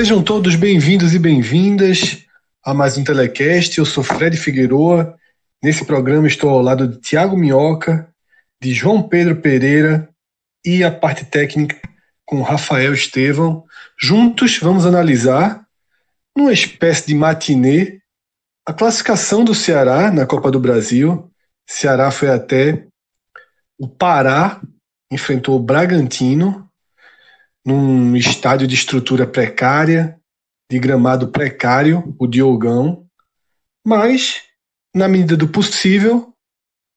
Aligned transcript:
Sejam 0.00 0.22
todos 0.22 0.56
bem-vindos 0.56 1.12
e 1.12 1.18
bem-vindas 1.18 2.24
a 2.64 2.72
mais 2.72 2.96
um 2.96 3.04
Telecast. 3.04 3.76
Eu 3.76 3.84
sou 3.84 4.02
Fred 4.02 4.34
Figueroa. 4.34 5.14
Nesse 5.62 5.84
programa 5.84 6.26
estou 6.26 6.48
ao 6.48 6.62
lado 6.62 6.88
de 6.88 6.98
Tiago 7.02 7.36
Minhoca, 7.36 8.10
de 8.62 8.72
João 8.72 9.02
Pedro 9.02 9.36
Pereira 9.42 10.08
e 10.64 10.82
a 10.82 10.90
parte 10.90 11.26
técnica 11.26 11.78
com 12.24 12.40
Rafael 12.40 12.94
Estevão. 12.94 13.66
Juntos 14.00 14.56
vamos 14.56 14.86
analisar, 14.86 15.66
numa 16.34 16.54
espécie 16.54 17.08
de 17.08 17.14
matinê, 17.14 18.00
a 18.66 18.72
classificação 18.72 19.44
do 19.44 19.54
Ceará 19.54 20.10
na 20.10 20.24
Copa 20.24 20.50
do 20.50 20.58
Brasil. 20.58 21.30
Ceará 21.68 22.10
foi 22.10 22.30
até 22.30 22.86
o 23.78 23.86
Pará, 23.86 24.62
enfrentou 25.12 25.56
o 25.56 25.62
Bragantino 25.62 26.69
num 27.64 28.16
estádio 28.16 28.66
de 28.66 28.74
estrutura 28.74 29.26
precária, 29.26 30.16
de 30.70 30.78
gramado 30.78 31.28
precário, 31.28 32.14
o 32.18 32.26
Diogão, 32.26 33.06
mas, 33.84 34.42
na 34.94 35.08
medida 35.08 35.36
do 35.36 35.48
possível, 35.48 36.32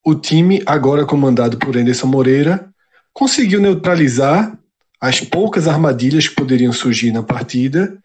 o 0.05 0.13
time, 0.13 0.61
agora 0.65 1.05
comandado 1.05 1.57
por 1.57 1.77
Anderson 1.77 2.07
Moreira, 2.07 2.69
conseguiu 3.13 3.61
neutralizar 3.61 4.57
as 4.99 5.21
poucas 5.21 5.67
armadilhas 5.67 6.27
que 6.27 6.35
poderiam 6.35 6.73
surgir 6.73 7.11
na 7.11 7.23
partida 7.23 7.97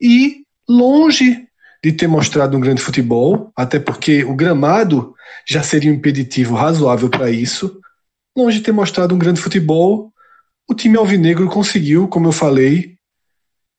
e, 0.00 0.44
longe 0.68 1.46
de 1.82 1.92
ter 1.92 2.06
mostrado 2.06 2.56
um 2.56 2.60
grande 2.60 2.82
futebol, 2.82 3.52
até 3.56 3.78
porque 3.78 4.24
o 4.24 4.34
gramado 4.34 5.14
já 5.48 5.62
seria 5.62 5.90
um 5.90 5.94
impeditivo 5.94 6.54
razoável 6.54 7.08
para 7.08 7.30
isso, 7.30 7.80
longe 8.36 8.58
de 8.58 8.64
ter 8.64 8.72
mostrado 8.72 9.14
um 9.14 9.18
grande 9.18 9.40
futebol, 9.40 10.12
o 10.68 10.74
time 10.74 10.96
alvinegro 10.96 11.48
conseguiu, 11.48 12.08
como 12.08 12.28
eu 12.28 12.32
falei, 12.32 12.96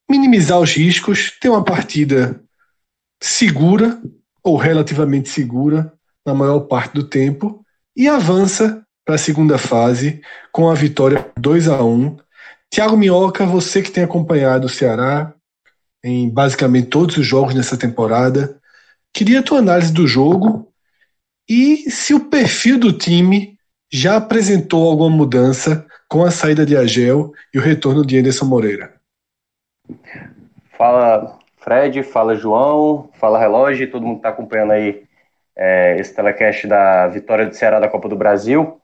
minimizar 0.09 0.59
os 0.59 0.73
riscos, 0.73 1.31
ter 1.39 1.49
uma 1.49 1.63
partida 1.63 2.41
segura 3.21 4.01
ou 4.43 4.55
relativamente 4.55 5.29
segura 5.29 5.93
na 6.25 6.33
maior 6.33 6.61
parte 6.61 6.93
do 6.93 7.03
tempo 7.03 7.65
e 7.95 8.07
avança 8.07 8.85
para 9.05 9.15
a 9.15 9.17
segunda 9.17 9.57
fase 9.57 10.21
com 10.51 10.69
a 10.69 10.73
vitória 10.73 11.29
2 11.37 11.67
a 11.67 11.83
1. 11.83 12.17
Thiago 12.69 12.97
Minhoca, 12.97 13.45
você 13.45 13.81
que 13.81 13.91
tem 13.91 14.03
acompanhado 14.03 14.67
o 14.67 14.69
Ceará 14.69 15.33
em 16.03 16.29
basicamente 16.29 16.87
todos 16.87 17.17
os 17.17 17.25
jogos 17.25 17.53
nessa 17.53 17.75
temporada, 17.75 18.59
queria 19.13 19.39
a 19.39 19.43
tua 19.43 19.59
análise 19.59 19.91
do 19.91 20.07
jogo 20.07 20.71
e 21.49 21.89
se 21.89 22.13
o 22.13 22.29
perfil 22.29 22.77
do 22.77 22.93
time 22.93 23.57
já 23.91 24.17
apresentou 24.17 24.87
alguma 24.87 25.09
mudança 25.09 25.85
com 26.07 26.23
a 26.23 26.31
saída 26.31 26.65
de 26.65 26.75
Agel 26.75 27.33
e 27.53 27.59
o 27.59 27.61
retorno 27.61 28.05
de 28.05 28.17
Anderson 28.17 28.45
Moreira. 28.45 28.93
Fala 30.77 31.37
Fred, 31.57 32.03
fala 32.03 32.35
João, 32.35 33.09
fala 33.13 33.39
Relógio, 33.39 33.91
todo 33.91 34.05
mundo 34.05 34.17
está 34.17 34.29
acompanhando 34.29 34.71
aí 34.71 35.03
é, 35.55 35.97
esse 35.99 36.13
telecast 36.15 36.67
da 36.67 37.07
vitória 37.07 37.45
do 37.45 37.53
Ceará 37.53 37.79
da 37.79 37.89
Copa 37.89 38.07
do 38.07 38.15
Brasil. 38.15 38.79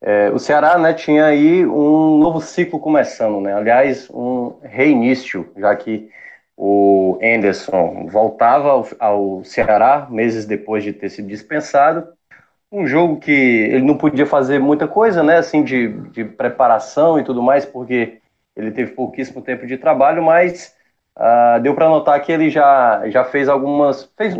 É, 0.00 0.30
o 0.30 0.38
Ceará 0.38 0.76
né, 0.78 0.92
tinha 0.92 1.26
aí 1.26 1.64
um 1.64 2.18
novo 2.18 2.40
ciclo 2.40 2.78
começando, 2.80 3.40
né? 3.40 3.54
aliás, 3.54 4.08
um 4.10 4.58
reinício, 4.62 5.50
já 5.56 5.74
que 5.76 6.10
o 6.56 7.18
Anderson 7.22 8.06
voltava 8.08 8.70
ao, 8.70 8.86
ao 8.98 9.44
Ceará 9.44 10.06
meses 10.10 10.44
depois 10.44 10.82
de 10.84 10.92
ter 10.92 11.10
sido 11.10 11.28
dispensado 11.28 12.06
um 12.74 12.86
jogo 12.88 13.18
que 13.20 13.30
ele 13.30 13.84
não 13.84 13.96
podia 13.96 14.26
fazer 14.26 14.58
muita 14.58 14.88
coisa, 14.88 15.22
né, 15.22 15.38
assim, 15.38 15.62
de, 15.62 15.88
de 16.10 16.24
preparação 16.24 17.18
e 17.18 17.24
tudo 17.24 17.40
mais, 17.40 17.64
porque 17.64 18.18
ele 18.56 18.72
teve 18.72 18.92
pouquíssimo 18.92 19.40
tempo 19.40 19.64
de 19.64 19.78
trabalho, 19.78 20.22
mas 20.22 20.74
uh, 21.16 21.60
deu 21.60 21.72
para 21.74 21.88
notar 21.88 22.20
que 22.20 22.32
ele 22.32 22.50
já, 22.50 23.08
já 23.08 23.24
fez 23.24 23.48
algumas, 23.48 24.10
fez, 24.16 24.34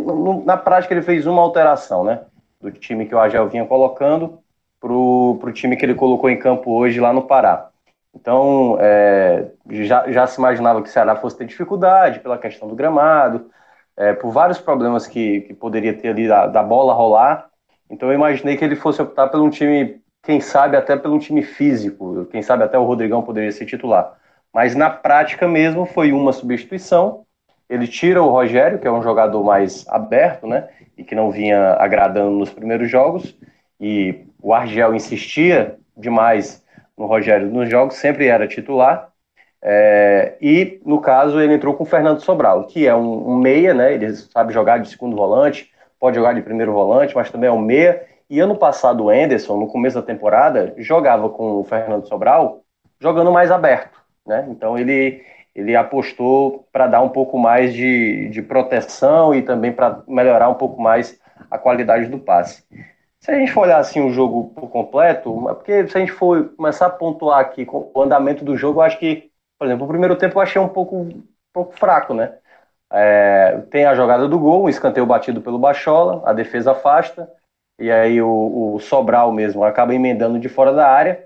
na 0.45 0.57
prática 0.57 0.93
ele 0.93 1.01
fez 1.01 1.25
uma 1.25 1.41
alteração, 1.41 2.03
né, 2.03 2.21
do 2.59 2.71
time 2.71 3.05
que 3.05 3.15
o 3.15 3.19
Agel 3.19 3.47
vinha 3.47 3.65
colocando 3.65 4.39
pro, 4.81 5.37
pro 5.39 5.53
time 5.53 5.77
que 5.77 5.85
ele 5.85 5.95
colocou 5.95 6.29
em 6.29 6.37
campo 6.37 6.71
hoje 6.71 6.99
lá 6.99 7.13
no 7.13 7.21
Pará. 7.21 7.69
Então, 8.13 8.77
é, 8.79 9.47
já, 9.69 10.09
já 10.11 10.27
se 10.27 10.39
imaginava 10.39 10.81
que 10.81 10.89
o 10.89 10.91
Ceará 10.91 11.15
fosse 11.15 11.37
ter 11.37 11.45
dificuldade 11.45 12.19
pela 12.19 12.37
questão 12.37 12.67
do 12.67 12.75
gramado, 12.75 13.49
é, 13.95 14.13
por 14.13 14.31
vários 14.31 14.59
problemas 14.59 15.07
que, 15.07 15.41
que 15.41 15.53
poderia 15.53 15.93
ter 15.93 16.09
ali 16.09 16.27
da, 16.27 16.47
da 16.47 16.63
bola 16.63 16.93
rolar, 16.93 17.49
então 17.89 18.09
eu 18.09 18.15
imaginei 18.15 18.57
que 18.57 18.65
ele 18.65 18.75
fosse 18.75 19.01
optar 19.01 19.27
por 19.27 19.39
um 19.39 19.49
time, 19.49 20.01
quem 20.23 20.41
sabe 20.41 20.75
até 20.75 20.95
pelo 20.95 21.15
um 21.15 21.19
time 21.19 21.43
físico, 21.43 22.25
quem 22.31 22.41
sabe 22.41 22.63
até 22.63 22.77
o 22.77 22.83
Rodrigão 22.83 23.21
poderia 23.21 23.51
ser 23.51 23.65
titular. 23.65 24.17
Mas 24.53 24.75
na 24.75 24.89
prática 24.89 25.47
mesmo 25.47 25.85
foi 25.85 26.11
uma 26.11 26.31
substituição. 26.31 27.25
Ele 27.69 27.87
tira 27.87 28.23
o 28.23 28.29
Rogério, 28.29 28.79
que 28.79 28.87
é 28.87 28.91
um 28.91 29.03
jogador 29.03 29.43
mais 29.43 29.87
aberto, 29.89 30.47
né? 30.47 30.69
E 30.97 31.03
que 31.03 31.13
não 31.13 31.29
vinha 31.29 31.73
agradando 31.73 32.31
nos 32.31 32.51
primeiros 32.51 32.89
jogos. 32.89 33.37
E 33.79 34.25
o 34.41 34.53
Argel 34.53 34.95
insistia 34.95 35.77
demais 35.97 36.63
no 36.97 37.05
Rogério 37.05 37.47
nos 37.49 37.69
jogos, 37.69 37.95
sempre 37.95 38.27
era 38.27 38.47
titular. 38.47 39.09
É, 39.61 40.37
e 40.39 40.79
no 40.85 41.01
caso 41.01 41.39
ele 41.41 41.55
entrou 41.55 41.73
com 41.73 41.83
o 41.83 41.87
Fernando 41.87 42.21
Sobral, 42.21 42.65
que 42.67 42.87
é 42.87 42.95
um, 42.95 43.31
um 43.31 43.37
meia, 43.37 43.73
né? 43.73 43.93
Ele 43.93 44.15
sabe 44.15 44.53
jogar 44.53 44.77
de 44.77 44.89
segundo 44.89 45.15
volante, 45.15 45.71
pode 46.05 46.17
jogar 46.17 46.33
de 46.33 46.43
primeiro 46.43 46.71
volante, 46.71 47.15
mas 47.15 47.31
também 47.31 47.49
é 47.49 47.51
um 47.51 47.57
meia. 47.57 48.05
E 48.29 48.39
ano 48.39 48.55
passado 48.55 49.05
o 49.05 49.11
Enderson, 49.11 49.57
no 49.57 49.65
começo 49.65 49.95
da 49.95 50.05
temporada, 50.05 50.71
jogava 50.77 51.27
com 51.29 51.59
o 51.59 51.63
Fernando 51.63 52.07
Sobral, 52.07 52.63
jogando 52.99 53.31
mais 53.31 53.49
aberto. 53.49 53.99
Né? 54.23 54.45
Então 54.51 54.77
ele, 54.77 55.23
ele 55.55 55.75
apostou 55.75 56.67
para 56.71 56.85
dar 56.85 57.01
um 57.01 57.09
pouco 57.09 57.39
mais 57.39 57.73
de, 57.73 58.29
de 58.29 58.39
proteção 58.43 59.33
e 59.33 59.41
também 59.41 59.71
para 59.71 60.03
melhorar 60.07 60.47
um 60.47 60.53
pouco 60.53 60.79
mais 60.79 61.19
a 61.49 61.57
qualidade 61.57 62.05
do 62.07 62.19
passe. 62.19 62.63
Se 63.19 63.31
a 63.31 63.39
gente 63.39 63.51
for 63.51 63.61
olhar 63.61 63.79
assim 63.79 63.99
o 63.99 64.11
jogo 64.11 64.53
por 64.53 64.69
completo, 64.69 65.49
é 65.49 65.55
porque 65.55 65.87
se 65.87 65.97
a 65.97 65.99
gente 65.99 66.11
for 66.11 66.53
começar 66.55 66.85
a 66.85 66.91
pontuar 66.91 67.39
aqui 67.39 67.65
o 67.67 67.99
andamento 67.99 68.45
do 68.45 68.55
jogo, 68.55 68.79
eu 68.79 68.83
acho 68.83 68.99
que, 68.99 69.31
por 69.57 69.65
exemplo, 69.65 69.85
o 69.85 69.89
primeiro 69.89 70.15
tempo 70.15 70.37
eu 70.37 70.43
achei 70.43 70.61
um 70.61 70.69
pouco, 70.69 70.97
um 70.97 71.23
pouco 71.51 71.75
fraco, 71.75 72.13
né? 72.13 72.37
É, 72.91 73.63
tem 73.71 73.85
a 73.85 73.95
jogada 73.95 74.27
do 74.27 74.39
gol, 74.39 74.65
um 74.65 74.69
escanteio 74.69 75.05
batido 75.05 75.41
pelo 75.41 75.59
Bachola, 75.59 76.21
a 76.25 76.33
defesa 76.33 76.71
afasta, 76.71 77.29
e 77.79 77.91
aí 77.91 78.21
o, 78.21 78.75
o 78.75 78.79
Sobral 78.79 79.31
mesmo 79.31 79.63
acaba 79.63 79.93
emendando 79.93 80.39
de 80.39 80.47
fora 80.47 80.73
da 80.73 80.87
área, 80.87 81.25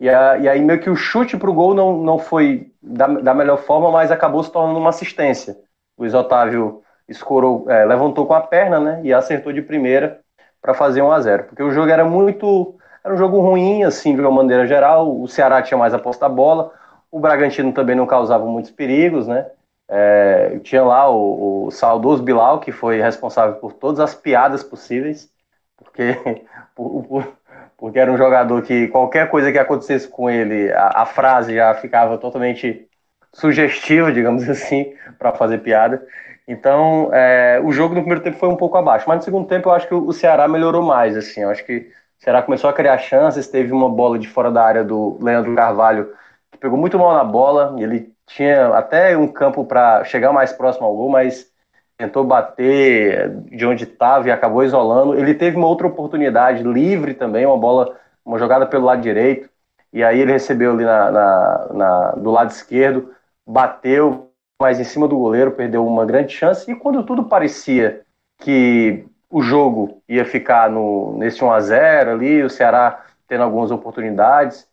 e, 0.00 0.08
a, 0.08 0.38
e 0.38 0.48
aí 0.48 0.60
meio 0.60 0.80
que 0.80 0.90
o 0.90 0.96
chute 0.96 1.36
para 1.36 1.50
o 1.50 1.54
gol 1.54 1.74
não, 1.74 1.98
não 1.98 2.18
foi 2.18 2.72
da, 2.80 3.06
da, 3.06 3.34
melhor 3.34 3.58
forma, 3.58 3.90
mas 3.90 4.12
acabou 4.12 4.42
se 4.42 4.52
tornando 4.52 4.78
uma 4.78 4.90
assistência. 4.90 5.56
O 5.96 6.02
Luiz 6.02 6.14
Otávio 6.14 6.82
escorou, 7.08 7.68
é, 7.68 7.84
levantou 7.84 8.26
com 8.26 8.34
a 8.34 8.40
perna 8.40 8.78
né, 8.78 9.00
e 9.02 9.12
acertou 9.12 9.52
de 9.52 9.62
primeira 9.62 10.20
para 10.62 10.74
fazer 10.74 11.02
1 11.02 11.12
a 11.12 11.20
0 11.20 11.44
porque 11.44 11.62
o 11.62 11.70
jogo 11.70 11.90
era 11.90 12.04
muito. 12.04 12.76
Era 13.02 13.14
um 13.14 13.16
jogo 13.16 13.40
ruim, 13.40 13.84
assim, 13.84 14.14
de 14.14 14.20
uma 14.20 14.30
maneira 14.30 14.66
geral. 14.66 15.20
O 15.20 15.26
Ceará 15.26 15.62
tinha 15.62 15.78
mais 15.78 15.94
a 15.94 16.28
bola, 16.28 16.72
o 17.10 17.18
Bragantino 17.18 17.72
também 17.72 17.96
não 17.96 18.06
causava 18.06 18.44
muitos 18.44 18.70
perigos, 18.70 19.26
né? 19.26 19.46
É, 19.90 20.58
tinha 20.62 20.84
lá 20.84 21.10
o, 21.10 21.66
o, 21.66 21.70
saudoso 21.70 22.22
Bilal, 22.22 22.60
que 22.60 22.70
foi 22.70 23.00
responsável 23.00 23.56
por 23.56 23.72
todas 23.72 24.00
as 24.00 24.14
piadas 24.14 24.62
possíveis, 24.62 25.30
porque, 25.76 26.14
por, 26.74 27.04
por, 27.04 27.38
porque 27.76 27.98
era 27.98 28.12
um 28.12 28.18
jogador 28.18 28.62
que 28.62 28.88
qualquer 28.88 29.30
coisa 29.30 29.50
que 29.50 29.58
acontecesse 29.58 30.06
com 30.08 30.28
ele, 30.28 30.70
a, 30.72 31.02
a 31.02 31.06
frase 31.06 31.54
já 31.54 31.74
ficava 31.74 32.18
totalmente 32.18 32.86
sugestiva, 33.32 34.12
digamos 34.12 34.48
assim, 34.48 34.94
para 35.18 35.32
fazer 35.32 35.58
piada. 35.58 36.06
Então, 36.46 37.10
é, 37.12 37.60
o 37.62 37.72
jogo 37.72 37.94
no 37.94 38.00
primeiro 38.00 38.22
tempo 38.22 38.38
foi 38.38 38.48
um 38.48 38.56
pouco 38.56 38.76
abaixo, 38.78 39.04
mas 39.08 39.18
no 39.18 39.24
segundo 39.24 39.46
tempo 39.48 39.68
eu 39.68 39.72
acho 39.72 39.86
que 39.88 39.94
o 39.94 40.12
Ceará 40.12 40.48
melhorou 40.48 40.82
mais, 40.82 41.16
assim, 41.16 41.42
eu 41.42 41.50
acho 41.50 41.64
que 41.64 41.90
O 42.20 42.24
Ceará 42.24 42.42
começou 42.42 42.68
a 42.70 42.72
criar 42.72 42.98
chances, 42.98 43.48
teve 43.48 43.72
uma 43.72 43.88
bola 43.88 44.18
de 44.18 44.28
fora 44.28 44.50
da 44.50 44.64
área 44.64 44.84
do 44.84 45.18
Leandro 45.22 45.54
Carvalho, 45.54 46.12
que 46.50 46.58
pegou 46.58 46.78
muito 46.78 46.98
mal 46.98 47.14
na 47.14 47.24
bola, 47.24 47.74
ele 47.78 48.12
tinha 48.28 48.68
até 48.68 49.16
um 49.16 49.26
campo 49.26 49.64
para 49.64 50.04
chegar 50.04 50.32
mais 50.32 50.52
próximo 50.52 50.86
ao 50.86 50.94
gol, 50.94 51.08
mas 51.08 51.50
tentou 51.96 52.22
bater 52.22 53.30
de 53.46 53.66
onde 53.66 53.84
estava 53.84 54.28
e 54.28 54.30
acabou 54.30 54.62
isolando. 54.62 55.18
Ele 55.18 55.34
teve 55.34 55.56
uma 55.56 55.66
outra 55.66 55.86
oportunidade 55.86 56.62
livre 56.62 57.14
também, 57.14 57.44
uma 57.44 57.56
bola, 57.56 57.96
uma 58.24 58.38
jogada 58.38 58.66
pelo 58.66 58.84
lado 58.84 59.00
direito, 59.00 59.48
e 59.92 60.04
aí 60.04 60.20
ele 60.20 60.30
recebeu 60.30 60.72
ali 60.72 60.84
na, 60.84 61.10
na, 61.10 61.68
na, 61.72 62.10
do 62.12 62.30
lado 62.30 62.50
esquerdo, 62.50 63.10
bateu, 63.46 64.30
mas 64.60 64.78
em 64.78 64.84
cima 64.84 65.08
do 65.08 65.18
goleiro, 65.18 65.52
perdeu 65.52 65.84
uma 65.86 66.04
grande 66.04 66.32
chance, 66.32 66.70
e 66.70 66.76
quando 66.76 67.02
tudo 67.02 67.24
parecia 67.24 68.02
que 68.38 69.06
o 69.30 69.40
jogo 69.40 70.02
ia 70.08 70.24
ficar 70.24 70.70
no, 70.70 71.16
nesse 71.16 71.42
1 71.42 71.50
a 71.50 71.60
0 71.60 72.10
ali, 72.12 72.42
o 72.42 72.50
Ceará 72.50 73.04
tendo 73.26 73.42
algumas 73.42 73.70
oportunidades. 73.70 74.67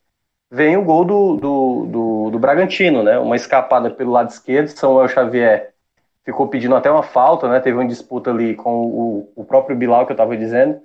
Vem 0.55 0.77
o 0.77 0.83
gol 0.83 1.03
do, 1.03 1.35
do, 1.35 1.85
do, 1.85 2.29
do 2.31 2.39
Bragantino, 2.39 3.03
né? 3.03 3.19
Uma 3.19 3.35
escapada 3.35 3.89
pelo 3.89 4.13
lado 4.13 4.29
esquerdo, 4.29 4.69
Samuel 4.69 5.09
Xavier 5.09 5.73
ficou 6.23 6.47
pedindo 6.47 6.73
até 6.77 6.89
uma 6.89 7.03
falta, 7.03 7.49
né? 7.49 7.59
Teve 7.59 7.77
uma 7.77 7.85
disputa 7.85 8.29
ali 8.31 8.55
com 8.55 8.73
o, 8.73 9.31
o 9.35 9.43
próprio 9.43 9.75
Bilal 9.75 10.05
que 10.05 10.13
eu 10.13 10.15
estava 10.15 10.37
dizendo. 10.37 10.79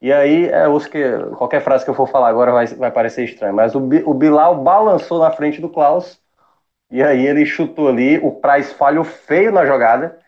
E 0.00 0.10
aí, 0.10 0.46
é, 0.46 0.64
que, 0.90 1.34
qualquer 1.36 1.60
frase 1.60 1.84
que 1.84 1.90
eu 1.90 1.94
for 1.94 2.08
falar 2.08 2.28
agora 2.28 2.50
vai, 2.50 2.66
vai 2.68 2.90
parecer 2.90 3.24
estranho, 3.24 3.54
mas 3.54 3.74
o, 3.74 3.80
o 4.06 4.14
Bilal 4.14 4.56
balançou 4.56 5.18
na 5.18 5.30
frente 5.30 5.60
do 5.60 5.68
Klaus, 5.68 6.18
e 6.90 7.02
aí 7.02 7.26
ele 7.26 7.44
chutou 7.44 7.88
ali, 7.88 8.16
o 8.16 8.30
Praz 8.32 8.72
falhou 8.72 9.04
feio 9.04 9.52
na 9.52 9.66
jogada, 9.66 10.18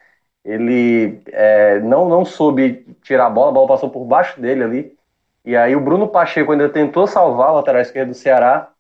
ele 0.44 1.22
é, 1.28 1.80
não, 1.80 2.10
não 2.10 2.26
soube 2.26 2.94
tirar 3.02 3.24
a 3.28 3.30
bola, 3.30 3.48
a 3.48 3.54
bola 3.54 3.68
passou 3.68 3.88
por 3.88 4.04
baixo 4.04 4.38
dele 4.38 4.62
ali. 4.62 4.98
E 5.46 5.56
aí 5.56 5.74
o 5.74 5.80
Bruno 5.80 6.08
Pacheco 6.08 6.52
ainda 6.52 6.68
tentou 6.68 7.06
salvar 7.06 7.52
o 7.52 7.54
lateral 7.54 7.80
esquerdo 7.80 8.10
do 8.10 8.14
Ceará, 8.14 8.71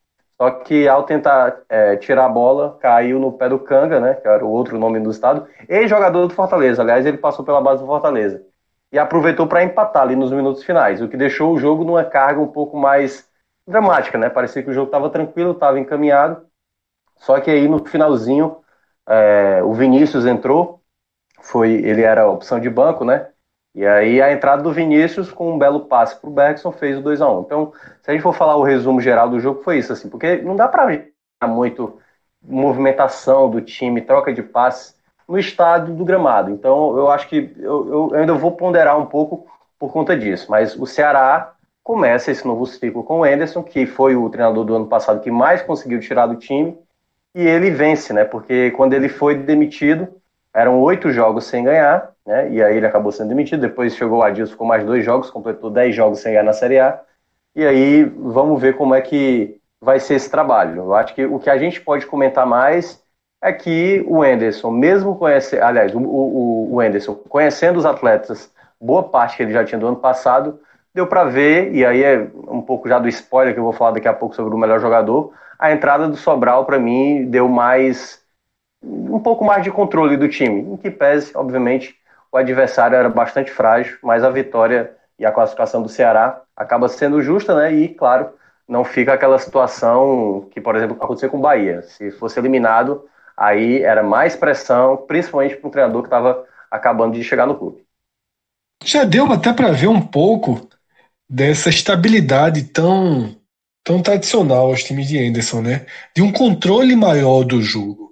só 0.42 0.50
que 0.50 0.88
ao 0.88 1.04
tentar 1.04 1.62
é, 1.68 1.94
tirar 1.98 2.24
a 2.26 2.28
bola, 2.28 2.76
caiu 2.80 3.20
no 3.20 3.30
pé 3.30 3.48
do 3.48 3.60
Canga, 3.60 4.00
né, 4.00 4.14
que 4.14 4.26
era 4.26 4.44
o 4.44 4.50
outro 4.50 4.76
nome 4.76 4.98
do 4.98 5.08
estado, 5.08 5.46
e 5.68 5.86
jogador 5.86 6.26
do 6.26 6.34
Fortaleza. 6.34 6.82
Aliás, 6.82 7.06
ele 7.06 7.16
passou 7.16 7.44
pela 7.44 7.60
base 7.60 7.80
do 7.80 7.86
Fortaleza. 7.86 8.44
E 8.90 8.98
aproveitou 8.98 9.46
para 9.46 9.62
empatar 9.62 10.02
ali 10.02 10.16
nos 10.16 10.32
minutos 10.32 10.64
finais, 10.64 11.00
o 11.00 11.06
que 11.08 11.16
deixou 11.16 11.54
o 11.54 11.58
jogo 11.60 11.84
numa 11.84 12.04
carga 12.04 12.40
um 12.40 12.48
pouco 12.48 12.76
mais 12.76 13.30
dramática, 13.68 14.18
né? 14.18 14.28
Parecia 14.28 14.64
que 14.64 14.70
o 14.70 14.72
jogo 14.72 14.86
estava 14.86 15.08
tranquilo, 15.10 15.52
estava 15.52 15.78
encaminhado. 15.78 16.44
Só 17.18 17.38
que 17.38 17.48
aí 17.48 17.68
no 17.68 17.86
finalzinho, 17.86 18.56
é, 19.08 19.62
o 19.62 19.72
Vinícius 19.72 20.26
entrou 20.26 20.82
foi 21.40 21.70
ele 21.70 22.02
era 22.02 22.28
opção 22.28 22.58
de 22.58 22.68
banco, 22.68 23.04
né? 23.04 23.28
E 23.74 23.86
aí 23.86 24.20
a 24.20 24.32
entrada 24.32 24.62
do 24.62 24.72
Vinícius 24.72 25.32
com 25.32 25.52
um 25.52 25.58
belo 25.58 25.86
passe 25.86 26.16
para 26.20 26.28
o 26.28 26.32
Bergson 26.32 26.72
fez 26.72 26.98
o 26.98 27.02
2 27.02 27.22
a 27.22 27.30
1 27.30 27.40
Então, 27.40 27.72
se 28.02 28.10
a 28.10 28.12
gente 28.12 28.22
for 28.22 28.34
falar 28.34 28.56
o 28.56 28.62
resumo 28.62 29.00
geral 29.00 29.30
do 29.30 29.40
jogo, 29.40 29.62
foi 29.62 29.78
isso, 29.78 29.92
assim, 29.92 30.08
porque 30.10 30.36
não 30.36 30.56
dá 30.56 30.68
para 30.68 30.86
ver 30.86 31.12
muito 31.46 31.98
movimentação 32.42 33.48
do 33.50 33.60
time, 33.60 34.00
troca 34.00 34.32
de 34.32 34.42
passes 34.42 34.94
no 35.28 35.38
estádio 35.38 35.94
do 35.94 36.04
gramado. 36.04 36.50
Então, 36.50 36.96
eu 36.96 37.10
acho 37.10 37.28
que 37.28 37.52
eu, 37.58 38.10
eu 38.12 38.14
ainda 38.14 38.34
vou 38.34 38.52
ponderar 38.52 38.98
um 38.98 39.06
pouco 39.06 39.46
por 39.78 39.92
conta 39.92 40.16
disso. 40.16 40.50
Mas 40.50 40.76
o 40.76 40.86
Ceará 40.86 41.54
começa 41.82 42.30
esse 42.30 42.46
novo 42.46 42.66
ciclo 42.66 43.02
com 43.02 43.20
o 43.20 43.24
Anderson, 43.24 43.62
que 43.62 43.86
foi 43.86 44.14
o 44.14 44.28
treinador 44.28 44.64
do 44.64 44.74
ano 44.74 44.86
passado 44.86 45.20
que 45.20 45.30
mais 45.30 45.62
conseguiu 45.62 46.00
tirar 46.00 46.26
do 46.26 46.36
time, 46.36 46.76
e 47.34 47.42
ele 47.42 47.70
vence, 47.70 48.12
né? 48.12 48.24
Porque 48.24 48.70
quando 48.72 48.92
ele 48.92 49.08
foi 49.08 49.34
demitido, 49.34 50.08
eram 50.54 50.80
oito 50.80 51.10
jogos 51.10 51.44
sem 51.46 51.64
ganhar, 51.64 52.11
né? 52.26 52.50
E 52.52 52.62
aí 52.62 52.76
ele 52.76 52.86
acabou 52.86 53.12
sendo 53.12 53.28
demitido. 53.28 53.60
Depois 53.60 53.96
chegou 53.96 54.18
o 54.18 54.22
Adilson 54.22 54.56
com 54.56 54.64
mais 54.64 54.84
dois 54.84 55.04
jogos, 55.04 55.30
completou 55.30 55.70
dez 55.70 55.94
jogos 55.94 56.20
sem 56.20 56.32
ganhar 56.32 56.44
na 56.44 56.52
Série 56.52 56.78
A. 56.78 57.00
E 57.54 57.64
aí 57.66 58.04
vamos 58.04 58.60
ver 58.60 58.76
como 58.76 58.94
é 58.94 59.00
que 59.00 59.60
vai 59.80 60.00
ser 60.00 60.14
esse 60.14 60.30
trabalho. 60.30 60.76
Eu 60.76 60.94
acho 60.94 61.14
que 61.14 61.24
o 61.24 61.38
que 61.38 61.50
a 61.50 61.58
gente 61.58 61.80
pode 61.80 62.06
comentar 62.06 62.46
mais 62.46 63.02
é 63.42 63.52
que 63.52 64.04
o 64.06 64.24
Enderson, 64.24 64.70
mesmo 64.70 65.16
conhecendo, 65.16 65.64
aliás, 65.64 65.92
o, 65.94 65.98
o, 65.98 66.74
o 66.74 66.82
Enderson, 66.82 67.14
conhecendo 67.14 67.78
os 67.78 67.84
atletas, 67.84 68.50
boa 68.80 69.02
parte 69.02 69.36
que 69.36 69.42
ele 69.42 69.52
já 69.52 69.64
tinha 69.64 69.78
do 69.78 69.88
ano 69.88 69.96
passado, 69.96 70.60
deu 70.94 71.06
para 71.06 71.24
ver, 71.24 71.74
e 71.74 71.84
aí 71.84 72.04
é 72.04 72.28
um 72.48 72.62
pouco 72.62 72.88
já 72.88 72.98
do 73.00 73.08
spoiler 73.08 73.52
que 73.52 73.58
eu 73.58 73.64
vou 73.64 73.72
falar 73.72 73.92
daqui 73.92 74.06
a 74.06 74.12
pouco 74.12 74.36
sobre 74.36 74.54
o 74.54 74.58
melhor 74.58 74.78
jogador, 74.80 75.32
a 75.58 75.72
entrada 75.72 76.08
do 76.08 76.16
Sobral 76.16 76.64
para 76.64 76.78
mim 76.78 77.26
deu 77.28 77.48
mais 77.48 78.22
um 78.82 79.20
pouco 79.20 79.44
mais 79.44 79.62
de 79.62 79.70
controle 79.70 80.16
do 80.16 80.28
time, 80.28 80.60
em 80.60 80.76
que 80.76 80.90
pese, 80.90 81.36
obviamente, 81.36 81.96
o 82.32 82.36
adversário 82.36 82.96
era 82.96 83.08
bastante 83.08 83.50
frágil, 83.50 83.98
mas 84.02 84.24
a 84.24 84.30
vitória 84.30 84.96
e 85.18 85.26
a 85.26 85.30
classificação 85.30 85.82
do 85.82 85.88
Ceará 85.88 86.42
acaba 86.56 86.88
sendo 86.88 87.22
justa, 87.22 87.54
né? 87.54 87.72
E, 87.72 87.88
claro, 87.88 88.30
não 88.66 88.84
fica 88.84 89.12
aquela 89.12 89.38
situação 89.38 90.48
que, 90.50 90.60
por 90.60 90.74
exemplo, 90.74 90.96
aconteceu 91.00 91.30
com 91.30 91.36
o 91.36 91.42
Bahia. 91.42 91.82
Se 91.82 92.10
fosse 92.12 92.38
eliminado, 92.38 93.04
aí 93.36 93.82
era 93.82 94.02
mais 94.02 94.34
pressão, 94.34 94.96
principalmente 94.96 95.56
para 95.56 95.68
um 95.68 95.70
treinador 95.70 96.02
que 96.02 96.08
estava 96.08 96.44
acabando 96.70 97.14
de 97.14 97.22
chegar 97.22 97.46
no 97.46 97.56
clube. 97.56 97.84
Já 98.82 99.04
deu 99.04 99.30
até 99.30 99.52
para 99.52 99.70
ver 99.70 99.88
um 99.88 100.00
pouco 100.00 100.68
dessa 101.28 101.68
estabilidade 101.68 102.64
tão, 102.64 103.36
tão 103.84 104.02
tradicional 104.02 104.66
aos 104.66 104.82
times 104.82 105.06
de 105.06 105.18
Anderson, 105.18 105.60
né? 105.60 105.86
De 106.16 106.22
um 106.22 106.32
controle 106.32 106.96
maior 106.96 107.44
do 107.44 107.62
jogo 107.62 108.02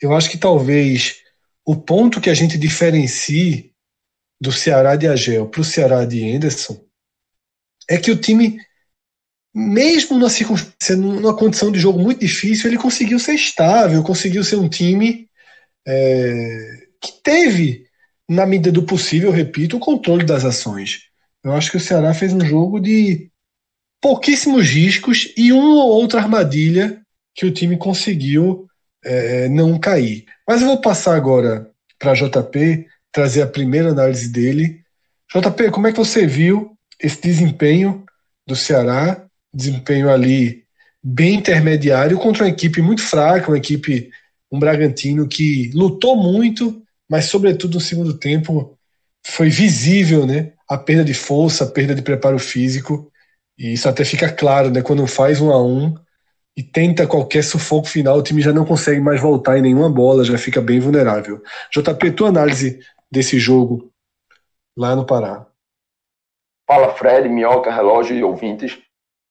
eu 0.00 0.14
acho 0.14 0.30
que 0.30 0.38
talvez 0.38 1.22
o 1.66 1.74
ponto 1.74 2.20
que 2.20 2.30
a 2.30 2.34
gente 2.34 2.56
diferencie 2.56 3.72
do 4.40 4.52
Ceará 4.52 4.94
de 4.94 5.08
Agel 5.08 5.48
para 5.48 5.60
o 5.60 5.64
Ceará 5.64 6.04
de 6.04 6.24
Anderson 6.30 6.80
é 7.90 7.98
que 7.98 8.10
o 8.10 8.16
time, 8.16 8.60
mesmo 9.52 10.16
numa, 10.16 10.30
circunstância, 10.30 10.96
numa 10.96 11.36
condição 11.36 11.72
de 11.72 11.80
jogo 11.80 11.98
muito 11.98 12.20
difícil, 12.20 12.70
ele 12.70 12.78
conseguiu 12.78 13.18
ser 13.18 13.34
estável, 13.34 14.02
conseguiu 14.04 14.44
ser 14.44 14.56
um 14.56 14.68
time 14.68 15.28
é, 15.86 16.86
que 17.00 17.12
teve, 17.22 17.86
na 18.28 18.46
medida 18.46 18.70
do 18.70 18.84
possível, 18.84 19.32
repito, 19.32 19.76
o 19.76 19.80
controle 19.80 20.24
das 20.24 20.44
ações. 20.44 21.02
Eu 21.42 21.52
acho 21.52 21.70
que 21.70 21.76
o 21.76 21.80
Ceará 21.80 22.14
fez 22.14 22.32
um 22.32 22.44
jogo 22.44 22.78
de 22.78 23.30
pouquíssimos 24.00 24.68
riscos 24.68 25.32
e 25.36 25.52
uma 25.52 25.84
ou 25.84 25.90
outra 25.90 26.20
armadilha 26.20 27.02
que 27.34 27.46
o 27.46 27.52
time 27.52 27.76
conseguiu 27.76 28.68
é, 29.06 29.48
não 29.48 29.78
cair. 29.78 30.26
Mas 30.46 30.60
eu 30.60 30.66
vou 30.66 30.80
passar 30.80 31.14
agora 31.14 31.70
para 31.98 32.14
JP, 32.14 32.86
trazer 33.12 33.42
a 33.42 33.46
primeira 33.46 33.90
análise 33.90 34.28
dele. 34.28 34.80
JP, 35.32 35.70
como 35.70 35.86
é 35.86 35.92
que 35.92 35.98
você 35.98 36.26
viu 36.26 36.76
esse 37.00 37.20
desempenho 37.20 38.04
do 38.46 38.56
Ceará? 38.56 39.24
Desempenho 39.54 40.10
ali 40.10 40.64
bem 41.02 41.34
intermediário 41.34 42.18
contra 42.18 42.44
uma 42.44 42.50
equipe 42.50 42.82
muito 42.82 43.00
fraca, 43.00 43.48
uma 43.48 43.56
equipe, 43.56 44.10
um 44.50 44.58
Bragantino 44.58 45.28
que 45.28 45.70
lutou 45.72 46.16
muito, 46.16 46.82
mas 47.08 47.26
sobretudo 47.26 47.74
no 47.74 47.80
segundo 47.80 48.14
tempo 48.18 48.76
foi 49.24 49.48
visível, 49.48 50.26
né? 50.26 50.52
A 50.68 50.76
perda 50.76 51.04
de 51.04 51.14
força, 51.14 51.64
a 51.64 51.68
perda 51.68 51.94
de 51.94 52.02
preparo 52.02 52.38
físico. 52.38 53.10
E 53.56 53.72
isso 53.72 53.88
até 53.88 54.04
fica 54.04 54.30
claro, 54.30 54.70
né? 54.70 54.82
Quando 54.82 55.06
faz 55.06 55.40
um 55.40 55.50
a 55.50 55.64
um, 55.64 55.94
e 56.56 56.62
tenta 56.62 57.06
qualquer 57.06 57.44
sufoco 57.44 57.86
final, 57.86 58.16
o 58.16 58.22
time 58.22 58.40
já 58.40 58.52
não 58.52 58.64
consegue 58.64 58.98
mais 58.98 59.20
voltar 59.20 59.58
em 59.58 59.62
nenhuma 59.62 59.90
bola, 59.90 60.24
já 60.24 60.38
fica 60.38 60.60
bem 60.60 60.80
vulnerável. 60.80 61.42
JP, 61.70 62.12
tua 62.12 62.28
análise 62.28 62.80
desse 63.10 63.38
jogo 63.38 63.92
lá 64.76 64.96
no 64.96 65.04
Pará. 65.04 65.46
Fala 66.66 66.94
Fred, 66.94 67.28
Minhoca, 67.28 67.70
Relógio 67.70 68.16
e 68.16 68.24
ouvintes. 68.24 68.78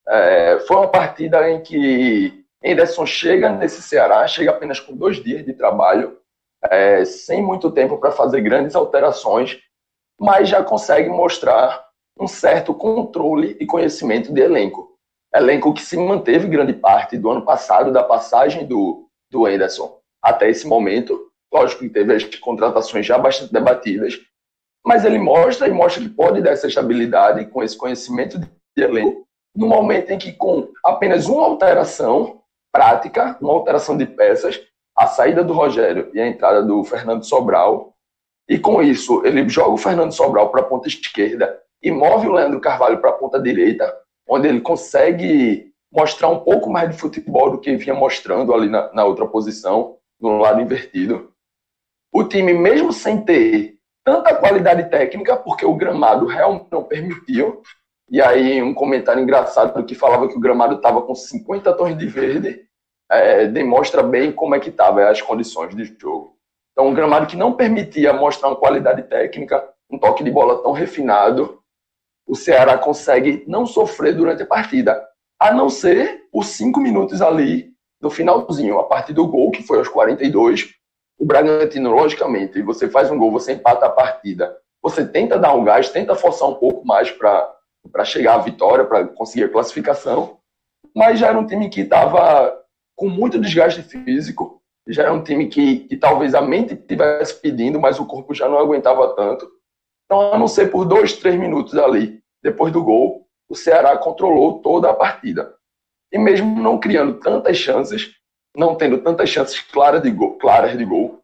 É, 0.08 0.60
foi 0.68 0.76
uma 0.76 0.88
partida 0.88 1.50
em 1.50 1.60
que 1.60 2.44
Anderson 2.64 3.04
chega 3.04 3.50
nesse 3.50 3.82
Ceará, 3.82 4.26
chega 4.28 4.52
apenas 4.52 4.78
com 4.78 4.96
dois 4.96 5.22
dias 5.22 5.44
de 5.44 5.52
trabalho, 5.52 6.16
é, 6.70 7.04
sem 7.04 7.42
muito 7.42 7.72
tempo 7.72 7.98
para 7.98 8.12
fazer 8.12 8.40
grandes 8.40 8.76
alterações, 8.76 9.58
mas 10.18 10.48
já 10.48 10.62
consegue 10.62 11.08
mostrar 11.08 11.84
um 12.18 12.28
certo 12.28 12.72
controle 12.72 13.56
e 13.60 13.66
conhecimento 13.66 14.32
de 14.32 14.40
elenco 14.40 14.95
elenco 15.36 15.74
que 15.74 15.82
se 15.82 15.96
manteve 15.96 16.48
grande 16.48 16.72
parte 16.72 17.16
do 17.16 17.30
ano 17.30 17.42
passado, 17.42 17.92
da 17.92 18.02
passagem 18.02 18.66
do, 18.66 19.08
do 19.30 19.46
Anderson 19.46 19.98
até 20.22 20.48
esse 20.50 20.66
momento. 20.66 21.30
Lógico 21.52 21.82
que 21.82 21.90
teve 21.90 22.14
as 22.14 22.24
contratações 22.36 23.06
já 23.06 23.18
bastante 23.18 23.52
debatidas, 23.52 24.18
mas 24.84 25.04
ele 25.04 25.18
mostra 25.18 25.68
e 25.68 25.70
mostra 25.72 26.02
que 26.02 26.08
pode 26.08 26.42
dar 26.42 26.50
essa 26.50 26.66
estabilidade 26.66 27.46
com 27.46 27.62
esse 27.62 27.76
conhecimento 27.76 28.38
de 28.38 28.48
elenco, 28.82 29.26
no 29.54 29.66
momento 29.66 30.10
em 30.10 30.18
que, 30.18 30.32
com 30.32 30.68
apenas 30.84 31.26
uma 31.26 31.44
alteração 31.44 32.42
prática, 32.72 33.36
uma 33.40 33.52
alteração 33.52 33.96
de 33.96 34.04
peças, 34.04 34.60
a 34.96 35.06
saída 35.06 35.42
do 35.42 35.52
Rogério 35.52 36.10
e 36.12 36.20
a 36.20 36.26
entrada 36.26 36.62
do 36.62 36.84
Fernando 36.84 37.24
Sobral, 37.24 37.94
e 38.48 38.58
com 38.58 38.82
isso 38.82 39.24
ele 39.24 39.48
joga 39.48 39.70
o 39.70 39.78
Fernando 39.78 40.12
Sobral 40.12 40.50
para 40.50 40.60
a 40.60 40.64
ponta 40.64 40.88
esquerda 40.88 41.58
e 41.82 41.90
move 41.90 42.28
o 42.28 42.32
Leandro 42.32 42.60
Carvalho 42.60 42.98
para 42.98 43.10
a 43.10 43.14
ponta 43.14 43.40
direita, 43.40 43.92
onde 44.28 44.48
ele 44.48 44.60
consegue 44.60 45.72
mostrar 45.92 46.28
um 46.28 46.40
pouco 46.40 46.68
mais 46.68 46.90
de 46.90 46.96
futebol 46.96 47.50
do 47.50 47.58
que 47.58 47.76
vinha 47.76 47.94
mostrando 47.94 48.52
ali 48.52 48.68
na, 48.68 48.92
na 48.92 49.04
outra 49.04 49.26
posição, 49.26 49.96
no 50.20 50.38
lado 50.38 50.60
invertido. 50.60 51.32
O 52.12 52.24
time, 52.24 52.52
mesmo 52.52 52.92
sem 52.92 53.24
ter 53.24 53.76
tanta 54.04 54.34
qualidade 54.34 54.88
técnica, 54.90 55.36
porque 55.36 55.64
o 55.66 55.74
gramado 55.74 56.26
realmente 56.26 56.68
não 56.70 56.84
permitiu, 56.84 57.62
E 58.08 58.22
aí 58.22 58.62
um 58.62 58.72
comentário 58.72 59.20
engraçado 59.20 59.84
que 59.84 59.94
falava 59.94 60.28
que 60.28 60.36
o 60.36 60.40
gramado 60.40 60.76
estava 60.76 61.02
com 61.02 61.14
50 61.14 61.72
tons 61.72 61.98
de 61.98 62.06
verde, 62.06 62.66
é, 63.10 63.46
demonstra 63.46 64.02
bem 64.02 64.30
como 64.30 64.54
é 64.54 64.60
que 64.60 64.68
estavam 64.68 65.06
as 65.06 65.20
condições 65.20 65.74
de 65.74 65.84
jogo. 65.98 66.36
Então, 66.72 66.88
um 66.88 66.94
gramado 66.94 67.26
que 67.26 67.36
não 67.36 67.54
permitia 67.54 68.12
mostrar 68.12 68.48
uma 68.48 68.56
qualidade 68.56 69.02
técnica, 69.04 69.66
um 69.90 69.98
toque 69.98 70.22
de 70.22 70.30
bola 70.30 70.62
tão 70.62 70.72
refinado, 70.72 71.55
o 72.26 72.34
Ceará 72.34 72.76
consegue 72.76 73.44
não 73.46 73.64
sofrer 73.64 74.14
durante 74.14 74.42
a 74.42 74.46
partida, 74.46 75.06
a 75.38 75.52
não 75.52 75.68
ser 75.68 76.24
os 76.32 76.48
cinco 76.48 76.80
minutos 76.80 77.22
ali 77.22 77.70
do 78.00 78.10
finalzinho, 78.10 78.78
a 78.78 78.84
partir 78.84 79.12
do 79.12 79.26
gol, 79.26 79.50
que 79.50 79.62
foi 79.62 79.78
aos 79.78 79.88
42, 79.88 80.74
o 81.18 81.24
Bragantino, 81.24 81.90
logicamente, 81.90 82.60
você 82.62 82.88
faz 82.88 83.10
um 83.10 83.18
gol, 83.18 83.30
você 83.30 83.52
empata 83.52 83.86
a 83.86 83.90
partida, 83.90 84.56
você 84.82 85.06
tenta 85.06 85.38
dar 85.38 85.54
um 85.54 85.64
gás, 85.64 85.88
tenta 85.88 86.14
forçar 86.14 86.48
um 86.48 86.54
pouco 86.54 86.86
mais 86.86 87.10
para 87.10 88.04
chegar 88.04 88.34
à 88.34 88.38
vitória, 88.38 88.84
para 88.84 89.06
conseguir 89.06 89.44
a 89.44 89.48
classificação, 89.48 90.38
mas 90.94 91.18
já 91.18 91.28
era 91.28 91.38
um 91.38 91.46
time 91.46 91.70
que 91.70 91.82
estava 91.82 92.62
com 92.94 93.08
muito 93.08 93.38
desgaste 93.38 93.82
físico, 93.82 94.60
já 94.88 95.04
era 95.04 95.12
um 95.12 95.22
time 95.22 95.48
que, 95.48 95.80
que 95.80 95.96
talvez 95.96 96.34
a 96.34 96.40
mente 96.40 96.74
estivesse 96.74 97.40
pedindo, 97.40 97.80
mas 97.80 97.98
o 97.98 98.06
corpo 98.06 98.34
já 98.34 98.48
não 98.48 98.58
aguentava 98.58 99.14
tanto. 99.14 99.50
Então, 100.04 100.32
a 100.32 100.38
não 100.38 100.46
ser 100.46 100.70
por 100.70 100.84
dois, 100.84 101.14
três 101.14 101.34
minutos 101.34 101.76
ali, 101.76 102.15
depois 102.46 102.72
do 102.72 102.82
gol, 102.82 103.26
o 103.48 103.54
Ceará 103.54 103.96
controlou 103.98 104.60
toda 104.60 104.90
a 104.90 104.94
partida. 104.94 105.54
E 106.12 106.18
mesmo 106.18 106.60
não 106.60 106.78
criando 106.78 107.14
tantas 107.20 107.56
chances, 107.56 108.12
não 108.56 108.74
tendo 108.74 108.98
tantas 108.98 109.28
chances 109.28 109.60
claras 109.60 110.02
de 110.02 110.10
gol, 110.10 110.38
claras 110.38 110.76
de 110.76 110.84
gol 110.84 111.20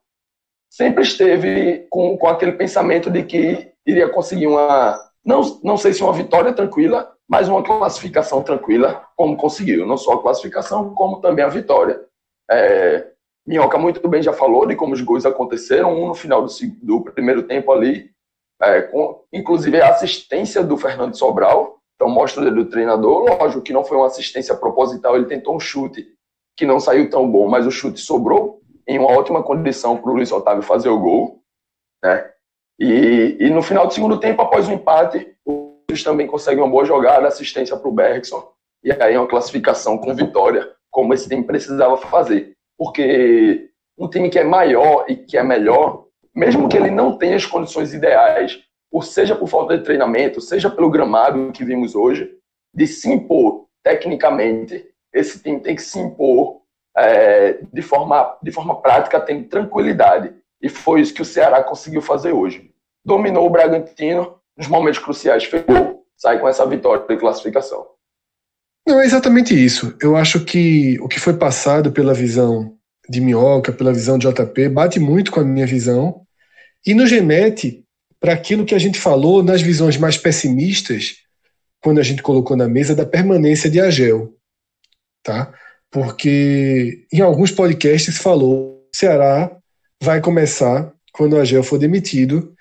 sempre 0.72 1.02
esteve 1.02 1.86
com, 1.90 2.16
com 2.16 2.26
aquele 2.28 2.52
pensamento 2.52 3.10
de 3.10 3.22
que 3.22 3.70
iria 3.86 4.08
conseguir 4.08 4.46
uma, 4.46 4.98
não, 5.22 5.60
não 5.62 5.76
sei 5.76 5.92
se 5.92 6.02
uma 6.02 6.14
vitória 6.14 6.52
tranquila, 6.52 7.12
mas 7.28 7.46
uma 7.46 7.62
classificação 7.62 8.42
tranquila, 8.42 9.06
como 9.14 9.36
conseguiu. 9.36 9.86
Não 9.86 9.98
só 9.98 10.14
a 10.14 10.22
classificação, 10.22 10.94
como 10.94 11.20
também 11.20 11.44
a 11.44 11.48
vitória. 11.48 12.00
É, 12.50 13.06
Minhoca 13.46 13.76
muito 13.76 14.06
bem 14.08 14.22
já 14.22 14.32
falou 14.32 14.66
de 14.66 14.74
como 14.74 14.94
os 14.94 15.00
gols 15.02 15.26
aconteceram, 15.26 15.94
um 15.94 16.08
no 16.08 16.14
final 16.14 16.42
do, 16.42 16.50
do 16.82 17.02
primeiro 17.02 17.42
tempo 17.42 17.70
ali, 17.70 18.10
é, 18.62 18.82
com, 18.82 19.22
inclusive 19.32 19.80
a 19.80 19.90
assistência 19.90 20.62
do 20.62 20.76
Fernando 20.76 21.16
Sobral, 21.16 21.78
então 21.94 22.08
mostra 22.08 22.42
o 22.42 22.50
do 22.54 22.64
treinador, 22.66 23.24
lógico 23.38 23.62
que 23.62 23.72
não 23.72 23.84
foi 23.84 23.96
uma 23.96 24.06
assistência 24.06 24.54
proposital, 24.54 25.16
ele 25.16 25.26
tentou 25.26 25.54
um 25.54 25.60
chute 25.60 26.06
que 26.56 26.66
não 26.66 26.78
saiu 26.78 27.10
tão 27.10 27.30
bom, 27.30 27.48
mas 27.48 27.66
o 27.66 27.70
chute 27.70 28.00
sobrou 28.00 28.60
em 28.86 28.98
uma 28.98 29.12
ótima 29.12 29.42
condição 29.42 29.96
para 29.96 30.10
o 30.10 30.14
Luiz 30.14 30.30
Otávio 30.32 30.62
fazer 30.62 30.88
o 30.88 30.98
gol, 30.98 31.40
né? 32.02 32.30
E, 32.78 33.36
e 33.38 33.50
no 33.50 33.62
final 33.62 33.86
do 33.86 33.94
segundo 33.94 34.18
tempo, 34.18 34.42
após 34.42 34.68
o 34.68 34.72
empate, 34.72 35.36
o 35.44 35.78
Luiz 35.88 36.02
também 36.02 36.26
consegue 36.26 36.60
uma 36.60 36.68
boa 36.68 36.84
jogada, 36.84 37.28
assistência 37.28 37.76
para 37.76 37.88
o 37.88 37.92
Bergson, 37.92 38.50
e 38.82 38.90
aí 38.90 39.16
uma 39.16 39.28
classificação 39.28 39.96
com 39.98 40.14
vitória, 40.14 40.68
como 40.90 41.14
esse 41.14 41.28
time 41.28 41.44
precisava 41.44 41.96
fazer 41.96 42.56
porque 42.82 43.70
um 43.96 44.08
time 44.08 44.28
que 44.28 44.40
é 44.40 44.44
maior 44.44 45.04
e 45.08 45.14
que 45.14 45.36
é 45.38 45.42
melhor, 45.44 46.06
mesmo 46.34 46.68
que 46.68 46.76
ele 46.76 46.90
não 46.90 47.16
tenha 47.16 47.36
as 47.36 47.46
condições 47.46 47.92
ideais, 47.92 48.60
ou 48.90 49.02
seja 49.02 49.34
por 49.34 49.48
falta 49.48 49.76
de 49.76 49.84
treinamento, 49.84 50.40
seja 50.40 50.70
pelo 50.70 50.90
gramado 50.90 51.52
que 51.52 51.64
vimos 51.64 51.94
hoje, 51.94 52.30
de 52.74 52.86
se 52.86 53.10
impor 53.10 53.66
tecnicamente, 53.82 54.86
esse 55.12 55.42
time 55.42 55.60
tem 55.60 55.74
que 55.74 55.82
se 55.82 55.98
impor 55.98 56.60
é, 56.96 57.58
de, 57.72 57.82
forma, 57.82 58.38
de 58.42 58.50
forma 58.50 58.80
prática, 58.80 59.20
tendo 59.20 59.48
tranquilidade. 59.48 60.32
E 60.60 60.68
foi 60.68 61.00
isso 61.00 61.14
que 61.14 61.22
o 61.22 61.24
Ceará 61.24 61.62
conseguiu 61.62 62.00
fazer 62.00 62.32
hoje. 62.32 62.70
Dominou 63.04 63.46
o 63.46 63.50
Bragantino, 63.50 64.36
nos 64.56 64.68
momentos 64.68 65.00
cruciais, 65.00 65.44
fez 65.44 65.64
sai 66.16 66.38
com 66.38 66.48
essa 66.48 66.64
vitória 66.64 67.04
de 67.06 67.16
classificação. 67.16 67.84
Não, 68.86 69.00
é 69.00 69.04
exatamente 69.04 69.52
isso. 69.54 69.96
Eu 70.00 70.16
acho 70.16 70.44
que 70.44 70.98
o 71.00 71.08
que 71.08 71.18
foi 71.18 71.34
passado 71.34 71.92
pela 71.92 72.14
visão 72.14 72.76
de 73.08 73.20
Minhoca, 73.20 73.72
pela 73.72 73.92
visão 73.92 74.18
de 74.18 74.28
JP, 74.28 74.68
bate 74.68 75.00
muito 75.00 75.32
com 75.32 75.40
a 75.40 75.44
minha 75.44 75.66
visão 75.66 76.21
e 76.86 76.94
nos 76.94 77.10
remete 77.10 77.84
para 78.20 78.32
aquilo 78.32 78.64
que 78.64 78.74
a 78.74 78.78
gente 78.78 79.00
falou 79.00 79.42
nas 79.42 79.60
visões 79.60 79.96
mais 79.96 80.16
pessimistas, 80.16 81.16
quando 81.80 81.98
a 81.98 82.02
gente 82.02 82.22
colocou 82.22 82.56
na 82.56 82.68
mesa 82.68 82.94
da 82.94 83.04
permanência 83.04 83.68
de 83.68 83.80
Agel. 83.80 84.36
Tá? 85.22 85.52
Porque 85.90 87.04
em 87.12 87.20
alguns 87.20 87.50
podcasts 87.50 88.16
falou 88.16 88.88
Ceará 88.94 89.50
vai 90.02 90.20
começar 90.20 90.92
quando 91.12 91.34
o 91.34 91.40
Agel 91.40 91.62
for 91.62 91.78
demitido 91.78 92.54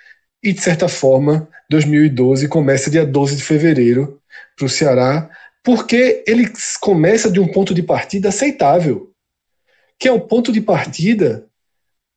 e, 0.44 0.52
de 0.52 0.62
certa 0.62 0.88
forma, 0.88 1.48
2012 1.70 2.48
começa 2.48 2.90
dia 2.90 3.06
12 3.06 3.38
de 3.38 3.44
fevereiro 3.44 4.20
para 4.56 4.66
o 4.66 4.70
Ceará 4.70 5.30
porque 5.64 6.24
ele 6.26 6.52
começa 6.80 7.30
de 7.30 7.40
um 7.40 7.48
ponto 7.48 7.74
de 7.74 7.84
partida 7.84 8.30
aceitável, 8.30 9.12
que 10.00 10.08
é 10.08 10.12
o 10.12 10.22
ponto 10.22 10.52
de 10.52 10.60
partida 10.60 11.48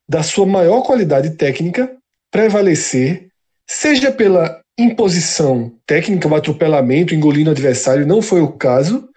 da 0.09 0.23
sua 0.23 0.47
maior 0.47 0.83
qualidade 0.83 1.31
técnica 1.37 1.94
prevalecer, 2.35 3.29
seja 3.65 4.11
pela 4.11 4.61
imposição 4.77 5.73
técnica, 5.87 6.27
o 6.27 6.35
atropelamento, 6.35 7.15
engolindo 7.15 7.49
o 7.49 7.53
adversário, 7.53 8.05
não 8.05 8.21
foi 8.21 8.41
o 8.41 8.51
caso, 8.51 9.09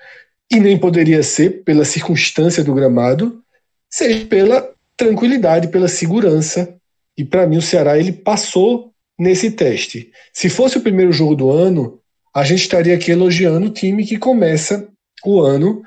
e 0.51 0.59
nem 0.59 0.77
poderia 0.77 1.24
ser 1.24 1.63
pela 1.63 1.83
circunstância 1.83 2.63
do 2.63 2.75
gramado, 2.75 3.41
seja 3.89 4.24
pela 4.27 4.71
tranquilidade, 4.95 5.69
pela 5.69 5.88
segurança. 5.88 6.75
E 7.17 7.25
para 7.25 7.47
mim 7.47 7.57
o 7.57 7.62
Ceará 7.62 7.97
ele 7.97 8.12
passou 8.12 8.91
nesse 9.17 9.50
teste. 9.50 10.12
Se 10.31 10.47
fosse 10.47 10.77
o 10.77 10.81
primeiro 10.81 11.12
jogo 11.12 11.36
do 11.36 11.50
ano, 11.50 12.00
a 12.31 12.43
gente 12.43 12.62
estaria 12.62 12.93
aqui 12.93 13.09
elogiando 13.09 13.65
o 13.65 13.74
time 13.74 14.05
que 14.05 14.19
começa 14.19 14.88
o 15.25 15.41
ano 15.41 15.81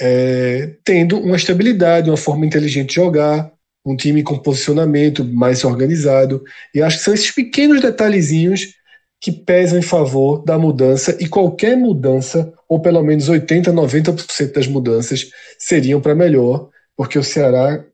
é, 0.00 0.74
tendo 0.82 1.18
uma 1.18 1.36
estabilidade, 1.36 2.08
uma 2.08 2.16
forma 2.16 2.46
inteligente 2.46 2.88
de 2.88 2.94
jogar, 2.94 3.51
um 3.84 3.96
time 3.96 4.22
com 4.22 4.38
posicionamento 4.38 5.24
mais 5.24 5.64
organizado. 5.64 6.42
E 6.74 6.80
acho 6.80 6.98
que 6.98 7.04
são 7.04 7.14
esses 7.14 7.30
pequenos 7.30 7.80
detalhezinhos 7.80 8.74
que 9.20 9.30
pesam 9.30 9.78
em 9.78 9.82
favor 9.82 10.44
da 10.44 10.58
mudança 10.58 11.16
e 11.20 11.28
qualquer 11.28 11.76
mudança, 11.76 12.52
ou 12.68 12.80
pelo 12.80 13.02
menos 13.02 13.28
80, 13.28 13.72
90% 13.72 14.52
das 14.52 14.66
mudanças, 14.66 15.30
seriam 15.58 16.00
para 16.00 16.14
melhor, 16.14 16.68
porque 16.96 17.18
o 17.18 17.22
Ceará 17.22 17.84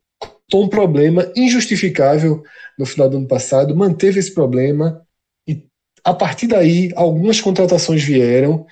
tem 0.49 0.59
um 0.59 0.67
problema 0.67 1.31
injustificável 1.35 2.43
no 2.77 2.85
final 2.85 3.07
do 3.07 3.17
ano 3.17 3.27
passado, 3.27 3.75
manteve 3.75 4.19
esse 4.19 4.33
problema, 4.33 5.05
a 6.03 6.13
partir 6.13 6.47
daí, 6.47 6.91
algumas 6.95 7.39
contratações 7.41 8.03
vieram 8.03 8.65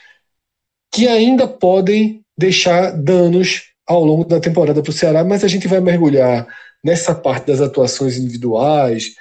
que 0.92 1.08
ainda 1.08 1.48
podem 1.48 2.24
deixar 2.38 2.92
danos 2.92 3.64
ao 3.86 4.04
longo 4.04 4.26
da 4.26 4.40
temporada 4.40 4.82
para 4.82 4.90
o 4.90 4.94
Ceará, 4.94 5.24
mas 5.24 5.44
a 5.44 5.48
gente 5.48 5.68
vai 5.68 5.80
mergulhar 5.80 6.48
nessa 6.84 7.14
parte 7.14 7.48
das 7.48 7.62
atuações 7.62 8.18
individuais, 8.18 9.16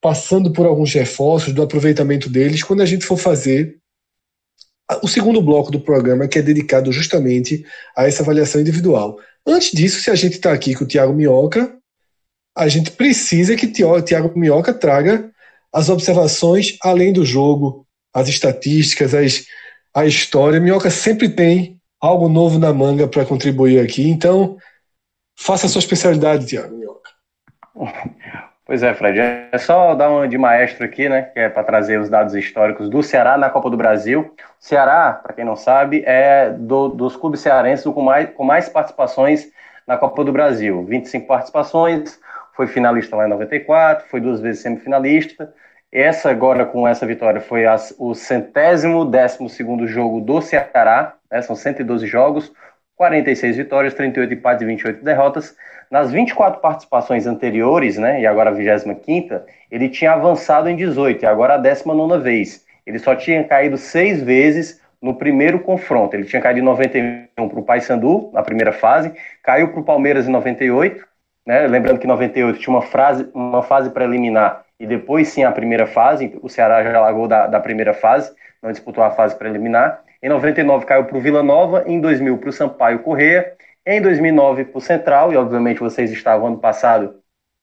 passando 0.00 0.52
por 0.52 0.66
alguns 0.66 0.92
reforços, 0.92 1.52
do 1.52 1.62
aproveitamento 1.62 2.28
deles, 2.28 2.62
quando 2.62 2.80
a 2.82 2.86
gente 2.86 3.04
for 3.04 3.16
fazer 3.16 3.78
o 5.02 5.08
segundo 5.08 5.40
bloco 5.40 5.70
do 5.70 5.80
programa, 5.80 6.26
que 6.26 6.38
é 6.38 6.42
dedicado 6.42 6.90
justamente 6.90 7.64
a 7.96 8.06
essa 8.06 8.22
avaliação 8.22 8.60
individual. 8.60 9.18
Antes 9.46 9.70
disso, 9.70 10.02
se 10.02 10.10
a 10.10 10.14
gente 10.14 10.34
está 10.34 10.52
aqui 10.52 10.74
com 10.74 10.84
o 10.84 10.86
Tiago 10.86 11.12
Minhoca, 11.12 11.76
a 12.56 12.68
gente 12.68 12.90
precisa 12.90 13.56
que 13.56 13.66
o 13.66 14.02
Tiago 14.02 14.38
Minhoca 14.38 14.74
traga 14.74 15.30
as 15.72 15.88
observações 15.88 16.76
além 16.82 17.12
do 17.12 17.24
jogo, 17.24 17.86
as 18.12 18.28
estatísticas, 18.28 19.14
as, 19.14 19.44
a 19.94 20.04
história. 20.04 20.58
Minhoca 20.58 20.90
sempre 20.90 21.28
tem 21.28 21.78
algo 22.00 22.28
novo 22.28 22.58
na 22.58 22.72
manga 22.72 23.06
para 23.06 23.24
contribuir 23.24 23.78
aqui, 23.78 24.08
então 24.08 24.56
faça 25.40 25.66
a 25.66 25.68
sua 25.68 25.80
especialidade, 25.80 26.46
Tiago 26.46 26.76
Minhoca. 26.76 27.10
Pois 28.66 28.84
é, 28.84 28.94
Fred, 28.94 29.18
é 29.18 29.58
só 29.58 29.96
dar 29.96 30.10
uma 30.10 30.28
de 30.28 30.38
maestro 30.38 30.84
aqui, 30.84 31.08
né, 31.08 31.22
que 31.22 31.40
é 31.40 31.48
para 31.48 31.64
trazer 31.64 31.98
os 31.98 32.08
dados 32.08 32.34
históricos 32.36 32.88
do 32.88 33.02
Ceará 33.02 33.36
na 33.36 33.50
Copa 33.50 33.68
do 33.68 33.76
Brasil. 33.76 34.32
O 34.38 34.64
Ceará, 34.64 35.12
para 35.12 35.32
quem 35.32 35.44
não 35.44 35.56
sabe, 35.56 36.04
é 36.06 36.50
do, 36.50 36.88
dos 36.88 37.16
clubes 37.16 37.40
cearenses 37.40 37.84
com 37.84 38.02
mais, 38.02 38.30
com 38.30 38.44
mais 38.44 38.68
participações 38.68 39.48
na 39.86 39.96
Copa 39.96 40.22
do 40.22 40.30
Brasil. 40.30 40.84
25 40.84 41.26
participações, 41.26 42.20
foi 42.54 42.68
finalista 42.68 43.16
lá 43.16 43.26
em 43.26 43.30
94, 43.30 44.06
foi 44.08 44.20
duas 44.20 44.40
vezes 44.40 44.62
semifinalista. 44.62 45.52
Essa 45.90 46.30
agora, 46.30 46.64
com 46.64 46.86
essa 46.86 47.04
vitória, 47.04 47.40
foi 47.40 47.66
as, 47.66 47.92
o 47.98 48.14
centésimo 48.14 49.04
décimo 49.04 49.48
segundo 49.48 49.84
jogo 49.88 50.20
do 50.20 50.40
Ceará, 50.40 51.14
né, 51.28 51.42
são 51.42 51.56
112 51.56 52.06
jogos, 52.06 52.52
46 53.00 53.56
vitórias, 53.56 53.94
38 53.94 54.34
empates 54.34 54.60
e 54.60 54.66
28 54.66 55.02
derrotas. 55.02 55.56
Nas 55.90 56.12
24 56.12 56.60
participações 56.60 57.26
anteriores, 57.26 57.96
né, 57.96 58.20
e 58.20 58.26
agora 58.26 58.50
a 58.50 58.52
25 58.52 59.40
ele 59.70 59.88
tinha 59.88 60.12
avançado 60.12 60.68
em 60.68 60.76
18, 60.76 61.22
e 61.22 61.26
agora 61.26 61.54
a 61.54 61.56
19 61.56 62.22
vez. 62.22 62.66
Ele 62.86 62.98
só 62.98 63.14
tinha 63.14 63.42
caído 63.42 63.78
seis 63.78 64.22
vezes 64.22 64.82
no 65.00 65.14
primeiro 65.14 65.60
confronto. 65.60 66.14
Ele 66.14 66.24
tinha 66.24 66.42
caído 66.42 66.60
em 66.60 66.62
91 66.62 67.48
para 67.48 67.58
o 67.58 67.62
Paysandu, 67.62 68.30
na 68.34 68.42
primeira 68.42 68.70
fase, 68.70 69.14
caiu 69.42 69.68
para 69.68 69.80
o 69.80 69.84
Palmeiras 69.84 70.28
em 70.28 70.30
98, 70.30 71.02
né? 71.46 71.66
Lembrando 71.66 72.00
que 72.00 72.06
98 72.06 72.58
tinha 72.58 72.74
uma, 72.74 72.82
frase, 72.82 73.26
uma 73.32 73.62
fase 73.62 73.88
preliminar 73.88 74.62
e 74.78 74.86
depois 74.86 75.28
sim 75.28 75.42
a 75.42 75.50
primeira 75.50 75.86
fase, 75.86 76.38
o 76.42 76.50
Ceará 76.50 76.82
já 76.82 77.00
largou 77.00 77.26
da, 77.26 77.46
da 77.46 77.60
primeira 77.60 77.94
fase, 77.94 78.30
não 78.62 78.70
disputou 78.70 79.02
a 79.02 79.10
fase 79.10 79.36
preliminar. 79.36 80.02
Em 80.22 80.28
99 80.28 80.84
caiu 80.84 81.04
para 81.04 81.16
o 81.16 81.20
Vila 81.20 81.42
Nova, 81.42 81.84
em 81.86 81.98
2000 81.98 82.36
para 82.38 82.50
o 82.50 82.52
Sampaio 82.52 82.98
Correia, 82.98 83.54
em 83.86 84.02
2009 84.02 84.66
para 84.66 84.78
o 84.78 84.80
Central, 84.80 85.32
e 85.32 85.36
obviamente 85.36 85.80
vocês 85.80 86.10
estavam 86.10 86.48
ano 86.48 86.58
passado 86.58 87.14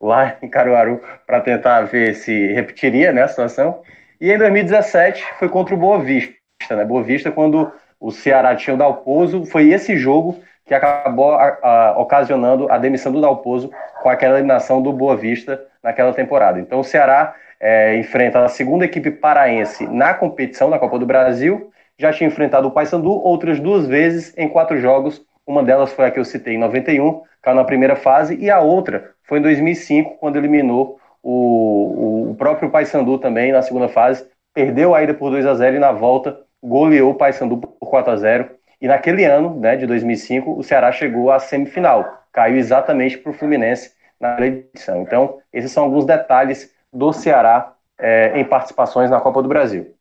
lá 0.02 0.38
em 0.42 0.50
Caruaru 0.50 1.02
para 1.26 1.40
tentar 1.42 1.82
ver 1.82 2.16
se 2.16 2.54
repetiria 2.54 3.12
né, 3.12 3.22
a 3.22 3.28
situação. 3.28 3.82
E 4.20 4.32
em 4.32 4.38
2017 4.38 5.24
foi 5.38 5.48
contra 5.50 5.76
o 5.76 5.78
Boa 5.78 6.00
Vista. 6.00 6.34
Né? 6.72 6.84
Boa 6.84 7.04
Vista, 7.04 7.32
quando 7.32 7.72
o 8.00 8.12
Ceará 8.12 8.56
tinha 8.56 8.74
o 8.74 8.78
Dalpozo, 8.78 9.46
foi 9.46 9.70
esse 9.70 9.96
jogo 9.96 10.40
que 10.66 10.74
acabou 10.74 11.34
a, 11.34 11.58
a, 11.62 12.00
ocasionando 12.00 12.72
a 12.72 12.78
demissão 12.80 13.12
do 13.12 13.22
Dalpozo 13.22 13.72
com 14.02 14.10
aquela 14.10 14.36
eliminação 14.36 14.82
do 14.82 14.92
Boa 14.92 15.16
Vista 15.16 15.64
naquela 15.84 16.12
temporada. 16.12 16.60
Então 16.60 16.80
o 16.80 16.84
Ceará 16.84 17.36
é, 17.60 17.96
enfrenta 17.98 18.44
a 18.44 18.50
segunda 18.50 18.84
equipe 18.84 19.12
paraense 19.12 19.88
na 19.88 20.14
competição 20.14 20.70
da 20.70 20.80
Copa 20.80 21.00
do 21.00 21.06
Brasil, 21.06 21.72
já 22.00 22.14
tinha 22.14 22.28
enfrentado 22.28 22.68
o 22.68 22.72
Paysandu 22.72 23.12
outras 23.12 23.60
duas 23.60 23.88
vezes 23.88 24.34
em 24.38 24.48
quatro 24.48 24.78
jogos, 24.78 25.26
uma 25.46 25.64
delas 25.64 25.92
foi 25.94 26.06
a 26.06 26.12
que 26.12 26.20
eu 26.20 26.26
citei 26.26 26.56
em 26.56 26.60
91, 26.60 27.22
caiu 27.42 27.56
na 27.56 27.64
primeira 27.64 27.96
fase, 27.96 28.36
e 28.36 28.50
a 28.50 28.60
outra 28.60 29.12
foi 29.24 29.40
em 29.40 29.42
2005, 29.42 30.18
quando 30.20 30.36
eliminou 30.36 31.00
o, 31.24 32.32
o 32.32 32.36
próprio 32.36 32.70
Paysandu 32.70 33.18
também 33.18 33.52
na 33.52 33.62
segunda 33.62 33.88
fase, 33.88 34.26
perdeu 34.54 34.94
a 34.94 35.02
ida 35.02 35.14
por 35.14 35.30
2 35.32 35.46
a 35.46 35.54
0 35.54 35.78
e 35.78 35.80
na 35.80 35.92
volta 35.92 36.38
goleou 36.64 37.12
o 37.12 37.16
Paysandu 37.16 37.58
por 37.58 37.90
4 37.90 38.12
a 38.12 38.16
0 38.16 38.50
e 38.80 38.88
naquele 38.88 39.26
ano, 39.26 39.60
né, 39.60 39.76
de 39.76 39.88
2005, 39.88 40.60
o 40.60 40.64
Ceará 40.64 40.92
chegou 40.92 41.32
à 41.32 41.40
semifinal, 41.40 42.24
caiu 42.32 42.58
exatamente 42.58 43.18
para 43.18 43.32
o 43.32 43.34
Fluminense 43.34 43.92
na 44.20 44.40
edição. 44.46 45.02
Então, 45.02 45.40
esses 45.52 45.72
são 45.72 45.84
alguns 45.84 46.06
detalhes 46.06 46.72
do 46.94 47.12
Ceará 47.12 47.74
é, 47.98 48.40
em 48.40 48.46
participações 48.46 49.10
na 49.10 49.20
Copa 49.20 49.42
do 49.42 49.50
Brasil. 49.50 49.97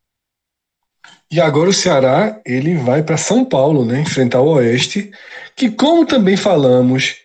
E 1.31 1.41
agora 1.41 1.71
o 1.71 1.75
Ceará 1.75 2.41
ele 2.45 2.75
vai 2.77 3.03
para 3.03 3.17
São 3.17 3.45
Paulo, 3.45 3.85
né, 3.85 4.01
enfrentar 4.01 4.41
o 4.41 4.55
Oeste, 4.55 5.11
que 5.57 5.71
como 5.71 6.07
também 6.07 6.37
falamos 6.37 7.17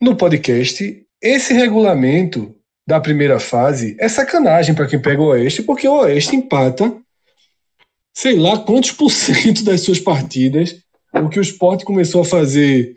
no 0.00 0.16
podcast, 0.16 1.04
esse 1.20 1.52
regulamento 1.52 2.54
da 2.86 3.00
primeira 3.00 3.38
fase 3.38 3.96
é 3.98 4.08
sacanagem 4.08 4.74
para 4.74 4.86
quem 4.86 5.00
pega 5.00 5.20
o 5.20 5.26
Oeste, 5.26 5.62
porque 5.62 5.86
o 5.86 6.00
Oeste 6.00 6.36
empata 6.36 6.92
sei 8.14 8.36
lá 8.36 8.58
quantos 8.58 8.92
por 8.92 9.10
cento 9.10 9.64
das 9.64 9.80
suas 9.80 9.98
partidas. 9.98 10.76
O 11.14 11.28
que 11.28 11.38
o 11.38 11.42
esporte 11.42 11.84
começou 11.84 12.22
a 12.22 12.26
fazer 12.26 12.94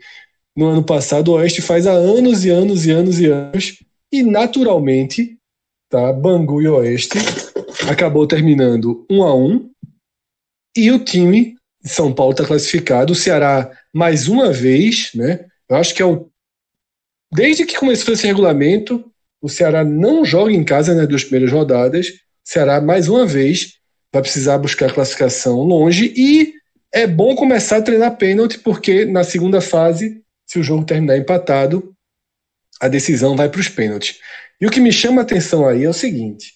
no 0.56 0.66
ano 0.66 0.82
passado, 0.82 1.28
o 1.28 1.34
Oeste 1.34 1.60
faz 1.60 1.86
há 1.86 1.92
anos 1.92 2.44
e 2.44 2.50
anos 2.50 2.86
e 2.86 2.90
anos 2.90 3.20
e 3.20 3.26
anos. 3.26 3.78
E 4.10 4.22
naturalmente, 4.22 5.36
tá? 5.90 6.12
Bangu 6.12 6.62
e 6.62 6.68
Oeste 6.68 7.18
acabou 7.90 8.26
terminando 8.26 9.04
um 9.10 9.22
a 9.22 9.34
um. 9.34 9.70
E 10.76 10.90
o 10.90 10.98
time 10.98 11.56
de 11.82 11.90
São 11.90 12.12
Paulo 12.12 12.32
está 12.32 12.44
classificado. 12.44 13.12
O 13.12 13.16
Ceará, 13.16 13.70
mais 13.94 14.28
uma 14.28 14.52
vez, 14.52 15.10
né? 15.14 15.46
Eu 15.68 15.76
acho 15.76 15.94
que 15.94 16.02
é 16.02 16.04
o. 16.04 16.28
Desde 17.32 17.64
que 17.64 17.78
começou 17.78 18.14
esse 18.14 18.26
regulamento, 18.26 19.10
o 19.40 19.48
Ceará 19.48 19.84
não 19.84 20.24
joga 20.24 20.52
em 20.52 20.64
casa 20.64 20.94
nas 20.94 21.08
duas 21.08 21.24
primeiras 21.24 21.52
rodadas. 21.52 22.08
O 22.08 22.12
Ceará, 22.44 22.80
mais 22.80 23.08
uma 23.08 23.26
vez, 23.26 23.74
vai 24.12 24.22
precisar 24.22 24.58
buscar 24.58 24.92
classificação 24.92 25.60
longe 25.62 26.12
e 26.16 26.54
é 26.92 27.06
bom 27.06 27.34
começar 27.34 27.78
a 27.78 27.82
treinar 27.82 28.16
pênalti, 28.16 28.58
porque 28.58 29.04
na 29.04 29.24
segunda 29.24 29.60
fase, 29.60 30.22
se 30.46 30.58
o 30.58 30.62
jogo 30.62 30.84
terminar 30.84 31.16
empatado, 31.16 31.94
a 32.80 32.88
decisão 32.88 33.36
vai 33.36 33.48
para 33.48 33.60
os 33.60 33.68
pênaltis. 33.68 34.18
E 34.60 34.66
o 34.66 34.70
que 34.70 34.80
me 34.80 34.92
chama 34.92 35.20
a 35.20 35.24
atenção 35.24 35.66
aí 35.66 35.84
é 35.84 35.88
o 35.88 35.94
seguinte: 35.94 36.54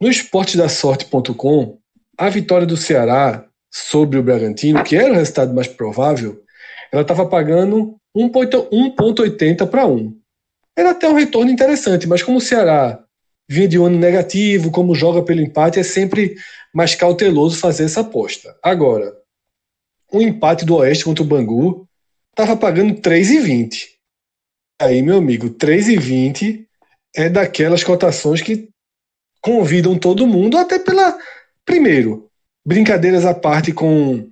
no 0.00 0.08
esportedassorte.com, 0.08 1.77
a 2.18 2.28
vitória 2.28 2.66
do 2.66 2.76
Ceará 2.76 3.46
sobre 3.70 4.18
o 4.18 4.22
Bragantino, 4.22 4.82
que 4.82 4.96
era 4.96 5.12
o 5.12 5.16
resultado 5.16 5.54
mais 5.54 5.68
provável, 5.68 6.42
ela 6.90 7.02
estava 7.02 7.24
pagando 7.26 7.96
1,80 8.16 9.66
para 9.68 9.86
1. 9.86 10.18
Era 10.76 10.90
até 10.90 11.08
um 11.08 11.14
retorno 11.14 11.50
interessante, 11.50 12.06
mas 12.08 12.22
como 12.22 12.38
o 12.38 12.40
Ceará 12.40 13.02
vinha 13.48 13.68
de 13.68 13.78
um 13.78 13.86
ano 13.86 13.98
negativo, 13.98 14.70
como 14.70 14.94
joga 14.94 15.22
pelo 15.22 15.40
empate, 15.40 15.78
é 15.78 15.82
sempre 15.82 16.36
mais 16.74 16.94
cauteloso 16.94 17.58
fazer 17.58 17.84
essa 17.84 18.00
aposta. 18.00 18.56
Agora, 18.62 19.12
o 20.12 20.20
empate 20.20 20.64
do 20.64 20.76
Oeste 20.76 21.04
contra 21.04 21.22
o 21.22 21.26
Bangu 21.26 21.86
estava 22.30 22.56
pagando 22.56 22.94
3,20. 23.00 23.86
Aí, 24.80 25.02
meu 25.02 25.18
amigo, 25.18 25.50
3,20 25.50 26.66
é 27.14 27.28
daquelas 27.28 27.82
cotações 27.82 28.40
que 28.40 28.68
convidam 29.40 29.98
todo 29.98 30.26
mundo, 30.26 30.56
até 30.56 30.78
pela. 30.78 31.18
Primeiro, 31.68 32.30
brincadeiras 32.64 33.26
à 33.26 33.34
parte 33.34 33.72
com 33.72 34.26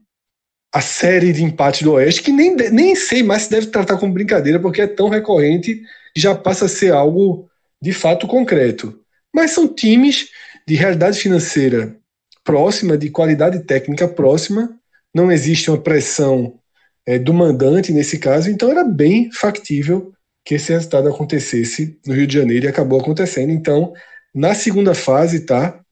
a 0.72 0.80
série 0.80 1.34
de 1.34 1.44
empates 1.44 1.82
do 1.82 1.92
Oeste, 1.92 2.22
que 2.22 2.32
nem, 2.32 2.56
nem 2.56 2.96
sei 2.96 3.22
mais 3.22 3.42
se 3.42 3.50
deve 3.50 3.66
tratar 3.66 3.98
como 3.98 4.14
brincadeira, 4.14 4.58
porque 4.58 4.80
é 4.80 4.86
tão 4.86 5.10
recorrente 5.10 5.82
já 6.16 6.34
passa 6.34 6.64
a 6.64 6.68
ser 6.68 6.94
algo 6.94 7.46
de 7.80 7.92
fato 7.92 8.26
concreto. 8.26 8.98
Mas 9.34 9.50
são 9.50 9.68
times 9.68 10.30
de 10.66 10.76
realidade 10.76 11.18
financeira 11.18 11.94
próxima, 12.42 12.96
de 12.96 13.10
qualidade 13.10 13.60
técnica 13.64 14.08
próxima, 14.08 14.74
não 15.14 15.30
existe 15.30 15.70
uma 15.70 15.78
pressão 15.78 16.58
é, 17.04 17.18
do 17.18 17.34
mandante 17.34 17.92
nesse 17.92 18.18
caso, 18.18 18.48
então 18.48 18.70
era 18.70 18.82
bem 18.82 19.30
factível 19.30 20.10
que 20.42 20.54
esse 20.54 20.72
resultado 20.72 21.06
acontecesse 21.10 21.98
no 22.06 22.14
Rio 22.14 22.26
de 22.26 22.32
Janeiro 22.32 22.64
e 22.64 22.68
acabou 22.68 22.98
acontecendo. 22.98 23.50
Então, 23.50 23.92
na 24.34 24.54
segunda 24.54 24.94
fase, 24.94 25.40
tá? 25.40 25.82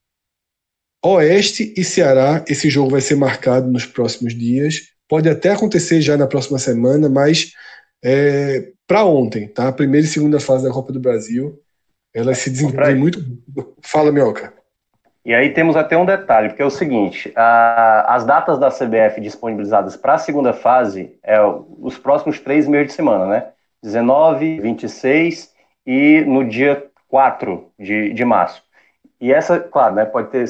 Oeste 1.04 1.74
e 1.76 1.84
Ceará, 1.84 2.42
esse 2.48 2.70
jogo 2.70 2.90
vai 2.90 3.00
ser 3.02 3.14
marcado 3.14 3.70
nos 3.70 3.84
próximos 3.84 4.34
dias. 4.34 4.88
Pode 5.06 5.28
até 5.28 5.52
acontecer 5.52 6.00
já 6.00 6.16
na 6.16 6.26
próxima 6.26 6.58
semana, 6.58 7.10
mas 7.10 7.52
é, 8.02 8.70
para 8.86 9.04
ontem, 9.04 9.46
tá? 9.46 9.70
Primeira 9.70 10.06
e 10.06 10.08
segunda 10.08 10.40
fase 10.40 10.64
da 10.64 10.72
Copa 10.72 10.92
do 10.92 11.00
Brasil, 11.00 11.60
elas 12.14 12.38
se 12.38 12.48
desenvolvem 12.48 12.94
muito. 12.94 13.22
Fala, 13.82 14.10
Mioca. 14.10 14.54
E 15.26 15.34
aí 15.34 15.50
temos 15.50 15.76
até 15.76 15.96
um 15.96 16.06
detalhe, 16.06 16.48
porque 16.48 16.62
é 16.62 16.66
o 16.66 16.70
seguinte: 16.70 17.30
a, 17.36 18.14
as 18.14 18.24
datas 18.24 18.58
da 18.58 18.70
CBF 18.70 19.20
disponibilizadas 19.20 19.96
para 19.96 20.14
a 20.14 20.18
segunda 20.18 20.54
fase 20.54 21.18
é 21.22 21.38
os 21.80 21.98
próximos 21.98 22.40
três 22.40 22.66
meses 22.66 22.88
de 22.88 22.92
semana, 22.94 23.26
né? 23.26 23.46
19, 23.82 24.60
26 24.60 25.52
e 25.86 26.22
no 26.22 26.48
dia 26.48 26.82
4 27.08 27.70
de, 27.78 28.14
de 28.14 28.24
março. 28.24 28.63
E 29.24 29.32
essa, 29.32 29.58
claro, 29.58 29.94
né, 29.94 30.04
pode 30.04 30.28
ter, 30.28 30.44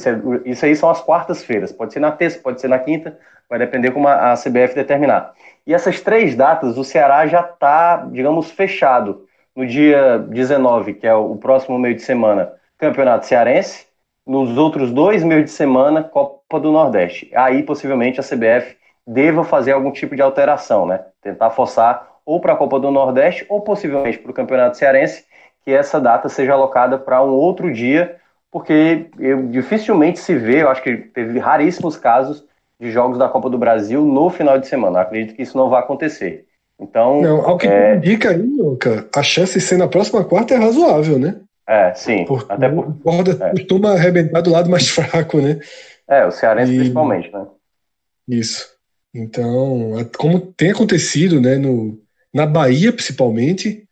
isso 0.45 0.65
aí 0.65 0.75
são 0.75 0.91
as 0.91 1.01
quartas-feiras, 1.01 1.71
pode 1.71 1.93
ser 1.93 2.01
na 2.01 2.11
terça, 2.11 2.41
pode 2.41 2.61
ser 2.61 2.67
na 2.67 2.77
quinta, 2.77 3.17
vai 3.49 3.57
depender 3.57 3.93
como 3.93 4.09
a, 4.09 4.33
a 4.33 4.35
CBF 4.35 4.75
determinar. 4.75 5.33
E 5.65 5.73
essas 5.73 6.01
três 6.01 6.35
datas, 6.35 6.77
o 6.77 6.83
Ceará 6.83 7.25
já 7.29 7.39
está, 7.39 7.99
digamos, 8.11 8.51
fechado. 8.51 9.29
No 9.55 9.65
dia 9.65 10.19
19, 10.19 10.95
que 10.95 11.07
é 11.07 11.15
o 11.15 11.37
próximo 11.37 11.79
meio 11.79 11.95
de 11.95 12.03
semana, 12.03 12.53
Campeonato 12.77 13.27
Cearense, 13.27 13.87
nos 14.27 14.59
outros 14.59 14.91
dois 14.91 15.23
meios 15.23 15.45
de 15.45 15.53
semana, 15.53 16.03
Copa 16.03 16.59
do 16.59 16.73
Nordeste. 16.73 17.31
Aí, 17.33 17.63
possivelmente, 17.63 18.19
a 18.19 18.25
CBF 18.25 18.77
deva 19.07 19.45
fazer 19.45 19.71
algum 19.71 19.93
tipo 19.93 20.17
de 20.17 20.23
alteração, 20.23 20.85
né? 20.85 21.01
Tentar 21.23 21.51
forçar 21.51 22.09
ou 22.27 22.41
para 22.41 22.55
a 22.55 22.57
Copa 22.57 22.81
do 22.81 22.91
Nordeste 22.91 23.47
ou 23.49 23.61
possivelmente 23.61 24.19
para 24.19 24.33
o 24.33 24.35
Campeonato 24.35 24.77
Cearense, 24.77 25.25
que 25.65 25.71
essa 25.71 26.01
data 26.01 26.29
seja 26.29 26.55
alocada 26.55 26.99
para 26.99 27.23
um 27.23 27.31
outro 27.31 27.73
dia, 27.73 28.17
porque 28.55 29.11
eu, 29.19 29.49
dificilmente 29.49 30.21
se 30.21 30.33
vê, 30.33 30.63
eu 30.63 30.69
acho 30.69 30.81
que 30.81 30.97
teve 30.97 31.41
raríssimos 31.41 31.97
casos 31.97 32.45
de 32.81 32.89
jogos 32.89 33.19
da 33.19 33.29
Copa 33.29 33.51
do 33.51 33.59
Brasil 33.59 34.05
no 34.05 34.31
final 34.31 34.61
de 34.61 34.69
semana. 34.69 34.99
Eu 34.99 35.03
acredito 35.03 35.35
que 35.35 35.43
isso 35.43 35.59
não 35.59 35.69
vai 35.69 35.81
acontecer. 35.81 36.47
Então, 36.79 37.21
não, 37.21 37.45
ao 37.45 37.59
que 37.59 37.67
é... 37.67 37.97
indica 37.97 38.31
aí, 38.31 38.39
Luca, 38.39 39.09
a 39.13 39.25
chance 39.25 39.59
de 39.59 39.61
ser 39.61 39.77
na 39.77 39.89
próxima 39.89 40.25
quarta 40.25 40.55
é 40.55 40.57
razoável, 40.57 41.19
né? 41.19 41.41
É, 41.67 41.95
sim. 41.95 42.25
Porque 42.27 42.53
até 42.53 42.69
por... 42.69 42.91
O 42.91 42.95
corda 42.95 43.45
é. 43.45 43.51
costuma 43.51 43.91
arrebentar 43.95 44.41
do 44.41 44.51
lado 44.53 44.71
mais 44.71 44.87
fraco, 44.89 45.41
né? 45.41 45.59
É, 46.07 46.25
o 46.25 46.31
cearense 46.31 46.75
e... 46.75 46.77
principalmente, 46.77 47.33
né? 47.33 47.47
Isso. 48.29 48.69
Então, 49.13 50.09
como 50.17 50.39
tem 50.39 50.71
acontecido, 50.71 51.41
né, 51.41 51.57
no, 51.57 51.99
na 52.33 52.47
Bahia 52.47 52.93
principalmente, 52.93 53.84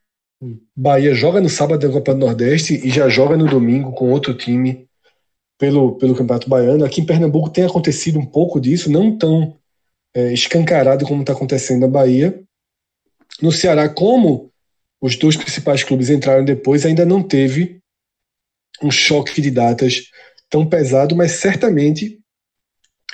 Bahia 0.77 1.15
joga 1.15 1.41
no 1.41 1.49
sábado 1.49 1.87
da 1.87 1.93
Copa 1.93 2.13
do 2.13 2.21
Nordeste 2.21 2.75
e 2.85 2.91
já 2.91 3.09
joga 3.09 3.37
no 3.37 3.47
domingo 3.47 3.93
com 3.93 4.11
outro 4.11 4.35
time 4.35 4.89
pelo, 5.57 5.97
pelo 5.97 6.17
Campeonato 6.17 6.49
Baiano. 6.49 6.85
Aqui 6.85 7.01
em 7.01 7.07
Pernambuco 7.07 7.51
tem 7.51 7.65
acontecido 7.65 8.19
um 8.19 8.27
pouco 8.27 8.61
disso, 8.61 8.91
não 8.91 9.17
tão 9.17 9.57
é, 10.13 10.33
escancarado 10.33 11.07
como 11.07 11.21
está 11.21 11.33
acontecendo 11.33 11.83
na 11.83 11.89
Bahia. 11.89 12.43
No 13.41 13.53
Ceará, 13.53 13.89
como 13.89 14.51
os 15.01 15.17
dois 15.17 15.37
principais 15.37 15.85
clubes 15.85 16.11
entraram 16.11 16.45
depois, 16.45 16.85
ainda 16.85 17.07
não 17.07 17.23
teve 17.23 17.81
um 18.83 18.91
choque 18.91 19.41
de 19.41 19.51
datas 19.51 20.11
tão 20.51 20.67
pesado, 20.67 21.15
mas 21.15 21.33
certamente 21.33 22.19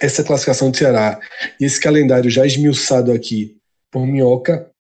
essa 0.00 0.24
classificação 0.24 0.70
do 0.70 0.76
Ceará 0.76 1.20
e 1.60 1.64
esse 1.66 1.78
calendário 1.78 2.30
já 2.30 2.46
esmiuçado 2.46 3.12
aqui 3.12 3.58
por 3.90 4.06
Minhoca, 4.06 4.70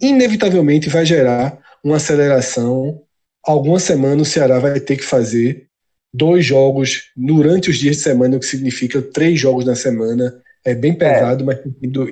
inevitavelmente 0.00 0.88
vai 0.88 1.04
gerar 1.04 1.63
uma 1.84 1.96
aceleração. 1.96 3.02
Alguma 3.46 3.78
semana 3.78 4.22
o 4.22 4.24
Ceará 4.24 4.58
vai 4.58 4.80
ter 4.80 4.96
que 4.96 5.04
fazer 5.04 5.66
dois 6.12 6.44
jogos 6.44 7.10
durante 7.14 7.68
os 7.68 7.76
dias 7.76 7.96
de 7.96 8.02
semana, 8.02 8.36
o 8.36 8.40
que 8.40 8.46
significa 8.46 9.02
três 9.02 9.38
jogos 9.38 9.66
na 9.66 9.74
semana. 9.74 10.40
É 10.64 10.74
bem 10.74 10.94
pesado, 10.94 11.42
é. 11.42 11.46
mas 11.46 11.60